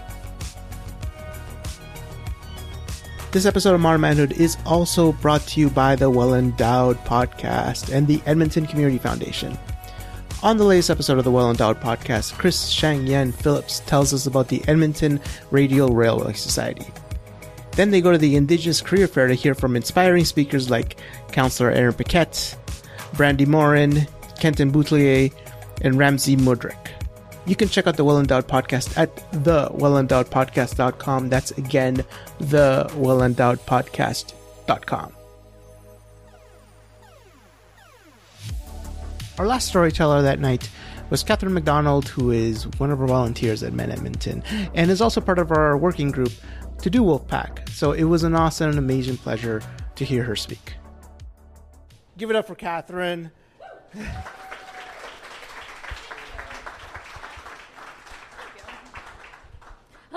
This 3.33 3.47
episode 3.47 3.75
of 3.75 3.81
Modern 3.81 4.01
Manhood 4.01 4.33
is 4.33 4.57
also 4.67 5.13
brought 5.13 5.43
to 5.43 5.61
you 5.61 5.71
by 5.71 5.95
the 5.95 6.11
Well 6.11 6.35
Endowed 6.35 6.99
Podcast 7.05 7.95
and 7.95 8.09
the 8.09 8.21
Edmonton 8.27 8.67
Community 8.67 8.99
Foundation. 8.99 9.57
On 10.43 10.57
the 10.57 10.65
latest 10.65 10.91
episode 10.91 11.19
of 11.19 11.25
the 11.25 11.31
Well 11.31 11.51
Endowed 11.51 11.81
Podcast, 11.81 12.37
Chris 12.39 12.75
Chang-Yen 12.75 13.31
Phillips 13.31 13.81
tells 13.81 14.13
us 14.13 14.27
about 14.27 14.49
the 14.49 14.67
Edmonton 14.67 15.21
Radial 15.53 15.95
Railway 15.95 16.33
Society. 16.33 16.87
Then 17.73 17.91
they 17.91 18.01
go 18.01 18.11
to 18.11 18.19
the 18.19 18.37
Indigenous 18.37 18.81
Career 18.81 19.07
Fair 19.07 19.29
to 19.29 19.35
hear 19.35 19.55
from 19.55 19.77
inspiring 19.77 20.25
speakers 20.25 20.69
like 20.69 20.99
Councillor 21.31 21.71
Aaron 21.71 21.95
Paquette, 21.95 22.57
Brandy 23.15 23.47
Morin, 23.47 24.09
Kenton 24.41 24.73
Boutelier, 24.73 25.33
and 25.83 25.97
Ramsey 25.97 26.37
Mudrick. 26.37 26.80
You 27.47 27.57
can 27.57 27.69
check 27.69 27.87
out 27.87 27.97
the 27.97 28.05
Well 28.05 28.21
Endowed 28.21 28.47
Podcast 28.47 28.99
at 28.99 29.17
thewellendowedpodcast.com. 29.33 31.29
That's 31.29 31.51
again, 31.53 32.05
thewellendowedpodcast.com. 32.41 35.13
Our 39.39 39.47
last 39.47 39.69
storyteller 39.69 40.23
that 40.23 40.39
night 40.39 40.69
was 41.09 41.23
Catherine 41.23 41.55
McDonald, 41.55 42.09
who 42.09 42.31
is 42.31 42.67
one 42.79 42.91
of 42.91 43.01
our 43.01 43.07
volunteers 43.07 43.63
at 43.63 43.73
Men 43.73 43.91
Edmonton 43.91 44.43
and 44.75 44.91
is 44.91 45.01
also 45.01 45.21
part 45.21 45.39
of 45.39 45.51
our 45.51 45.77
working 45.77 46.11
group 46.11 46.33
to 46.83 46.91
do 46.91 47.03
Wolfpack. 47.03 47.69
So 47.71 47.93
it 47.93 48.05
was 48.05 48.23
an 48.23 48.35
awesome 48.35 48.71
and 48.71 48.79
amazing 48.79 49.17
pleasure 49.17 49.63
to 49.97 50.05
hear 50.05 50.25
her 50.25 50.37
speak. 50.37 50.75
Give 52.17 52.31
it 52.31 52.37
up 52.37 52.47
for 52.47 52.55
Catherine. 52.55 53.31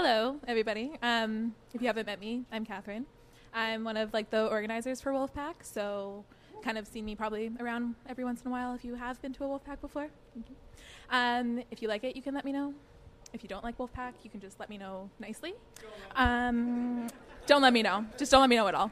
Hello, 0.05 0.35
everybody. 0.49 0.91
Um, 1.01 1.55
if 1.73 1.79
you 1.79 1.87
haven't 1.87 2.07
met 2.07 2.19
me, 2.19 2.43
I'm 2.51 2.65
Catherine. 2.65 3.05
I'm 3.53 3.85
one 3.85 3.95
of 3.95 4.11
like 4.11 4.29
the 4.29 4.47
organizers 4.47 4.99
for 4.99 5.13
Wolfpack, 5.13 5.53
so 5.61 6.25
kind 6.61 6.77
of 6.77 6.85
seen 6.85 7.05
me 7.05 7.15
probably 7.15 7.49
around 7.61 7.95
every 8.09 8.25
once 8.25 8.41
in 8.41 8.49
a 8.49 8.51
while 8.51 8.75
if 8.75 8.83
you 8.83 8.95
have 8.95 9.21
been 9.21 9.31
to 9.31 9.45
a 9.45 9.47
Wolfpack 9.47 9.79
before. 9.79 10.09
Um, 11.09 11.63
if 11.71 11.81
you 11.81 11.87
like 11.87 12.03
it, 12.03 12.17
you 12.17 12.21
can 12.21 12.33
let 12.35 12.43
me 12.43 12.51
know. 12.51 12.73
If 13.31 13.43
you 13.43 13.47
don't 13.47 13.63
like 13.63 13.77
Wolfpack, 13.77 14.11
you 14.23 14.29
can 14.29 14.41
just 14.41 14.59
let 14.59 14.69
me 14.69 14.77
know 14.77 15.09
nicely. 15.21 15.53
Um, 16.17 17.07
don't 17.47 17.61
let 17.61 17.71
me 17.71 17.81
know. 17.81 18.05
Just 18.17 18.29
don't 18.29 18.41
let 18.41 18.49
me 18.49 18.57
know 18.57 18.67
at 18.67 18.75
all. 18.75 18.91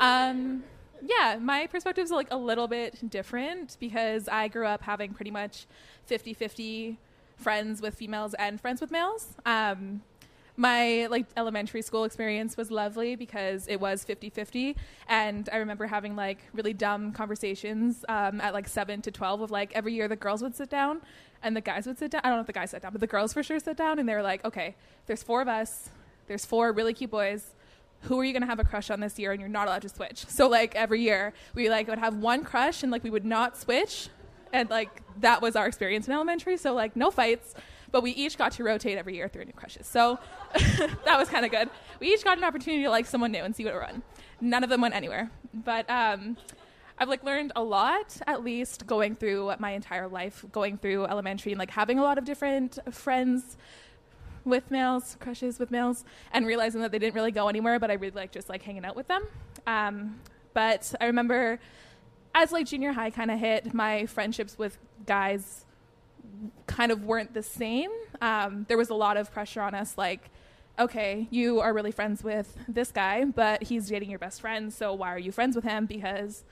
Um, 0.00 0.64
yeah, 1.02 1.36
my 1.38 1.66
perspective 1.66 2.04
is 2.04 2.10
like 2.10 2.28
a 2.30 2.38
little 2.38 2.68
bit 2.68 3.10
different 3.10 3.76
because 3.78 4.28
I 4.28 4.48
grew 4.48 4.64
up 4.64 4.80
having 4.80 5.12
pretty 5.12 5.30
much 5.30 5.66
50 6.06 6.32
50 6.32 6.98
friends 7.36 7.82
with 7.82 7.96
females 7.96 8.32
and 8.38 8.58
friends 8.58 8.80
with 8.80 8.90
males. 8.90 9.36
Um, 9.44 10.00
my 10.58 11.06
like 11.06 11.24
elementary 11.36 11.80
school 11.80 12.04
experience 12.04 12.56
was 12.56 12.70
lovely 12.70 13.14
because 13.14 13.66
it 13.68 13.80
was 13.80 14.04
50-50 14.04 14.74
and 15.08 15.48
i 15.52 15.56
remember 15.56 15.86
having 15.86 16.16
like 16.16 16.38
really 16.52 16.72
dumb 16.72 17.12
conversations 17.12 18.04
um, 18.08 18.40
at 18.40 18.52
like 18.52 18.68
7 18.68 19.00
to 19.02 19.10
12 19.10 19.40
of 19.40 19.50
like 19.50 19.72
every 19.74 19.94
year 19.94 20.08
the 20.08 20.16
girls 20.16 20.42
would 20.42 20.54
sit 20.54 20.68
down 20.68 21.00
and 21.40 21.56
the 21.56 21.60
guys 21.60 21.86
would 21.86 21.96
sit 21.96 22.10
down. 22.10 22.20
I 22.24 22.28
don't 22.28 22.38
know 22.38 22.40
if 22.40 22.48
the 22.48 22.52
guys 22.52 22.72
sat 22.72 22.82
down 22.82 22.92
but 22.92 23.00
the 23.00 23.06
girls 23.06 23.32
for 23.32 23.42
sure 23.42 23.60
sit 23.60 23.76
down 23.76 23.98
and 23.98 24.08
they 24.08 24.14
were 24.14 24.22
like 24.22 24.44
okay 24.44 24.74
there's 25.08 25.22
four 25.22 25.42
of 25.42 25.48
us. 25.48 25.88
There's 26.28 26.44
four 26.44 26.70
really 26.70 26.94
cute 26.94 27.10
boys. 27.10 27.54
Who 28.02 28.20
are 28.20 28.24
you 28.24 28.32
going 28.32 28.42
to 28.42 28.46
have 28.46 28.60
a 28.60 28.64
crush 28.64 28.90
on 28.90 29.00
this 29.00 29.18
year? 29.18 29.32
And 29.32 29.40
you're 29.40 29.48
not 29.48 29.66
allowed 29.66 29.82
to 29.82 29.88
switch. 29.88 30.26
So 30.28 30.48
like 30.48 30.76
every 30.76 31.00
year 31.00 31.32
we 31.54 31.68
like 31.68 31.88
would 31.88 31.98
have 31.98 32.16
one 32.16 32.44
crush 32.44 32.84
and 32.84 32.92
like 32.92 33.02
we 33.02 33.10
would 33.10 33.24
not 33.24 33.56
switch. 33.56 34.08
And 34.52 34.70
like 34.70 35.02
that 35.20 35.42
was 35.42 35.56
our 35.56 35.66
experience 35.66 36.06
in 36.06 36.12
elementary. 36.12 36.58
So 36.58 36.74
like 36.74 36.94
no 36.94 37.10
fights 37.10 37.54
but 37.90 38.02
we 38.02 38.10
each 38.12 38.38
got 38.38 38.52
to 38.52 38.64
rotate 38.64 38.98
every 38.98 39.16
year 39.16 39.28
through 39.28 39.44
new 39.44 39.52
crushes. 39.52 39.86
So 39.86 40.18
that 41.04 41.18
was 41.18 41.28
kind 41.28 41.44
of 41.44 41.50
good. 41.50 41.70
We 42.00 42.08
each 42.08 42.24
got 42.24 42.38
an 42.38 42.44
opportunity 42.44 42.82
to 42.84 42.90
like 42.90 43.06
someone 43.06 43.32
new 43.32 43.42
and 43.42 43.54
see 43.54 43.64
what 43.64 43.74
it 43.74 43.78
run. 43.78 44.02
None 44.40 44.62
of 44.62 44.70
them 44.70 44.80
went 44.80 44.94
anywhere, 44.94 45.30
but 45.52 45.88
um, 45.90 46.36
I've 46.98 47.08
like 47.08 47.24
learned 47.24 47.52
a 47.56 47.62
lot, 47.62 48.20
at 48.26 48.44
least 48.44 48.86
going 48.86 49.14
through 49.14 49.52
my 49.58 49.70
entire 49.70 50.08
life, 50.08 50.44
going 50.52 50.78
through 50.78 51.06
elementary 51.06 51.52
and 51.52 51.58
like 51.58 51.70
having 51.70 51.98
a 51.98 52.02
lot 52.02 52.18
of 52.18 52.24
different 52.24 52.78
friends 52.90 53.56
with 54.44 54.70
males, 54.70 55.16
crushes 55.20 55.58
with 55.58 55.70
males, 55.70 56.04
and 56.32 56.46
realizing 56.46 56.80
that 56.80 56.90
they 56.90 56.98
didn't 56.98 57.14
really 57.14 57.30
go 57.30 57.48
anywhere, 57.48 57.78
but 57.78 57.90
I 57.90 57.94
really 57.94 58.12
like 58.12 58.32
just 58.32 58.48
like 58.48 58.62
hanging 58.62 58.84
out 58.84 58.96
with 58.96 59.08
them. 59.08 59.26
Um, 59.66 60.20
but 60.54 60.94
I 61.00 61.06
remember 61.06 61.60
as 62.34 62.52
like 62.52 62.66
junior 62.66 62.92
high 62.92 63.10
kind 63.10 63.30
of 63.30 63.38
hit, 63.38 63.74
my 63.74 64.06
friendships 64.06 64.58
with 64.58 64.78
guys 65.06 65.64
kind 66.66 66.92
of 66.92 67.04
weren't 67.04 67.34
the 67.34 67.42
same. 67.42 67.90
Um, 68.20 68.66
there 68.68 68.76
was 68.76 68.90
a 68.90 68.94
lot 68.94 69.16
of 69.16 69.32
pressure 69.32 69.60
on 69.60 69.74
us, 69.74 69.96
like, 69.96 70.30
okay, 70.78 71.26
you 71.30 71.60
are 71.60 71.72
really 71.72 71.90
friends 71.90 72.22
with 72.22 72.56
this 72.68 72.92
guy, 72.92 73.24
but 73.24 73.64
he's 73.64 73.88
dating 73.88 74.10
your 74.10 74.18
best 74.18 74.40
friend, 74.40 74.72
so 74.72 74.94
why 74.94 75.12
are 75.12 75.18
you 75.18 75.32
friends 75.32 75.56
with 75.56 75.64
him? 75.64 75.86
Because 75.86 76.44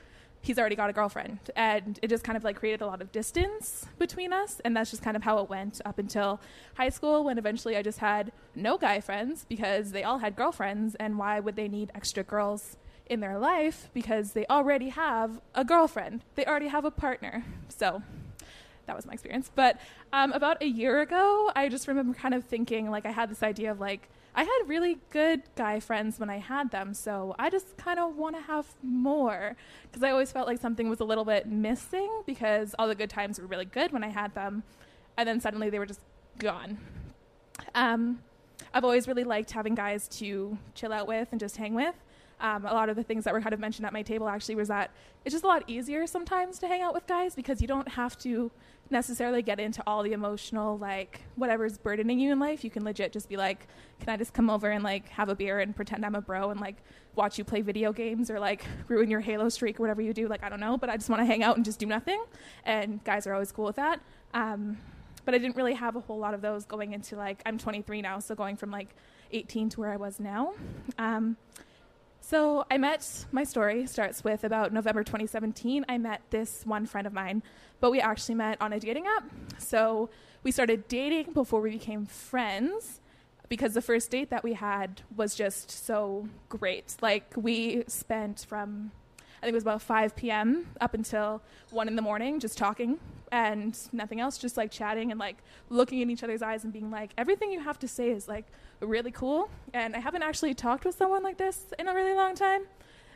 he's 0.42 0.58
already 0.58 0.76
got 0.76 0.90
a 0.90 0.92
girlfriend. 0.92 1.38
And 1.56 1.98
it 2.02 2.08
just 2.08 2.22
kind 2.22 2.36
of 2.36 2.44
like 2.44 2.56
created 2.56 2.80
a 2.80 2.86
lot 2.86 3.02
of 3.02 3.10
distance 3.10 3.86
between 3.98 4.32
us. 4.32 4.60
And 4.64 4.76
that's 4.76 4.90
just 4.90 5.02
kind 5.02 5.16
of 5.16 5.22
how 5.24 5.38
it 5.38 5.48
went 5.48 5.80
up 5.84 5.98
until 5.98 6.40
high 6.76 6.88
school, 6.88 7.24
when 7.24 7.38
eventually 7.38 7.76
I 7.76 7.82
just 7.82 7.98
had 7.98 8.32
no 8.54 8.78
guy 8.78 9.00
friends 9.00 9.44
because 9.48 9.92
they 9.92 10.04
all 10.04 10.18
had 10.18 10.36
girlfriends. 10.36 10.94
And 10.96 11.18
why 11.18 11.40
would 11.40 11.56
they 11.56 11.68
need 11.68 11.90
extra 11.94 12.22
girls 12.22 12.76
in 13.06 13.20
their 13.20 13.38
life? 13.38 13.90
Because 13.92 14.32
they 14.32 14.46
already 14.46 14.90
have 14.90 15.40
a 15.54 15.64
girlfriend, 15.64 16.24
they 16.36 16.44
already 16.44 16.68
have 16.68 16.84
a 16.84 16.90
partner. 16.90 17.44
So 17.68 18.02
that 18.86 18.96
was 18.96 19.06
my 19.06 19.12
experience. 19.12 19.50
But 19.54 19.78
um, 20.12 20.32
about 20.32 20.62
a 20.62 20.66
year 20.66 21.00
ago, 21.00 21.50
I 21.54 21.68
just 21.68 21.88
remember 21.88 22.14
kind 22.14 22.34
of 22.34 22.44
thinking 22.44 22.90
like 22.90 23.06
I 23.06 23.10
had 23.10 23.30
this 23.30 23.42
idea 23.42 23.70
of 23.70 23.80
like 23.80 24.08
I 24.34 24.42
had 24.42 24.68
really 24.68 24.98
good 25.10 25.42
guy 25.54 25.80
friends 25.80 26.20
when 26.20 26.28
I 26.28 26.38
had 26.38 26.70
them, 26.70 26.92
so 26.92 27.34
I 27.38 27.48
just 27.48 27.76
kind 27.78 27.98
of 27.98 28.16
want 28.16 28.36
to 28.36 28.42
have 28.42 28.66
more 28.82 29.56
because 29.84 30.02
I 30.02 30.10
always 30.10 30.30
felt 30.30 30.46
like 30.46 30.60
something 30.60 30.90
was 30.90 31.00
a 31.00 31.04
little 31.04 31.24
bit 31.24 31.46
missing 31.46 32.10
because 32.26 32.74
all 32.78 32.86
the 32.86 32.94
good 32.94 33.08
times 33.08 33.40
were 33.40 33.46
really 33.46 33.64
good 33.64 33.92
when 33.92 34.04
I 34.04 34.08
had 34.08 34.34
them, 34.34 34.62
and 35.16 35.26
then 35.26 35.40
suddenly 35.40 35.70
they 35.70 35.78
were 35.78 35.86
just 35.86 36.00
gone. 36.38 36.78
Um, 37.74 38.20
I've 38.74 38.84
always 38.84 39.08
really 39.08 39.24
liked 39.24 39.52
having 39.52 39.74
guys 39.74 40.06
to 40.18 40.58
chill 40.74 40.92
out 40.92 41.06
with 41.06 41.28
and 41.30 41.40
just 41.40 41.56
hang 41.56 41.74
with. 41.74 41.94
Um, 42.38 42.66
a 42.66 42.72
lot 42.74 42.88
of 42.88 42.96
the 42.96 43.02
things 43.02 43.24
that 43.24 43.32
were 43.32 43.40
kind 43.40 43.54
of 43.54 43.60
mentioned 43.60 43.86
at 43.86 43.92
my 43.92 44.02
table 44.02 44.28
actually 44.28 44.56
was 44.56 44.68
that 44.68 44.90
it's 45.24 45.32
just 45.32 45.44
a 45.44 45.48
lot 45.48 45.64
easier 45.66 46.06
sometimes 46.06 46.58
to 46.58 46.68
hang 46.68 46.82
out 46.82 46.92
with 46.92 47.06
guys 47.06 47.34
because 47.34 47.62
you 47.62 47.66
don't 47.66 47.88
have 47.88 48.18
to 48.18 48.50
necessarily 48.90 49.40
get 49.42 49.58
into 49.58 49.82
all 49.86 50.02
the 50.02 50.12
emotional 50.12 50.76
like 50.78 51.22
whatever's 51.36 51.78
burdening 51.78 52.18
you 52.18 52.30
in 52.32 52.38
life. 52.38 52.62
You 52.62 52.70
can 52.70 52.84
legit 52.84 53.12
just 53.12 53.28
be 53.28 53.36
like 53.36 53.66
can 54.00 54.08
i 54.10 54.16
just 54.16 54.32
come 54.32 54.50
over 54.50 54.70
and 54.70 54.84
like 54.84 55.08
have 55.08 55.28
a 55.28 55.34
beer 55.34 55.60
and 55.60 55.74
pretend 55.74 56.04
i'm 56.04 56.14
a 56.14 56.20
bro 56.20 56.50
and 56.50 56.60
like 56.60 56.76
watch 57.14 57.38
you 57.38 57.44
play 57.44 57.62
video 57.62 57.92
games 57.92 58.30
or 58.30 58.38
like 58.38 58.64
ruin 58.88 59.10
your 59.10 59.20
halo 59.20 59.48
streak 59.48 59.80
or 59.80 59.82
whatever 59.82 60.02
you 60.02 60.12
do 60.12 60.28
like 60.28 60.42
i 60.42 60.48
don't 60.48 60.60
know 60.60 60.76
but 60.76 60.90
i 60.90 60.96
just 60.96 61.08
want 61.08 61.20
to 61.20 61.26
hang 61.26 61.42
out 61.42 61.56
and 61.56 61.64
just 61.64 61.78
do 61.78 61.86
nothing 61.86 62.22
and 62.64 63.02
guys 63.04 63.26
are 63.26 63.32
always 63.32 63.52
cool 63.52 63.64
with 63.64 63.76
that. 63.76 64.00
Um, 64.34 64.78
but 65.24 65.34
i 65.34 65.38
didn't 65.38 65.56
really 65.56 65.74
have 65.74 65.96
a 65.96 66.00
whole 66.00 66.18
lot 66.18 66.34
of 66.34 66.42
those 66.42 66.64
going 66.64 66.92
into 66.92 67.16
like 67.16 67.42
i'm 67.46 67.58
23 67.58 68.02
now 68.02 68.18
so 68.18 68.34
going 68.34 68.56
from 68.56 68.70
like 68.70 68.94
18 69.32 69.70
to 69.70 69.80
where 69.80 69.90
i 69.90 69.96
was 69.96 70.20
now. 70.20 70.52
Um, 70.98 71.36
so 72.28 72.64
I 72.70 72.76
met, 72.76 73.26
my 73.30 73.44
story 73.44 73.86
starts 73.86 74.24
with 74.24 74.42
about 74.42 74.72
November 74.72 75.04
2017. 75.04 75.84
I 75.88 75.96
met 75.96 76.22
this 76.30 76.66
one 76.66 76.84
friend 76.84 77.06
of 77.06 77.12
mine, 77.12 77.42
but 77.78 77.92
we 77.92 78.00
actually 78.00 78.34
met 78.34 78.60
on 78.60 78.72
a 78.72 78.80
dating 78.80 79.06
app. 79.06 79.30
So 79.58 80.10
we 80.42 80.50
started 80.50 80.88
dating 80.88 81.34
before 81.34 81.60
we 81.60 81.70
became 81.70 82.04
friends. 82.04 83.00
because 83.48 83.74
the 83.74 83.82
first 83.82 84.10
date 84.10 84.30
that 84.30 84.42
we 84.42 84.54
had 84.54 85.02
was 85.14 85.34
just 85.34 85.70
so 85.70 86.28
great. 86.48 86.96
Like 87.00 87.32
we 87.36 87.84
spent 87.86 88.44
from 88.48 88.90
think 89.46 89.54
it 89.54 89.56
was 89.56 89.62
about 89.62 89.82
5 89.82 90.16
p.m. 90.16 90.66
up 90.80 90.92
until 90.94 91.40
1 91.70 91.86
in 91.86 91.94
the 91.94 92.02
morning 92.02 92.40
just 92.40 92.58
talking 92.58 92.98
and 93.30 93.78
nothing 93.92 94.20
else, 94.20 94.38
just 94.38 94.56
like 94.56 94.72
chatting 94.72 95.12
and 95.12 95.20
like 95.20 95.36
looking 95.70 96.00
in 96.00 96.10
each 96.10 96.24
other's 96.24 96.42
eyes 96.42 96.64
and 96.64 96.72
being 96.72 96.90
like, 96.90 97.12
everything 97.16 97.52
you 97.52 97.60
have 97.60 97.78
to 97.78 97.86
say 97.86 98.10
is 98.10 98.26
like 98.26 98.46
really 98.80 99.12
cool. 99.12 99.48
And 99.72 99.94
I 99.94 100.00
haven't 100.00 100.22
actually 100.22 100.52
talked 100.54 100.84
with 100.84 100.96
someone 100.96 101.22
like 101.22 101.36
this 101.36 101.66
in 101.78 101.86
a 101.86 101.94
really 101.94 102.12
long 102.12 102.34
time. 102.34 102.62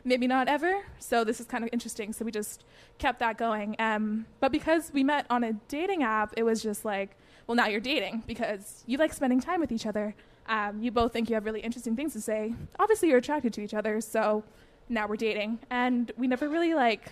Maybe 0.05 0.25
not 0.25 0.47
ever. 0.47 0.85
So 0.99 1.23
this 1.25 1.41
is 1.41 1.47
kind 1.47 1.65
of 1.65 1.69
interesting. 1.73 2.13
So 2.13 2.23
we 2.23 2.31
just 2.31 2.63
kept 2.97 3.19
that 3.19 3.37
going. 3.37 3.75
Um, 3.77 4.25
but 4.39 4.53
because 4.53 4.91
we 4.93 5.03
met 5.03 5.25
on 5.29 5.43
a 5.43 5.53
dating 5.67 6.01
app, 6.01 6.33
it 6.37 6.43
was 6.43 6.63
just 6.63 6.85
like, 6.85 7.17
well, 7.45 7.55
now 7.55 7.67
you're 7.67 7.81
dating 7.81 8.23
because 8.25 8.83
you 8.87 8.97
like 8.97 9.11
spending 9.11 9.41
time 9.41 9.59
with 9.59 9.71
each 9.71 9.85
other. 9.85 10.15
Um, 10.47 10.81
you 10.81 10.91
both 10.91 11.11
think 11.11 11.29
you 11.29 11.35
have 11.35 11.45
really 11.45 11.59
interesting 11.59 11.95
things 11.95 12.13
to 12.13 12.21
say. 12.21 12.55
Obviously, 12.79 13.09
you're 13.09 13.19
attracted 13.19 13.53
to 13.53 13.61
each 13.61 13.73
other. 13.73 14.01
So 14.01 14.43
now 14.91 15.07
we're 15.07 15.15
dating. 15.15 15.59
And 15.69 16.11
we 16.17 16.27
never 16.27 16.49
really 16.49 16.73
like 16.73 17.11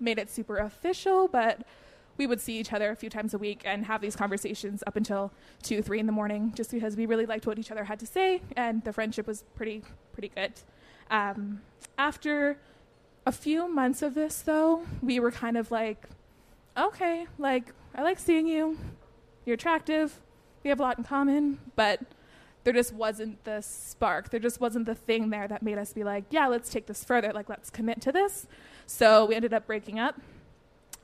made 0.00 0.18
it 0.18 0.30
super 0.30 0.58
official, 0.58 1.28
but 1.28 1.62
we 2.16 2.26
would 2.26 2.40
see 2.40 2.58
each 2.58 2.72
other 2.72 2.90
a 2.90 2.96
few 2.96 3.10
times 3.10 3.34
a 3.34 3.38
week 3.38 3.62
and 3.64 3.84
have 3.84 4.00
these 4.00 4.16
conversations 4.16 4.82
up 4.86 4.96
until 4.96 5.32
two, 5.62 5.82
three 5.82 6.00
in 6.00 6.06
the 6.06 6.12
morning, 6.12 6.52
just 6.54 6.70
because 6.70 6.96
we 6.96 7.06
really 7.06 7.26
liked 7.26 7.46
what 7.46 7.58
each 7.58 7.70
other 7.70 7.84
had 7.84 7.98
to 8.00 8.06
say, 8.06 8.40
and 8.56 8.82
the 8.84 8.92
friendship 8.92 9.26
was 9.26 9.44
pretty, 9.54 9.82
pretty 10.12 10.28
good. 10.28 10.52
Um, 11.10 11.60
after 11.98 12.58
a 13.26 13.32
few 13.32 13.68
months 13.68 14.02
of 14.02 14.14
this, 14.14 14.40
though, 14.40 14.86
we 15.02 15.20
were 15.20 15.30
kind 15.30 15.56
of 15.56 15.70
like, 15.70 16.08
okay, 16.76 17.26
like 17.38 17.72
I 17.94 18.02
like 18.02 18.18
seeing 18.18 18.46
you, 18.46 18.78
you're 19.44 19.54
attractive, 19.54 20.20
we 20.64 20.70
have 20.70 20.80
a 20.80 20.82
lot 20.82 20.98
in 20.98 21.04
common, 21.04 21.58
but 21.76 22.00
there 22.66 22.72
just 22.72 22.92
wasn't 22.92 23.44
the 23.44 23.60
spark. 23.60 24.30
There 24.30 24.40
just 24.40 24.60
wasn't 24.60 24.86
the 24.86 24.94
thing 24.96 25.30
there 25.30 25.46
that 25.46 25.62
made 25.62 25.78
us 25.78 25.92
be 25.92 26.02
like, 26.02 26.24
yeah, 26.30 26.48
let's 26.48 26.68
take 26.68 26.86
this 26.86 27.04
further. 27.04 27.32
Like, 27.32 27.48
let's 27.48 27.70
commit 27.70 28.00
to 28.00 28.10
this. 28.10 28.48
So 28.86 29.24
we 29.24 29.36
ended 29.36 29.54
up 29.54 29.68
breaking 29.68 30.00
up. 30.00 30.20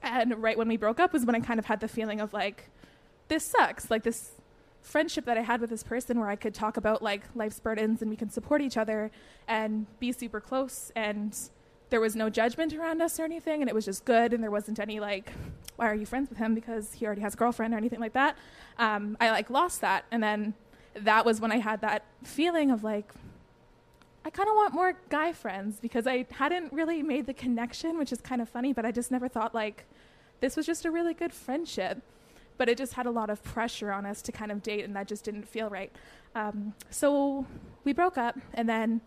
And 0.03 0.43
right 0.43 0.59
when 0.59 0.67
we 0.67 0.77
broke 0.77 0.99
up 0.99 1.13
was 1.13 1.25
when 1.25 1.37
I 1.37 1.39
kind 1.41 1.61
of 1.61 1.67
had 1.67 1.79
the 1.79 1.87
feeling 1.87 2.21
of 2.21 2.33
like, 2.33 2.69
this 3.29 3.45
sucks. 3.45 3.93
Like 3.93 4.03
this 4.03 4.33
friendship 4.81 5.25
that 5.27 5.39
I 5.39 5.43
had 5.43 5.61
with 5.61 5.71
this 5.71 5.85
person 5.85 6.19
where 6.19 6.29
I 6.29 6.35
could 6.35 6.53
talk 6.53 6.77
about 6.77 7.01
like 7.01 7.23
life's 7.37 7.61
burdens 7.61 8.03
and 8.03 8.11
we 8.11 8.17
can 8.17 8.29
support 8.29 8.61
each 8.61 8.77
other 8.77 9.13
and 9.47 9.87
be 10.01 10.11
super 10.11 10.41
close 10.41 10.91
and 10.97 11.39
there 11.91 12.01
was 12.01 12.17
no 12.17 12.29
judgment 12.29 12.75
around 12.75 13.01
us 13.01 13.21
or 13.21 13.25
anything 13.25 13.61
and 13.61 13.69
it 13.69 13.75
was 13.75 13.85
just 13.85 14.05
good 14.05 14.33
and 14.33 14.43
there 14.43 14.51
wasn't 14.51 14.81
any 14.81 14.99
like 14.99 15.31
why 15.77 15.87
are 15.87 15.95
you 15.95 16.07
friends 16.07 16.29
with 16.29 16.39
him 16.39 16.57
because 16.57 16.95
he 16.95 17.07
already 17.07 17.21
has 17.21 17.35
a 17.35 17.37
girlfriend 17.37 17.73
or 17.73 17.77
anything 17.77 18.01
like 18.01 18.15
that 18.15 18.37
um, 18.79 19.17
i 19.21 19.31
like 19.31 19.51
lost 19.51 19.83
that 19.83 20.05
and 20.11 20.21
then 20.21 20.55
that 20.95 21.25
was 21.25 21.41
when 21.41 21.53
i 21.53 21.59
had 21.59 21.81
that 21.81 22.05
feeling 22.23 22.71
of 22.71 22.85
like 22.85 23.13
I 24.25 24.31
kind 24.31 24.49
of 24.49 24.55
want 24.55 24.73
more 24.73 24.95
guy 25.09 25.33
friends 25.33 25.81
because 25.81 26.07
I 26.07 26.27
hadn't 26.31 26.73
really 26.73 27.03
made 27.03 27.27
the 27.27 27.35
connection, 27.35 27.99
which 27.99 28.13
is 28.13 28.21
kind 28.21 28.41
of 28.41 28.49
funny, 28.49 28.73
but 28.73 28.87
I 28.87 28.93
just 28.93 29.11
never 29.11 29.29
thought 29.29 29.53
like 29.55 29.85
this 30.41 30.57
was 30.57 30.65
just 30.65 30.85
a 30.85 30.91
really 30.91 31.15
good 31.15 31.33
friendship. 31.33 32.03
But 32.57 32.69
it 32.69 32.79
just 32.79 32.93
had 32.93 33.07
a 33.07 33.11
lot 33.11 33.31
of 33.31 33.43
pressure 33.43 33.91
on 33.91 34.07
us 34.07 34.23
to 34.23 34.31
kind 34.31 34.53
of 34.53 34.63
date, 34.63 34.85
and 34.85 34.95
that 34.95 35.09
just 35.09 35.25
didn't 35.25 35.49
feel 35.49 35.69
right. 35.71 35.91
Um, 36.35 36.75
so 36.91 37.47
we 37.83 37.93
broke 37.93 38.17
up, 38.17 38.39
and 38.55 38.69
then 38.69 39.01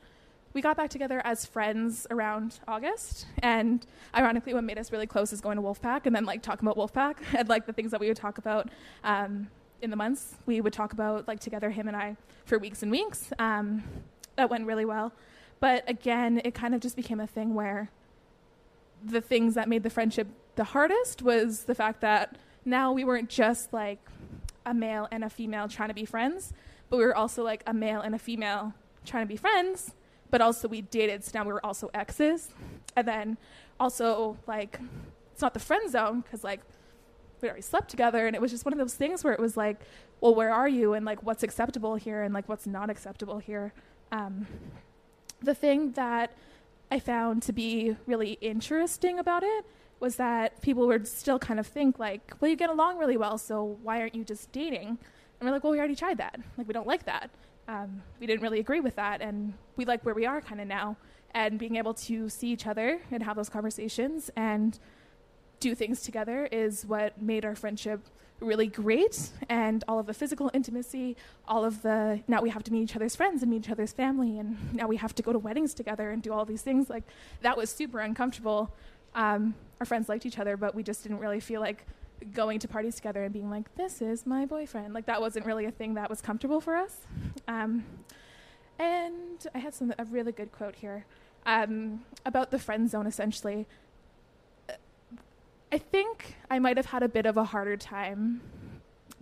we 0.54 0.62
got 0.62 0.76
back 0.76 0.90
together 0.90 1.22
as 1.24 1.46
friends 1.46 2.08
around 2.10 2.60
August. 2.68 3.28
And 3.40 3.86
ironically, 4.16 4.54
what 4.54 4.64
made 4.64 4.78
us 4.78 4.92
really 4.92 5.06
close 5.06 5.32
is 5.32 5.42
going 5.42 5.58
to 5.58 5.62
Wolfpack 5.62 6.06
and 6.06 6.16
then 6.16 6.26
like 6.26 6.42
talking 6.42 6.68
about 6.68 6.78
Wolfpack 6.78 7.18
and 7.38 7.48
like 7.48 7.66
the 7.66 7.74
things 7.74 7.92
that 7.92 8.00
we 8.00 8.08
would 8.08 8.18
talk 8.18 8.38
about 8.38 8.70
um, 9.04 9.48
in 9.82 9.90
the 9.90 9.96
months. 9.96 10.36
We 10.46 10.62
would 10.62 10.74
talk 10.74 10.94
about 10.94 11.28
like 11.28 11.40
together, 11.40 11.70
him 11.70 11.88
and 11.88 11.96
I, 11.96 12.18
for 12.46 12.58
weeks 12.58 12.84
and 12.84 12.92
weeks. 12.92 13.32
Um, 13.40 13.84
that 14.36 14.50
went 14.50 14.66
really 14.66 14.86
well. 14.86 15.14
But 15.60 15.90
again, 15.90 16.42
it 16.44 16.54
kind 16.54 16.76
of 16.76 16.82
just 16.82 16.96
became 16.96 17.20
a 17.20 17.28
thing 17.28 17.54
where 17.54 17.90
the 19.04 19.22
things 19.22 19.54
that 19.56 19.70
made 19.70 19.84
the 19.84 19.90
friendship 19.90 20.28
the 20.56 20.64
hardest 20.64 21.22
was 21.22 21.64
the 21.64 21.76
fact 21.76 22.02
that 22.02 22.38
now 22.64 22.92
we 22.92 23.04
weren't 23.04 23.30
just 23.30 23.74
like 23.74 24.00
a 24.66 24.74
male 24.74 25.08
and 25.12 25.24
a 25.24 25.30
female 25.30 25.68
trying 25.68 25.90
to 25.90 25.94
be 25.94 26.06
friends, 26.06 26.54
but 26.90 26.98
we 26.98 27.06
were 27.06 27.16
also 27.16 27.44
like 27.44 27.62
a 27.68 27.74
male 27.74 28.02
and 28.02 28.16
a 28.16 28.20
female 28.20 28.74
trying 29.06 29.24
to 29.24 29.28
be 29.28 29.38
friends, 29.38 29.94
but 30.32 30.42
also 30.42 30.68
we 30.68 30.82
dated, 30.82 31.24
so 31.24 31.32
now 31.36 31.46
we 31.46 31.54
were 31.54 31.66
also 31.66 31.90
exes. 31.94 32.50
And 32.96 33.08
then 33.08 33.38
also, 33.80 34.38
like, 34.48 34.80
it's 35.34 35.42
not 35.42 35.54
the 35.54 35.60
friend 35.60 35.90
zone 35.92 36.22
because, 36.22 36.44
like, 36.44 36.62
we 37.46 37.50
already 37.50 37.62
slept 37.62 37.89
together, 37.89 38.26
and 38.26 38.36
it 38.36 38.41
was 38.41 38.52
just 38.52 38.66
one 38.66 38.74
of 38.74 38.80
those 38.80 38.96
things 38.96 39.24
where 39.24 39.34
it 39.34 39.39
was 39.39 39.56
like, 39.56 39.80
well, 40.20 40.34
where 40.34 40.52
are 40.52 40.68
you, 40.68 40.93
and 40.93 41.06
like, 41.06 41.22
what's 41.22 41.43
acceptable 41.43 41.96
here, 41.96 42.24
and 42.24 42.34
like, 42.34 42.50
what's 42.50 42.66
not 42.66 42.89
acceptable 42.89 43.38
here. 43.38 43.72
Um, 44.12 44.48
the 45.41 45.54
thing 45.54 45.91
that 45.91 46.32
I 46.89 47.00
found 47.00 47.43
to 47.43 47.54
be 47.54 47.96
really 48.08 48.39
interesting 48.41 49.20
about 49.20 49.43
it 49.43 49.66
was 50.00 50.16
that 50.16 50.60
people 50.62 50.88
would 50.88 51.08
still 51.08 51.38
kind 51.39 51.60
of 51.60 51.68
think 51.68 52.00
like, 52.00 52.34
well, 52.39 52.50
you 52.50 52.58
get 52.58 52.70
along 52.70 52.98
really 52.98 53.18
well, 53.18 53.38
so 53.38 53.78
why 53.84 54.02
aren't 54.02 54.16
you 54.16 54.24
just 54.24 54.52
dating? 54.52 54.88
And 54.88 55.41
we're 55.41 55.52
like, 55.52 55.64
well, 55.64 55.72
we 55.72 55.78
already 55.78 55.96
tried 55.96 56.18
that. 56.18 56.39
Like, 56.58 56.68
we 56.68 56.74
don't 56.74 56.88
like 56.88 57.06
that. 57.06 57.30
Um, 57.68 58.02
we 58.20 58.26
didn't 58.26 58.41
really 58.41 58.60
agree 58.60 58.80
with 58.80 58.96
that, 58.96 59.22
and 59.22 59.54
we 59.76 59.86
like 59.86 60.04
where 60.04 60.16
we 60.16 60.26
are 60.26 60.41
kind 60.41 60.60
of 60.60 60.68
now. 60.68 60.98
And 61.36 61.60
being 61.60 61.76
able 61.76 61.93
to 61.93 62.30
see 62.30 62.48
each 62.48 62.66
other 62.66 63.02
and 63.12 63.22
have 63.22 63.36
those 63.36 63.50
conversations 63.50 64.32
and 64.36 64.80
do 65.60 65.76
things 65.76 66.01
together 66.01 66.47
is 66.51 66.86
what 66.86 67.22
made 67.22 67.45
our 67.45 67.56
friendship 67.56 68.01
really 68.39 68.68
great. 68.68 69.30
And 69.49 69.84
all 69.88 69.99
of 69.99 70.08
the 70.08 70.14
physical 70.14 70.51
intimacy 70.53 71.16
all 71.47 71.64
of 71.64 71.82
the 71.82 72.22
now 72.28 72.41
we 72.41 72.49
have 72.49 72.64
to 72.64 72.72
meet 72.72 72.84
each 72.84 72.95
other's 72.95 73.16
friends 73.16 73.41
and 73.41 73.51
meet 73.51 73.66
each 73.66 73.70
other's 73.70 73.93
family 73.93 74.39
and 74.39 74.74
now 74.74 74.88
we 74.88 74.97
have 74.97 75.16
to 75.16 75.24
go 75.24 75.32
to 75.32 75.39
weddings 75.39 75.74
together 75.74 76.12
and 76.12 76.22
do 76.22 76.34
all 76.34 76.45
these 76.45 76.62
things. 76.62 76.89
Like 76.89 77.03
that 77.41 77.58
was 77.58 77.70
super 77.70 77.99
uncomfortable. 77.99 78.74
Um, 79.14 79.56
our 79.80 79.86
friends 79.86 80.10
liked 80.10 80.26
each 80.26 80.39
other 80.39 80.58
but 80.58 80.76
we 80.76 80.84
just 80.84 81.03
didn't 81.03 81.20
really 81.20 81.39
feel 81.39 81.62
like 81.62 81.86
going 82.34 82.60
to 82.60 82.68
parties 82.68 82.95
together 82.95 83.24
and 83.24 83.34
being 83.34 83.49
like 83.49 83.74
this 83.76 84.01
is 84.01 84.26
my 84.26 84.45
boyfriend. 84.45 84.93
Like 84.93 85.06
that 85.06 85.22
wasn't 85.22 85.45
really 85.45 85.66
a 85.66 85.72
thing 85.72 85.93
that 85.93 86.10
was 86.10 86.22
comfortable 86.22 86.60
for 86.60 86.76
us. 86.76 86.97
Um, 87.47 87.86
and 88.80 89.47
i 89.53 89.58
had 89.58 89.74
some 89.74 89.93
a 89.97 90.06
really 90.06 90.32
good 90.32 90.51
quote 90.51 90.76
here 90.76 91.06
um, 91.45 92.03
about 92.26 92.51
the 92.51 92.60
friend 92.60 92.89
zone 92.89 93.06
essentially 93.06 93.68
I 95.72 95.78
think 95.78 96.36
I 96.49 96.59
might 96.59 96.78
have 96.78 96.88
had 96.88 97.03
a 97.03 97.09
bit 97.09 97.26
of 97.26 97.38
a 97.38 97.43
harder 97.43 97.78
time 97.78 98.41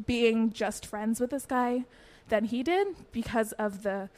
being 0.05 0.51
just 0.51 0.85
friends 0.85 1.19
with 1.19 1.29
this 1.29 1.45
guy 1.45 1.85
than 2.29 2.45
he 2.45 2.63
did 2.63 2.87
because 3.11 3.51
of 3.53 3.83
the 3.83 4.09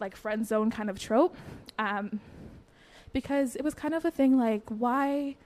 like 0.00 0.16
friend 0.16 0.46
zone 0.46 0.70
kind 0.70 0.90
of 0.90 0.98
trope. 0.98 1.36
Um, 1.78 2.20
because 3.12 3.56
it 3.56 3.62
was 3.62 3.74
kind 3.74 3.94
of 3.94 4.04
a 4.04 4.10
thing 4.10 4.38
like 4.38 4.62
why 4.68 5.36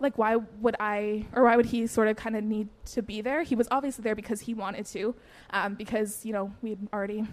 like 0.00 0.18
why 0.18 0.36
would 0.36 0.76
I 0.80 1.26
or 1.32 1.44
why 1.44 1.56
would 1.56 1.66
he 1.66 1.86
sort 1.86 2.08
of 2.08 2.16
kind 2.16 2.36
of 2.36 2.44
need 2.44 2.68
to 2.86 3.02
be 3.02 3.20
there? 3.20 3.42
He 3.42 3.54
was 3.54 3.68
obviously 3.70 4.02
there 4.02 4.16
because 4.16 4.40
he 4.42 4.54
wanted 4.54 4.86
to, 4.86 5.14
um, 5.50 5.74
because 5.74 6.24
you 6.24 6.32
know 6.32 6.52
we'd 6.60 6.78
already 6.92 7.24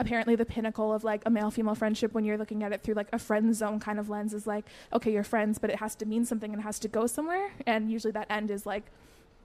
apparently 0.00 0.34
the 0.34 0.46
pinnacle 0.46 0.92
of 0.92 1.04
like 1.04 1.22
a 1.26 1.30
male 1.30 1.50
female 1.50 1.74
friendship 1.74 2.12
when 2.14 2.24
you're 2.24 2.38
looking 2.38 2.62
at 2.62 2.72
it 2.72 2.82
through 2.82 2.94
like 2.94 3.08
a 3.12 3.18
friend 3.18 3.54
zone 3.54 3.78
kind 3.78 3.98
of 3.98 4.08
lens 4.08 4.32
is 4.34 4.46
like 4.46 4.64
okay 4.92 5.12
you're 5.12 5.22
friends 5.22 5.58
but 5.58 5.70
it 5.70 5.76
has 5.76 5.94
to 5.94 6.06
mean 6.06 6.24
something 6.24 6.52
and 6.52 6.60
it 6.60 6.64
has 6.64 6.78
to 6.80 6.88
go 6.88 7.06
somewhere. 7.06 7.52
And 7.66 7.90
usually 7.90 8.12
that 8.12 8.26
end 8.30 8.50
is 8.50 8.66
like 8.66 8.84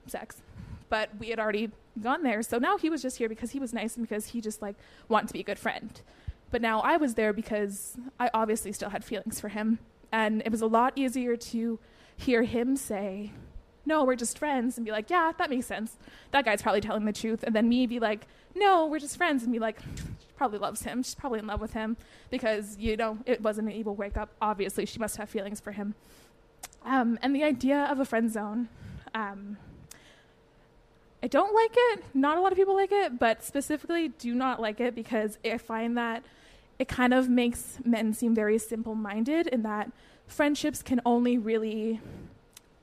sex. 0.06 0.42
But 0.88 1.10
we 1.18 1.28
had 1.28 1.38
already 1.38 1.70
gone 2.00 2.22
there. 2.22 2.42
So 2.42 2.58
now 2.58 2.78
he 2.78 2.88
was 2.88 3.02
just 3.02 3.18
here 3.18 3.28
because 3.28 3.50
he 3.50 3.58
was 3.58 3.72
nice 3.72 3.96
and 3.96 4.08
because 4.08 4.26
he 4.28 4.40
just 4.40 4.62
like 4.62 4.76
wanted 5.08 5.28
to 5.28 5.32
be 5.34 5.40
a 5.40 5.44
good 5.44 5.58
friend. 5.58 6.00
But 6.50 6.62
now 6.62 6.80
i 6.80 6.96
was 6.96 7.14
there 7.14 7.32
because 7.32 7.96
i 8.18 8.30
obviously 8.32 8.72
still 8.72 8.90
had 8.90 9.04
feelings 9.04 9.40
for 9.40 9.48
him. 9.48 9.78
And 10.10 10.42
it 10.46 10.50
was 10.50 10.62
a 10.62 10.66
lot 10.66 10.92
easier 10.96 11.36
to 11.36 11.78
hear 12.16 12.44
him 12.44 12.76
say 12.76 13.32
no, 13.86 14.04
we're 14.04 14.16
just 14.16 14.38
friends, 14.38 14.76
and 14.76 14.84
be 14.84 14.92
like, 14.92 15.08
yeah, 15.08 15.32
that 15.38 15.48
makes 15.48 15.66
sense. 15.66 15.96
That 16.32 16.44
guy's 16.44 16.60
probably 16.60 16.80
telling 16.80 17.04
the 17.04 17.12
truth. 17.12 17.42
And 17.42 17.54
then 17.54 17.68
me 17.68 17.86
be 17.86 17.98
like, 17.98 18.26
no, 18.54 18.86
we're 18.86 18.98
just 18.98 19.16
friends, 19.16 19.42
and 19.42 19.52
be 19.52 19.58
like, 19.58 19.80
she 19.80 20.32
probably 20.36 20.58
loves 20.58 20.82
him. 20.82 21.02
She's 21.02 21.14
probably 21.14 21.38
in 21.38 21.46
love 21.46 21.60
with 21.60 21.72
him 21.72 21.96
because, 22.30 22.76
you 22.78 22.96
know, 22.96 23.18
it 23.24 23.40
wasn't 23.40 23.68
an 23.68 23.74
evil 23.74 23.94
wake 23.94 24.16
up. 24.16 24.30
Obviously, 24.42 24.84
she 24.84 24.98
must 24.98 25.16
have 25.16 25.30
feelings 25.30 25.60
for 25.60 25.72
him. 25.72 25.94
Um, 26.84 27.18
and 27.22 27.34
the 27.34 27.44
idea 27.44 27.88
of 27.90 28.00
a 28.00 28.04
friend 28.04 28.30
zone, 28.30 28.68
um, 29.14 29.56
I 31.22 31.28
don't 31.28 31.54
like 31.54 31.72
it. 31.74 32.04
Not 32.14 32.38
a 32.38 32.40
lot 32.40 32.52
of 32.52 32.58
people 32.58 32.74
like 32.74 32.92
it, 32.92 33.18
but 33.18 33.42
specifically 33.42 34.08
do 34.08 34.34
not 34.34 34.60
like 34.60 34.80
it 34.80 34.94
because 34.94 35.38
I 35.44 35.58
find 35.58 35.96
that 35.96 36.22
it 36.78 36.88
kind 36.88 37.14
of 37.14 37.28
makes 37.28 37.78
men 37.84 38.12
seem 38.12 38.34
very 38.34 38.58
simple 38.58 38.94
minded 38.94 39.46
in 39.46 39.62
that 39.62 39.90
friendships 40.26 40.82
can 40.82 41.00
only 41.06 41.38
really 41.38 42.00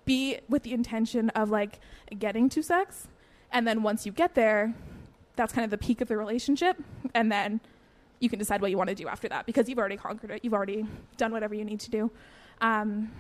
be 0.06 0.40
with 0.50 0.64
the 0.64 0.74
intention 0.74 1.30
of 1.32 1.50
like 1.50 1.80
getting 2.18 2.50
to 2.50 2.64
sex. 2.64 3.08
And 3.52 3.68
then 3.68 3.84
once 3.84 4.06
you 4.06 4.12
get 4.12 4.36
there, 4.36 4.74
that's 5.36 5.54
kind 5.54 5.66
of 5.66 5.72
the 5.72 5.78
peak 5.78 6.02
of 6.02 6.08
the 6.08 6.18
relationship. 6.18 6.78
And 7.14 7.32
then 7.32 7.62
you 8.20 8.30
can 8.30 8.40
decide 8.40 8.62
what 8.62 8.72
you 8.72 8.78
want 8.78 8.90
to 8.90 8.96
do 8.96 9.08
after 9.08 9.28
that 9.30 9.46
because 9.46 9.68
you've 9.68 9.80
already 9.80 9.98
conquered 9.98 10.32
it. 10.32 10.44
You've 10.44 10.54
already 10.54 10.86
done 11.18 11.32
whatever 11.32 11.54
you 11.54 11.66
need 11.66 11.80
to 11.82 11.92
do 11.92 12.12
um, 12.62 13.12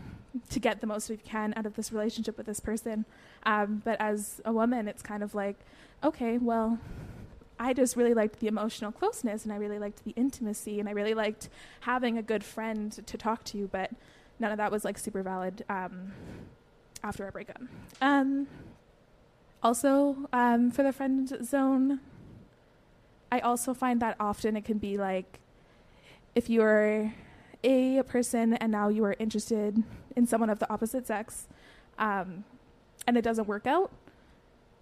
to 0.50 0.60
get 0.60 0.82
the 0.82 0.88
most 0.88 1.10
you 1.10 1.18
can 1.18 1.54
out 1.56 1.66
of 1.66 1.76
this 1.76 1.92
relationship 1.92 2.38
with 2.38 2.46
this 2.46 2.60
person. 2.60 3.06
Um, 3.46 3.82
but 3.84 4.00
as 4.00 4.42
a 4.46 4.52
woman, 4.52 4.88
it's 4.88 5.02
kind 5.02 5.22
of 5.22 5.36
like, 5.36 5.58
okay, 6.04 6.38
well, 6.38 6.80
I 7.60 7.74
just 7.74 7.96
really 7.96 8.14
liked 8.14 8.40
the 8.40 8.48
emotional 8.48 8.92
closeness 8.92 9.44
and 9.44 9.54
I 9.54 9.58
really 9.58 9.80
liked 9.80 10.04
the 10.04 10.12
intimacy 10.12 10.80
and 10.80 10.90
I 10.90 10.94
really 10.94 11.14
liked 11.14 11.50
having 11.82 12.18
a 12.18 12.22
good 12.22 12.44
friend 12.44 12.92
to 13.06 13.18
talk 13.18 13.44
to, 13.46 13.68
but 13.72 13.92
none 14.40 14.52
of 14.52 14.58
that 14.58 14.72
was 14.72 14.84
like 14.84 14.98
super 14.98 15.22
valid 15.22 15.64
um, 15.70 16.14
after 17.04 17.26
our 17.26 17.32
breakup. 17.32 17.62
Um, 18.02 18.48
also, 19.62 20.18
um, 20.34 20.72
for 20.72 20.84
the 20.84 20.92
friend 20.92 21.38
zone, 21.44 22.00
I 23.32 23.40
also 23.40 23.74
find 23.74 24.02
that 24.02 24.16
often 24.20 24.56
it 24.56 24.66
can 24.66 24.78
be 24.78 24.98
like 24.98 25.40
if 26.36 26.50
you're 26.50 27.14
a 27.64 28.04
person 28.04 28.54
and 28.56 28.72
now 28.72 28.90
you 28.90 29.04
are 29.06 29.16
interested 29.20 29.82
in 30.16 30.28
someone 30.28 30.50
of 30.50 30.60
the 30.60 30.72
opposite 30.72 31.08
sex 31.08 31.48
um, 31.98 32.44
and 33.08 33.18
it 33.18 33.22
doesn't 33.22 33.48
work 33.48 33.66
out, 33.66 33.92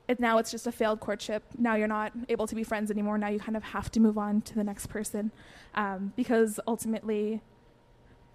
it, 0.07 0.19
now 0.19 0.37
it's 0.37 0.51
just 0.51 0.67
a 0.67 0.71
failed 0.71 0.99
courtship. 0.99 1.43
Now 1.57 1.75
you're 1.75 1.87
not 1.87 2.11
able 2.27 2.47
to 2.47 2.55
be 2.55 2.63
friends 2.63 2.91
anymore. 2.91 3.17
Now 3.17 3.29
you 3.29 3.39
kind 3.39 3.55
of 3.55 3.63
have 3.63 3.91
to 3.91 3.99
move 3.99 4.17
on 4.17 4.41
to 4.41 4.55
the 4.55 4.63
next 4.63 4.87
person 4.87 5.31
um, 5.75 6.13
because 6.15 6.59
ultimately 6.67 7.41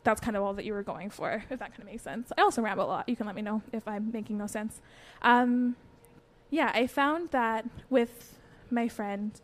that's 0.06 0.20
kind 0.20 0.36
of 0.36 0.42
all 0.42 0.54
that 0.54 0.64
you 0.64 0.72
were 0.72 0.82
going 0.82 1.10
for, 1.10 1.44
if 1.50 1.58
that 1.58 1.70
kind 1.72 1.80
of 1.80 1.86
makes 1.86 2.02
sense. 2.02 2.32
I 2.38 2.42
also 2.42 2.62
ramble 2.62 2.84
a 2.84 2.86
lot. 2.86 3.08
You 3.08 3.16
can 3.16 3.26
let 3.26 3.34
me 3.34 3.42
know 3.42 3.60
if 3.72 3.86
I'm 3.86 4.12
making 4.12 4.38
no 4.38 4.46
sense. 4.46 4.80
Um, 5.20 5.76
yeah, 6.48 6.70
I 6.72 6.86
found 6.86 7.30
that 7.32 7.68
with 7.90 8.38
my 8.70 8.88
friend, 8.88 9.38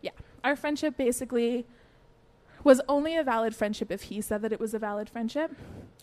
yeah, 0.00 0.12
our 0.44 0.54
friendship 0.54 0.96
basically 0.96 1.66
was 2.62 2.80
only 2.88 3.16
a 3.16 3.24
valid 3.24 3.54
friendship 3.54 3.90
if 3.90 4.02
he 4.02 4.20
said 4.20 4.42
that 4.42 4.52
it 4.52 4.60
was 4.60 4.74
a 4.74 4.78
valid 4.78 5.10
friendship, 5.10 5.50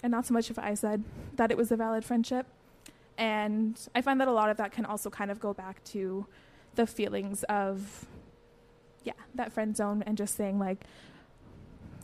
and 0.03 0.11
not 0.11 0.25
so 0.25 0.33
much 0.33 0.51
if 0.51 0.59
I 0.59 0.73
said 0.73 1.03
that 1.37 1.49
it 1.49 1.57
was 1.57 1.71
a 1.71 1.77
valid 1.77 2.03
friendship. 2.03 2.45
And 3.17 3.79
I 3.95 4.01
find 4.01 4.19
that 4.19 4.27
a 4.27 4.33
lot 4.33 4.49
of 4.49 4.57
that 4.57 4.71
can 4.71 4.85
also 4.85 5.09
kind 5.09 5.31
of 5.31 5.39
go 5.39 5.53
back 5.53 5.83
to 5.85 6.25
the 6.75 6.85
feelings 6.85 7.43
of, 7.43 8.05
yeah, 9.03 9.13
that 9.35 9.53
friend 9.53 9.77
zone 9.77 10.03
and 10.05 10.17
just 10.17 10.35
saying, 10.35 10.59
like, 10.59 10.83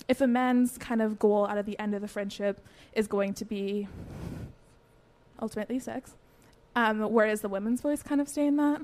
if 0.10 0.20
a 0.20 0.28
man's 0.28 0.78
kind 0.80 1.02
of 1.02 1.20
goal 1.20 1.46
out 1.46 1.58
of 1.60 1.66
the 1.68 1.80
end 1.80 1.94
of 1.94 2.02
the 2.02 2.08
friendship 2.08 2.66
is 2.94 3.08
going 3.08 3.34
to 3.36 3.46
be 3.46 3.88
ultimately 5.40 5.80
sex, 5.80 6.16
um, 6.76 7.02
whereas 7.14 7.42
the 7.42 7.48
women's 7.48 7.80
voice 7.80 8.02
kind 8.02 8.20
of 8.20 8.28
stay 8.28 8.48
in 8.48 8.58
that. 8.58 8.82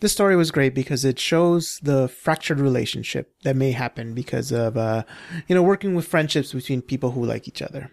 This 0.00 0.12
story 0.12 0.34
was 0.34 0.50
great 0.50 0.74
because 0.74 1.04
it 1.04 1.20
shows 1.20 1.78
the 1.80 2.08
fractured 2.08 2.58
relationship 2.58 3.34
that 3.44 3.54
may 3.54 3.70
happen 3.70 4.14
because 4.14 4.50
of, 4.50 4.76
uh, 4.76 5.04
you 5.46 5.54
know, 5.54 5.62
working 5.62 5.94
with 5.94 6.08
friendships 6.08 6.52
between 6.52 6.82
people 6.82 7.12
who 7.12 7.24
like 7.24 7.46
each 7.46 7.62
other. 7.62 7.92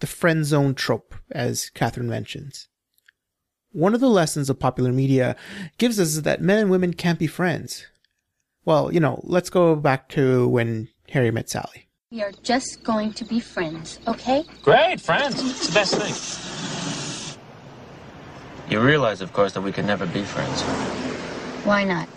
The 0.00 0.06
friend 0.06 0.44
zone 0.44 0.74
trope, 0.74 1.14
as 1.30 1.70
Catherine 1.70 2.10
mentions. 2.10 2.68
One 3.70 3.94
of 3.94 4.00
the 4.00 4.08
lessons 4.10 4.50
of 4.50 4.58
popular 4.58 4.92
media 4.92 5.34
gives 5.78 5.98
us 5.98 6.08
is 6.08 6.22
that 6.22 6.42
men 6.42 6.58
and 6.58 6.70
women 6.70 6.92
can't 6.92 7.18
be 7.18 7.26
friends. 7.26 7.86
Well, 8.64 8.92
you 8.92 9.00
know, 9.00 9.20
let's 9.24 9.50
go 9.50 9.76
back 9.76 10.08
to 10.10 10.48
when 10.48 10.88
Harry 11.10 11.30
met 11.30 11.50
Sally. 11.50 11.88
We 12.10 12.22
are 12.22 12.32
just 12.42 12.82
going 12.82 13.12
to 13.14 13.24
be 13.24 13.40
friends, 13.40 13.98
okay? 14.06 14.44
Great, 14.62 15.00
friends. 15.00 15.34
It's 15.38 15.68
the 15.68 15.74
best 15.74 15.94
thing. 15.96 17.40
You 18.70 18.80
realize, 18.80 19.20
of 19.20 19.32
course, 19.32 19.52
that 19.52 19.60
we 19.60 19.72
could 19.72 19.84
never 19.84 20.06
be 20.06 20.22
friends. 20.22 20.62
Why 21.64 21.84
not? 21.84 22.08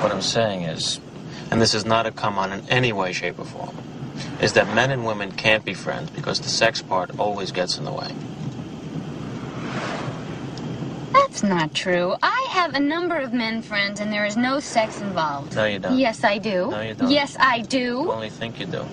What 0.00 0.12
I'm 0.12 0.22
saying 0.22 0.62
is, 0.62 1.00
and 1.50 1.60
this 1.60 1.74
is 1.74 1.84
not 1.84 2.06
a 2.06 2.12
come 2.12 2.38
on 2.38 2.52
in 2.52 2.66
any 2.70 2.92
way, 2.92 3.12
shape, 3.12 3.38
or 3.38 3.44
form, 3.44 3.76
is 4.40 4.54
that 4.54 4.74
men 4.74 4.90
and 4.90 5.04
women 5.04 5.32
can't 5.32 5.64
be 5.64 5.74
friends 5.74 6.10
because 6.10 6.40
the 6.40 6.48
sex 6.48 6.80
part 6.80 7.18
always 7.18 7.52
gets 7.52 7.76
in 7.76 7.84
the 7.84 7.92
way. 7.92 8.14
That's 11.32 11.42
not 11.44 11.74
true. 11.74 12.14
I 12.22 12.46
have 12.50 12.74
a 12.74 12.78
number 12.78 13.16
of 13.16 13.32
men 13.32 13.62
friends 13.62 14.00
and 14.00 14.12
there 14.12 14.26
is 14.26 14.36
no 14.36 14.60
sex 14.60 15.00
involved. 15.00 15.56
No, 15.56 15.64
you 15.64 15.78
don't. 15.78 15.98
Yes, 15.98 16.24
I 16.24 16.36
do. 16.36 16.70
No, 16.70 16.80
you 16.82 16.92
don't. 16.92 17.10
Yes, 17.10 17.38
I 17.40 17.56
You 17.56 17.64
do. 17.64 18.12
only 18.12 18.28
think 18.28 18.60
you 18.60 18.66
do. 18.66 18.84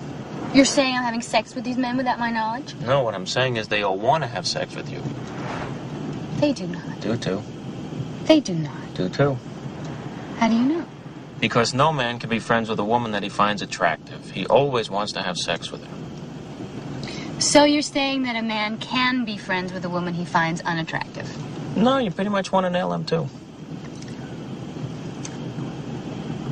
You're 0.54 0.64
saying 0.64 0.96
I'm 0.96 1.02
having 1.02 1.20
sex 1.20 1.54
with 1.54 1.64
these 1.64 1.76
men 1.76 1.98
without 1.98 2.18
my 2.18 2.30
knowledge? 2.30 2.74
No, 2.76 3.02
what 3.02 3.14
I'm 3.14 3.26
saying 3.26 3.58
is 3.58 3.68
they 3.68 3.82
all 3.82 3.98
want 3.98 4.24
to 4.24 4.26
have 4.26 4.46
sex 4.46 4.74
with 4.74 4.90
you. 4.90 5.02
They 6.40 6.54
do 6.54 6.66
not. 6.66 7.00
Do 7.02 7.14
too. 7.18 7.42
They 8.24 8.40
do 8.40 8.54
not. 8.54 8.94
Do 8.94 9.10
too. 9.10 9.36
How 10.38 10.48
do 10.48 10.54
you 10.54 10.64
know? 10.64 10.86
Because 11.40 11.74
no 11.74 11.92
man 11.92 12.18
can 12.18 12.30
be 12.30 12.38
friends 12.38 12.70
with 12.70 12.78
a 12.78 12.84
woman 12.84 13.12
that 13.12 13.22
he 13.22 13.28
finds 13.28 13.60
attractive. 13.60 14.30
He 14.30 14.46
always 14.46 14.88
wants 14.88 15.12
to 15.12 15.20
have 15.20 15.36
sex 15.36 15.70
with 15.70 15.84
her. 15.84 17.38
So 17.38 17.64
you're 17.64 17.82
saying 17.82 18.22
that 18.22 18.34
a 18.34 18.42
man 18.42 18.78
can 18.78 19.26
be 19.26 19.36
friends 19.36 19.74
with 19.74 19.84
a 19.84 19.90
woman 19.90 20.14
he 20.14 20.24
finds 20.24 20.62
unattractive? 20.62 21.30
No, 21.76 21.98
you 21.98 22.10
pretty 22.10 22.30
much 22.30 22.52
want 22.52 22.66
to 22.66 22.70
nail 22.70 22.92
him 22.92 23.04
too. 23.04 23.24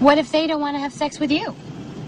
What 0.00 0.16
if 0.18 0.30
they 0.30 0.46
don't 0.46 0.60
want 0.60 0.76
to 0.76 0.80
have 0.80 0.92
sex 0.92 1.18
with 1.18 1.32
you? 1.32 1.54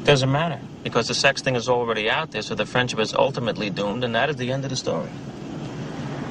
Doesn't 0.04 0.30
matter. 0.30 0.60
Because 0.84 1.08
the 1.08 1.14
sex 1.14 1.42
thing 1.42 1.56
is 1.56 1.68
already 1.68 2.08
out 2.08 2.30
there, 2.30 2.40
so 2.42 2.54
the 2.54 2.64
friendship 2.64 3.00
is 3.00 3.12
ultimately 3.12 3.68
doomed, 3.68 4.04
and 4.04 4.14
that 4.14 4.30
is 4.30 4.36
the 4.36 4.50
end 4.50 4.64
of 4.64 4.70
the 4.70 4.76
story. 4.76 5.10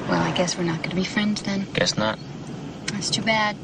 Well, 0.08 0.22
I 0.22 0.32
guess 0.32 0.58
we're 0.58 0.64
not 0.64 0.78
going 0.78 0.90
to 0.90 0.96
be 0.96 1.04
friends 1.04 1.42
then. 1.42 1.66
Guess 1.74 1.96
not. 1.96 2.18
That's 2.86 3.10
too 3.10 3.22
bad. 3.22 3.56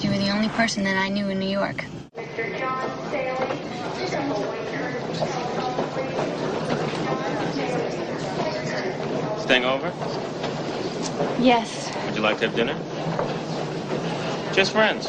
You 0.00 0.10
were 0.10 0.18
the 0.18 0.30
only 0.30 0.48
person 0.50 0.84
that 0.84 0.96
I 0.96 1.08
knew 1.08 1.28
in 1.28 1.38
New 1.38 1.48
York. 1.48 1.84
mr 2.16 2.44
Staying 9.42 9.64
over? 9.64 9.92
Yes. 11.38 11.92
Would 12.06 12.16
you 12.16 12.22
like 12.22 12.38
to 12.38 12.46
have 12.48 12.56
dinner? 12.56 12.76
Just 14.54 14.72
friends. 14.72 15.08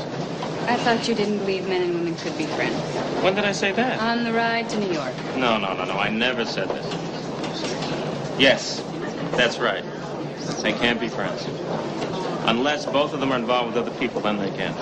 I 0.68 0.78
thought 0.78 1.08
you 1.08 1.14
didn't 1.16 1.40
believe 1.40 1.68
men 1.68 1.84
and 1.84 1.94
women 1.94 2.16
could 2.16 2.38
be 2.38 2.46
friends. 2.46 2.80
When 3.22 3.36
did 3.36 3.46
I 3.46 3.52
say 3.52 3.72
that? 3.74 4.00
On 4.00 4.24
the 4.24 4.34
ride 4.34 4.70
to 4.70 4.78
New 4.80 4.92
York. 4.92 5.14
No, 5.36 5.58
no, 5.58 5.74
no, 5.76 5.86
no. 5.86 5.98
I 5.98 6.10
never 6.10 6.46
said 6.46 6.70
this. 6.70 6.86
Yes, 8.40 8.82
that's 9.38 9.60
right. 9.60 9.84
They 10.62 10.74
can't 10.74 11.00
be 11.00 11.08
friends. 11.08 11.46
Unless 12.48 12.88
both 12.88 13.14
of 13.14 13.20
them 13.20 13.32
are 13.32 13.38
involved 13.38 13.76
with 13.76 13.88
other 13.88 13.98
people, 14.00 14.22
then 14.22 14.38
they 14.38 14.52
can. 14.52 14.74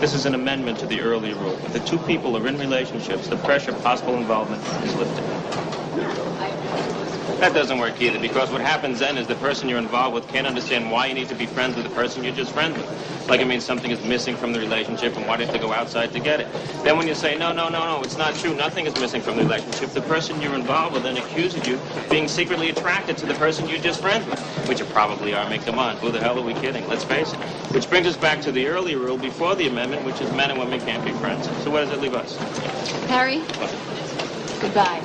This 0.00 0.14
is 0.14 0.26
an 0.26 0.34
amendment 0.34 0.78
to 0.80 0.86
the 0.86 1.00
earlier 1.00 1.34
rule. 1.36 1.54
If 1.64 1.72
the 1.72 1.80
two 1.80 1.98
people 1.98 2.36
are 2.36 2.46
in 2.46 2.58
relationships, 2.58 3.28
the 3.28 3.36
pressure 3.38 3.72
of 3.72 3.82
possible 3.82 4.16
involvement 4.16 4.62
is 4.84 4.94
lifted. 4.94 5.24
That 7.40 7.54
doesn't 7.54 7.78
work 7.78 7.98
either, 8.02 8.18
because 8.18 8.50
what 8.50 8.60
happens 8.60 8.98
then 8.98 9.16
is 9.16 9.26
the 9.26 9.34
person 9.36 9.66
you're 9.66 9.78
involved 9.78 10.14
with 10.14 10.28
can't 10.28 10.46
understand 10.46 10.90
why 10.90 11.06
you 11.06 11.14
need 11.14 11.28
to 11.30 11.34
be 11.34 11.46
friends 11.46 11.74
with 11.74 11.84
the 11.84 11.90
person 11.94 12.22
you're 12.22 12.34
just 12.34 12.52
friends 12.52 12.76
with. 12.76 13.28
Like 13.30 13.40
it 13.40 13.46
means 13.46 13.64
something 13.64 13.90
is 13.90 14.02
missing 14.04 14.36
from 14.36 14.52
the 14.52 14.58
relationship 14.58 15.16
and 15.16 15.26
why 15.26 15.38
do 15.38 15.44
you 15.44 15.46
have 15.46 15.54
to 15.54 15.60
go 15.60 15.72
outside 15.72 16.12
to 16.12 16.20
get 16.20 16.40
it? 16.40 16.48
Then 16.84 16.98
when 16.98 17.08
you 17.08 17.14
say, 17.14 17.38
no, 17.38 17.50
no, 17.50 17.70
no, 17.70 17.86
no, 17.86 18.02
it's 18.02 18.18
not 18.18 18.36
true, 18.36 18.54
nothing 18.54 18.84
is 18.84 18.94
missing 18.96 19.22
from 19.22 19.38
the 19.38 19.42
relationship, 19.42 19.88
the 19.92 20.02
person 20.02 20.42
you're 20.42 20.54
involved 20.54 20.92
with 20.92 21.04
then 21.04 21.16
accuses 21.16 21.66
you 21.66 21.76
of 21.76 22.10
being 22.10 22.28
secretly 22.28 22.68
attracted 22.68 23.16
to 23.16 23.24
the 23.24 23.34
person 23.34 23.66
you're 23.66 23.78
just 23.78 24.02
friends 24.02 24.26
with, 24.26 24.38
which 24.68 24.80
you 24.80 24.84
probably 24.86 25.32
are. 25.32 25.48
Make 25.48 25.62
come 25.62 25.78
on, 25.78 25.96
who 25.96 26.12
the 26.12 26.20
hell 26.20 26.38
are 26.38 26.42
we 26.42 26.52
kidding? 26.52 26.86
Let's 26.88 27.04
face 27.04 27.32
it. 27.32 27.38
Which 27.72 27.88
brings 27.88 28.06
us 28.06 28.18
back 28.18 28.42
to 28.42 28.52
the 28.52 28.66
earlier 28.66 28.98
rule 28.98 29.16
before 29.16 29.54
the 29.56 29.66
amendment, 29.66 30.04
which 30.04 30.20
is 30.20 30.30
men 30.32 30.50
and 30.50 30.58
women 30.58 30.78
can't 30.80 31.02
be 31.02 31.12
friends. 31.12 31.48
So 31.64 31.70
where 31.70 31.86
does 31.86 31.90
it 31.90 32.02
leave 32.02 32.14
us? 32.14 32.36
Harry, 33.08 33.38
goodbye. 34.60 35.02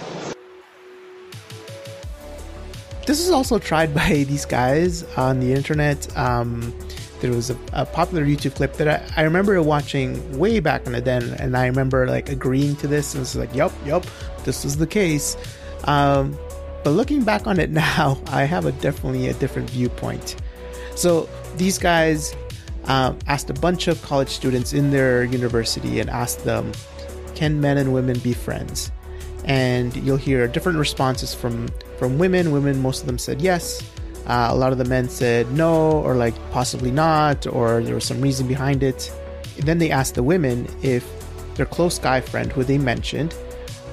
This 3.05 3.19
is 3.19 3.29
also 3.29 3.59
tried 3.59 3.93
by 3.93 4.09
these 4.27 4.45
guys 4.45 5.03
on 5.15 5.39
the 5.39 5.53
internet. 5.53 6.15
Um, 6.17 6.73
there 7.21 7.31
was 7.31 7.49
a, 7.49 7.57
a 7.73 7.85
popular 7.85 8.25
YouTube 8.25 8.55
clip 8.55 8.73
that 8.73 8.87
I, 8.87 9.21
I 9.21 9.23
remember 9.23 9.61
watching 9.61 10.37
way 10.37 10.59
back 10.59 10.85
in 10.85 10.91
the 10.91 11.01
day, 11.01 11.35
and 11.39 11.55
I 11.55 11.67
remember 11.67 12.07
like 12.07 12.29
agreeing 12.29 12.75
to 12.77 12.87
this, 12.87 13.13
and 13.13 13.21
it's 13.21 13.35
like, 13.35 13.53
"Yup, 13.53 13.71
yup, 13.85 14.05
this 14.43 14.65
is 14.65 14.77
the 14.77 14.87
case." 14.87 15.37
Um, 15.85 16.37
but 16.83 16.91
looking 16.91 17.23
back 17.23 17.47
on 17.47 17.59
it 17.59 17.69
now, 17.87 18.21
I 18.27 18.43
have 18.43 18.65
a 18.65 18.71
definitely 18.73 19.27
a 19.27 19.33
different 19.35 19.69
viewpoint. 19.69 20.35
So 20.95 21.29
these 21.57 21.77
guys 21.77 22.35
um, 22.85 23.17
asked 23.27 23.49
a 23.49 23.53
bunch 23.53 23.87
of 23.87 24.01
college 24.01 24.29
students 24.29 24.73
in 24.73 24.91
their 24.91 25.23
university 25.23 25.99
and 25.99 26.09
asked 26.09 26.43
them, 26.43 26.71
"Can 27.35 27.61
men 27.61 27.77
and 27.77 27.93
women 27.93 28.19
be 28.19 28.33
friends?" 28.33 28.91
And 29.45 29.95
you'll 29.97 30.17
hear 30.17 30.47
different 30.47 30.79
responses 30.79 31.33
from 31.35 31.69
from 31.97 32.17
women. 32.17 32.51
Women, 32.51 32.81
most 32.81 33.01
of 33.01 33.07
them 33.07 33.17
said 33.17 33.41
yes. 33.41 33.81
Uh, 34.27 34.47
a 34.49 34.55
lot 34.55 34.71
of 34.71 34.77
the 34.77 34.85
men 34.85 35.07
said 35.07 35.51
no, 35.51 36.01
or 36.01 36.15
like 36.15 36.33
possibly 36.51 36.91
not, 36.91 37.45
or 37.45 37.83
there 37.83 37.95
was 37.95 38.05
some 38.05 38.21
reason 38.21 38.47
behind 38.47 38.81
it. 38.81 39.11
And 39.57 39.65
then 39.65 39.77
they 39.77 39.91
asked 39.91 40.15
the 40.15 40.23
women 40.23 40.67
if 40.81 41.05
their 41.55 41.65
close 41.65 41.99
guy 41.99 42.21
friend, 42.21 42.51
who 42.51 42.63
they 42.63 42.77
mentioned, 42.77 43.35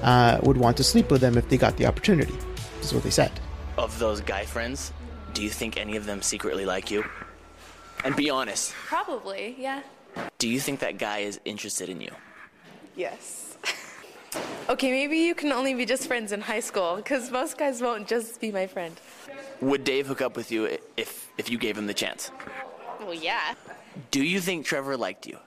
uh, 0.02 0.38
would 0.42 0.56
want 0.56 0.76
to 0.78 0.84
sleep 0.84 1.10
with 1.10 1.20
them 1.20 1.36
if 1.36 1.48
they 1.48 1.56
got 1.56 1.76
the 1.76 1.86
opportunity. 1.86 2.34
This 2.78 2.86
is 2.86 2.94
what 2.94 3.02
they 3.04 3.10
said. 3.10 3.30
Of 3.78 3.98
those 3.98 4.20
guy 4.20 4.44
friends, 4.44 4.92
do 5.34 5.42
you 5.42 5.50
think 5.50 5.76
any 5.76 5.96
of 5.96 6.06
them 6.06 6.22
secretly 6.22 6.64
like 6.66 6.90
you? 6.90 7.04
And 8.04 8.16
be 8.16 8.30
honest, 8.30 8.72
Probably, 8.72 9.54
yeah. 9.58 9.82
do 10.38 10.48
you 10.48 10.58
think 10.58 10.80
that 10.80 10.98
guy 10.98 11.18
is 11.18 11.38
interested 11.44 11.88
in 11.88 12.00
you? 12.00 12.10
Yes. 12.96 13.51
Okay, 14.68 14.90
maybe 14.90 15.18
you 15.18 15.34
can 15.34 15.52
only 15.52 15.74
be 15.74 15.84
just 15.84 16.06
friends 16.06 16.32
in 16.32 16.40
high 16.40 16.60
school, 16.60 16.96
because 16.96 17.30
most 17.30 17.58
guys 17.58 17.80
won't 17.82 18.08
just 18.08 18.40
be 18.40 18.50
my 18.52 18.66
friend. 18.66 18.94
Would 19.60 19.84
Dave 19.84 20.06
hook 20.06 20.20
up 20.20 20.36
with 20.36 20.50
you 20.50 20.78
if 20.96 21.30
if 21.38 21.48
you 21.50 21.58
gave 21.58 21.76
him 21.78 21.86
the 21.86 21.94
chance? 21.94 22.30
Well, 23.00 23.14
yeah. 23.14 23.54
Do 24.10 24.22
you 24.22 24.40
think 24.40 24.66
Trevor 24.66 24.96
liked 24.96 25.26
you? 25.26 25.38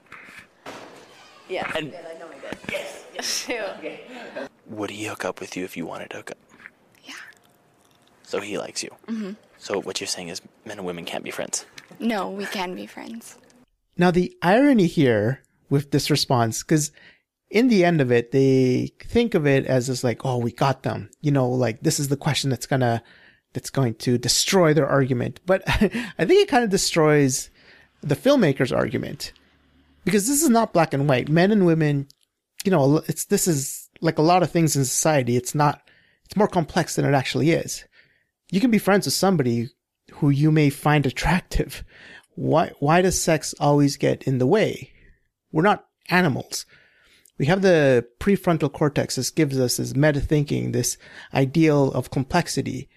Yeah. 1.49 1.70
And- 1.76 1.93
I 1.93 2.18
know 2.20 2.28
I 2.28 2.49
did. 2.49 2.57
Yes. 2.72 3.05
Yes. 3.13 3.47
Would 4.68 4.89
he 4.89 5.05
hook 5.05 5.26
up 5.26 5.39
with 5.39 5.55
you 5.55 5.63
if 5.63 5.78
you 5.78 5.86
wanted 5.86 6.09
to 6.11 6.18
hook 6.18 6.32
up? 6.32 6.38
Yeah. 7.03 7.13
So 8.24 8.39
he 8.41 8.57
likes 8.57 8.84
you. 8.84 8.89
hmm 9.07 9.32
So 9.57 9.80
what 9.82 9.99
you're 10.01 10.07
saying 10.07 10.30
is 10.30 10.41
men 10.66 10.78
and 10.78 10.86
women 10.88 11.05
can't 11.05 11.24
be 11.24 11.32
friends. 11.32 11.66
No, 11.99 12.30
we 12.30 12.45
can 12.45 12.76
be 12.76 12.88
friends. 12.88 13.38
Now, 13.97 14.11
the 14.11 14.36
irony 14.41 14.88
here 14.88 15.41
with 15.70 15.91
this 15.91 16.09
response, 16.11 16.61
because 16.63 16.91
in 17.49 17.67
the 17.67 17.85
end 17.85 18.01
of 18.01 18.11
it, 18.11 18.31
they 18.31 18.91
think 18.99 19.33
of 19.33 19.45
it 19.45 19.65
as 19.65 19.87
just 19.87 20.03
like, 20.03 20.25
oh, 20.25 20.37
we 20.37 20.51
got 20.51 20.83
them. 20.83 21.09
You 21.21 21.31
know, 21.31 21.49
like 21.49 21.81
this 21.81 21.99
is 21.99 22.07
the 22.07 22.17
question 22.17 22.49
that's 22.49 22.65
gonna, 22.65 23.03
that's 23.53 23.69
going 23.69 23.95
to 23.95 24.17
destroy 24.17 24.73
their 24.73 24.87
argument. 24.87 25.39
But 25.45 25.63
I 25.67 26.25
think 26.25 26.41
it 26.41 26.49
kind 26.49 26.63
of 26.63 26.69
destroys 26.69 27.49
the 28.01 28.15
filmmaker's 28.15 28.71
argument 28.71 29.33
because 30.03 30.27
this 30.27 30.43
is 30.43 30.49
not 30.49 30.73
black 30.73 30.93
and 30.93 31.09
white. 31.09 31.29
Men 31.29 31.51
and 31.51 31.65
women, 31.65 32.07
you 32.63 32.71
know, 32.71 33.01
it's, 33.07 33.25
this 33.25 33.47
is 33.47 33.89
like 34.01 34.17
a 34.17 34.23
lot 34.23 34.43
of 34.43 34.51
things 34.51 34.75
in 34.75 34.85
society. 34.85 35.35
It's 35.35 35.55
not, 35.55 35.81
it's 36.25 36.35
more 36.35 36.47
complex 36.47 36.95
than 36.95 37.05
it 37.05 37.13
actually 37.13 37.51
is. 37.51 37.85
You 38.51 38.61
can 38.61 38.71
be 38.71 38.77
friends 38.77 39.07
with 39.07 39.13
somebody 39.13 39.69
who 40.13 40.29
you 40.29 40.51
may 40.51 40.69
find 40.69 41.05
attractive. 41.05 41.83
Why, 42.35 42.71
why 42.79 43.01
does 43.01 43.19
sex 43.19 43.55
always 43.59 43.97
get 43.97 44.23
in 44.23 44.37
the 44.37 44.45
way? 44.45 44.91
We're 45.51 45.63
not 45.63 45.85
animals. 46.09 46.65
We 47.38 47.47
have 47.47 47.61
the 47.61 48.07
prefrontal 48.19 48.71
cortex. 48.71 49.15
This 49.15 49.29
gives 49.29 49.59
us 49.59 49.77
this 49.77 49.95
meta 49.95 50.21
thinking, 50.21 50.71
this 50.71 50.97
ideal 51.33 51.91
of 51.91 52.11
complexity. 52.11 52.89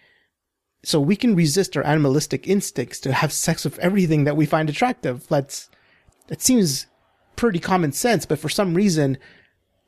So 0.85 1.01
we 1.01 1.17
can 1.17 1.35
resist 1.35 1.77
our 1.77 1.85
animalistic 1.85 2.47
instincts 2.47 3.01
to 3.01 3.13
have 3.13 3.33
sex 3.33 3.65
with 3.65 3.79
everything 3.81 4.25
that 4.25 4.37
we 4.37 4.47
find 4.47 4.71
attractive. 4.71 5.27
That's, 5.27 5.69
that 6.29 6.41
seems 6.41 6.87
pretty 7.35 7.59
common 7.59 7.93
sense, 7.93 8.27
but 8.27 8.39
for 8.39 8.49
some 8.49 8.75
reason, 8.75 9.19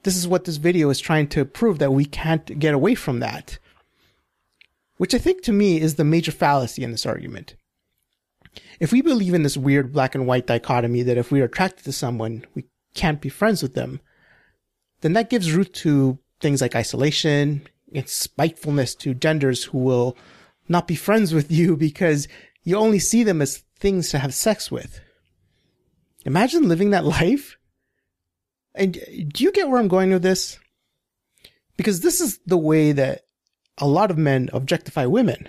this 0.03 0.17
is 0.17 0.27
what 0.27 0.45
this 0.45 0.57
video 0.57 0.91
is 0.91 0.99
trying 0.99 1.29
to 1.29 1.45
prove 1.45 1.79
that 1.79 1.93
we 1.93 2.05
can't 2.05 2.59
get 2.59 2.75
away 2.75 2.95
from 2.95 3.21
that. 3.21 3.59
Which 4.97 5.15
I 5.15 5.19
think 5.19 5.43
to 5.43 5.53
me 5.53 5.81
is 5.81 5.95
the 5.95 6.05
major 6.05 6.33
fallacy 6.33 6.83
in 6.83 6.91
this 6.91 7.07
argument. 7.07 7.55
If 8.81 8.93
we 8.93 9.01
believe 9.01 9.35
in 9.35 9.45
this 9.45 9.57
weird 9.57 9.93
black 9.93 10.15
and 10.15 10.27
white 10.27 10.47
dichotomy 10.47 11.03
that 11.03 11.19
if 11.19 11.31
we 11.31 11.41
are 11.41 11.45
attracted 11.45 11.85
to 11.85 11.93
someone, 11.93 12.45
we 12.55 12.65
can't 12.95 13.21
be 13.21 13.29
friends 13.29 13.63
with 13.63 13.75
them, 13.75 14.01
then 15.01 15.13
that 15.15 15.31
gives 15.31 15.53
root 15.53 15.73
to 15.75 16.19
things 16.41 16.61
like 16.61 16.75
isolation 16.75 17.67
and 17.95 18.09
spitefulness 18.09 18.95
to 18.97 19.15
genders 19.15 19.65
who 19.65 19.79
will 19.79 20.17
not 20.69 20.87
be 20.87 20.95
friends 20.95 21.35
with 21.35 21.51
you 21.51 21.77
because 21.77 22.29
you 22.63 22.77
only 22.77 22.99
see 22.99 23.25
them 23.25 23.43
as 23.43 23.65
things 23.79 24.11
to 24.11 24.19
have 24.19 24.35
sex 24.35 24.71
with. 24.71 25.01
Imagine 26.25 26.69
living 26.69 26.91
that 26.91 27.05
life. 27.21 27.57
And 28.75 28.93
do 28.95 29.43
you 29.43 29.53
get 29.53 29.69
where 29.69 29.81
I'm 29.81 29.89
going 29.89 30.11
with 30.11 30.23
this? 30.23 30.59
Because 31.77 32.01
this 32.01 32.21
is 32.21 32.39
the 32.47 32.59
way 32.59 32.93
that 32.93 33.23
a 33.79 33.87
lot 33.87 34.11
of 34.11 34.19
men 34.19 34.51
objectify 34.53 35.07
women. 35.07 35.49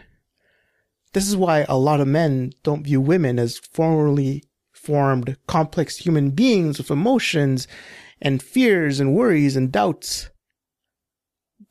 This 1.14 1.28
is 1.28 1.36
why 1.36 1.66
a 1.68 1.78
lot 1.78 2.00
of 2.00 2.08
men 2.08 2.54
don't 2.64 2.84
view 2.84 3.02
women 3.02 3.38
as 3.38 3.58
formally 3.58 4.44
formed, 4.72 5.38
complex 5.46 5.98
human 5.98 6.32
beings 6.32 6.78
with 6.78 6.90
emotions 6.90 7.68
and 8.22 8.42
fears 8.42 9.00
and 9.00 9.16
worries 9.16 9.56
and 9.56 9.72
doubts. 9.72 10.30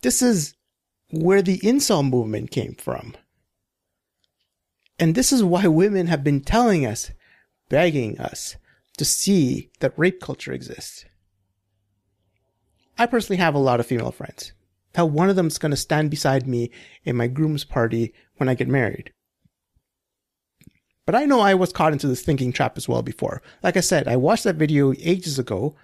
This 0.03 0.23
is 0.23 0.55
where 1.11 1.43
the 1.43 1.59
incel 1.59 2.09
movement 2.09 2.51
came 2.51 2.75
from. 2.75 3.15
And 4.99 5.15
this 5.15 5.33
is 5.33 5.43
why 5.43 5.67
women 5.67 6.09
have 6.09 6.25
been 6.25 6.41
telling 6.41 6.85
us, 6.85 7.11
begging 7.69 8.19
us 8.19 8.57
to 8.99 9.05
see 9.05 9.71
that 9.81 9.99
rape 9.99 10.21
culture 10.21 10.53
exists. 10.53 11.05
I 12.99 13.07
personally 13.07 13.39
have 13.39 13.55
a 13.55 13.59
lot 13.59 13.81
of 13.81 13.87
female 13.87 14.11
friends. 14.11 14.53
How 14.95 15.07
one 15.07 15.31
of 15.31 15.37
them's 15.37 15.57
going 15.57 15.71
to 15.71 15.77
stand 15.77 16.11
beside 16.11 16.47
me 16.47 16.71
in 17.05 17.17
my 17.17 17.29
groom's 17.29 17.65
party 17.65 18.13
when 18.37 18.49
I 18.49 18.55
get 18.55 18.69
married. 18.69 19.13
But 21.07 21.15
I 21.15 21.25
know 21.25 21.41
I 21.41 21.55
was 21.55 21.73
caught 21.73 21.93
into 21.93 22.09
this 22.09 22.23
thinking 22.23 22.53
trap 22.53 22.77
as 22.77 22.89
well 22.89 23.03
before. 23.03 23.41
Like 23.63 23.77
I 23.77 23.81
said, 23.81 24.07
I 24.07 24.17
watched 24.17 24.45
that 24.45 24.57
video 24.57 24.93
ages 24.99 25.39
ago 25.39 25.77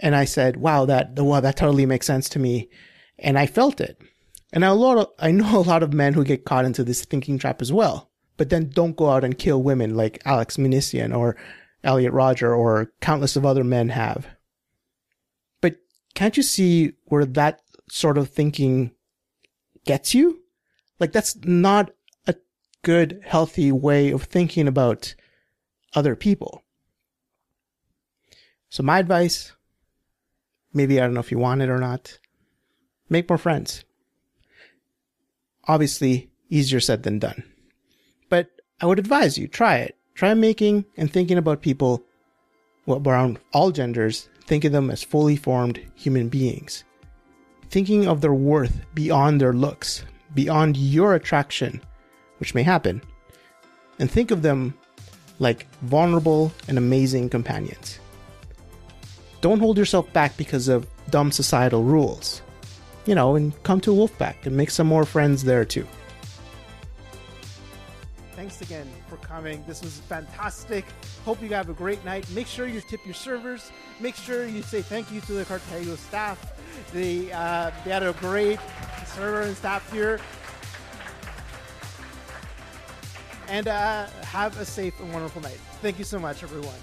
and 0.00 0.16
I 0.16 0.24
said, 0.24 0.56
wow, 0.56 0.86
that, 0.86 1.18
wow, 1.18 1.40
that 1.40 1.56
totally 1.56 1.86
makes 1.86 2.06
sense 2.06 2.28
to 2.30 2.38
me. 2.38 2.68
And 3.18 3.38
I 3.38 3.46
felt 3.46 3.80
it. 3.80 4.00
And 4.52 4.64
a 4.64 4.72
lot 4.72 4.98
of, 4.98 5.08
I 5.18 5.30
know 5.30 5.58
a 5.58 5.60
lot 5.60 5.82
of 5.82 5.92
men 5.92 6.14
who 6.14 6.24
get 6.24 6.44
caught 6.44 6.64
into 6.64 6.82
this 6.82 7.04
thinking 7.04 7.38
trap 7.38 7.62
as 7.62 7.72
well, 7.72 8.10
but 8.36 8.50
then 8.50 8.70
don't 8.70 8.96
go 8.96 9.10
out 9.10 9.24
and 9.24 9.38
kill 9.38 9.62
women 9.62 9.94
like 9.94 10.22
Alex 10.24 10.56
Minassian 10.56 11.16
or 11.16 11.36
Elliot 11.84 12.12
Rodger 12.12 12.54
or 12.54 12.92
countless 13.00 13.36
of 13.36 13.46
other 13.46 13.64
men 13.64 13.90
have. 13.90 14.26
But 15.60 15.76
can't 16.14 16.36
you 16.36 16.42
see 16.42 16.94
where 17.04 17.26
that 17.26 17.60
sort 17.90 18.18
of 18.18 18.30
thinking 18.30 18.92
gets 19.84 20.14
you? 20.14 20.42
Like 20.98 21.12
that's 21.12 21.36
not 21.44 21.90
a 22.26 22.34
good, 22.82 23.20
healthy 23.24 23.70
way 23.72 24.10
of 24.10 24.24
thinking 24.24 24.66
about 24.66 25.14
other 25.94 26.16
people. 26.16 26.62
So 28.68 28.82
my 28.82 28.98
advice, 28.98 29.52
maybe 30.72 31.00
I 31.00 31.04
don't 31.04 31.14
know 31.14 31.20
if 31.20 31.30
you 31.30 31.38
want 31.38 31.62
it 31.62 31.68
or 31.68 31.78
not, 31.78 32.18
make 33.08 33.28
more 33.28 33.38
friends. 33.38 33.84
Obviously, 35.68 36.30
easier 36.48 36.80
said 36.80 37.02
than 37.02 37.18
done. 37.18 37.44
But 38.28 38.50
I 38.80 38.86
would 38.86 38.98
advise 38.98 39.38
you, 39.38 39.46
try 39.48 39.76
it. 39.76 39.96
Try 40.14 40.34
making 40.34 40.84
and 40.96 41.10
thinking 41.10 41.38
about 41.38 41.62
people 41.62 42.04
well, 42.86 43.02
around 43.06 43.38
all 43.52 43.70
genders, 43.70 44.28
think 44.44 44.64
of 44.64 44.72
them 44.72 44.90
as 44.90 45.02
fully 45.02 45.36
formed 45.36 45.80
human 45.94 46.28
beings. 46.28 46.84
Thinking 47.68 48.08
of 48.08 48.20
their 48.20 48.34
worth 48.34 48.84
beyond 48.94 49.40
their 49.40 49.52
looks, 49.52 50.04
beyond 50.34 50.76
your 50.76 51.14
attraction, 51.14 51.80
which 52.38 52.54
may 52.54 52.62
happen, 52.62 53.00
and 53.98 54.10
think 54.10 54.30
of 54.30 54.42
them 54.42 54.74
like 55.38 55.68
vulnerable 55.82 56.52
and 56.68 56.78
amazing 56.78 57.28
companions. 57.28 57.99
Don't 59.40 59.58
hold 59.58 59.78
yourself 59.78 60.12
back 60.12 60.36
because 60.36 60.68
of 60.68 60.86
dumb 61.10 61.32
societal 61.32 61.82
rules. 61.82 62.42
You 63.06 63.14
know, 63.14 63.36
and 63.36 63.60
come 63.62 63.80
to 63.82 63.90
Wolfpack 63.90 64.44
and 64.44 64.56
make 64.56 64.70
some 64.70 64.86
more 64.86 65.04
friends 65.04 65.44
there 65.44 65.64
too. 65.64 65.86
Thanks 68.32 68.60
again 68.62 68.88
for 69.08 69.16
coming. 69.16 69.62
This 69.66 69.82
was 69.82 70.00
fantastic. 70.00 70.84
Hope 71.24 71.42
you 71.42 71.48
have 71.50 71.68
a 71.68 71.74
great 71.74 72.02
night. 72.04 72.28
Make 72.30 72.46
sure 72.46 72.66
you 72.66 72.80
tip 72.80 73.00
your 73.04 73.14
servers. 73.14 73.70
Make 74.00 74.14
sure 74.14 74.46
you 74.46 74.62
say 74.62 74.82
thank 74.82 75.10
you 75.10 75.20
to 75.22 75.32
the 75.32 75.44
Cartago 75.44 75.96
staff. 75.96 76.52
They, 76.92 77.30
uh, 77.32 77.70
they 77.84 77.90
had 77.90 78.02
a 78.02 78.12
great 78.14 78.58
server 79.06 79.42
and 79.42 79.56
staff 79.56 79.90
here. 79.92 80.20
And 83.48 83.68
uh, 83.68 84.06
have 84.22 84.58
a 84.58 84.64
safe 84.64 84.98
and 85.00 85.12
wonderful 85.12 85.42
night. 85.42 85.58
Thank 85.82 85.98
you 85.98 86.04
so 86.04 86.18
much, 86.18 86.42
everyone. 86.42 86.78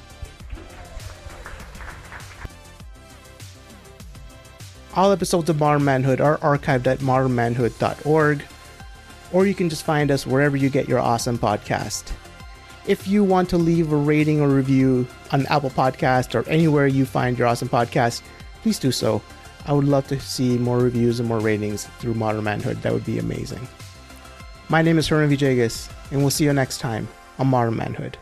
All 4.95 5.11
episodes 5.11 5.49
of 5.49 5.59
Modern 5.59 5.83
Manhood 5.83 6.21
are 6.21 6.38
archived 6.39 6.88
at 6.88 6.99
modernmanhood.org, 6.99 8.43
or 9.31 9.45
you 9.45 9.53
can 9.53 9.69
just 9.69 9.83
find 9.83 10.09
us 10.09 10.25
wherever 10.25 10.57
you 10.57 10.69
get 10.69 10.88
your 10.88 10.99
awesome 10.99 11.38
podcast. 11.38 12.11
If 12.88 13.07
you 13.07 13.23
want 13.23 13.49
to 13.49 13.57
leave 13.57 13.91
a 13.91 13.97
rating 13.97 14.41
or 14.41 14.47
review 14.47 15.05
on 15.31 15.45
Apple 15.47 15.69
Podcast 15.69 16.33
or 16.33 16.47
anywhere 16.49 16.88
you 16.88 17.05
find 17.05 17.38
your 17.38 17.47
awesome 17.47 17.67
podcast, 17.69 18.21
please 18.61 18.79
do 18.79 18.91
so. 18.91 19.21
I 19.65 19.73
would 19.73 19.83
love 19.83 20.07
to 20.07 20.19
see 20.19 20.57
more 20.57 20.79
reviews 20.79 21.19
and 21.19 21.27
more 21.27 21.39
ratings 21.41 21.85
through 21.99 22.13
Modern 22.13 22.45
Manhood. 22.45 22.81
That 22.81 22.93
would 22.93 23.05
be 23.05 23.19
amazing. 23.19 23.67
My 24.69 24.81
name 24.81 24.97
is 24.97 25.07
Hernan 25.07 25.29
Villegas, 25.29 25.91
and 26.11 26.21
we'll 26.21 26.29
see 26.29 26.45
you 26.45 26.53
next 26.53 26.77
time 26.79 27.07
on 27.38 27.47
Modern 27.47 27.75
Manhood. 27.75 28.17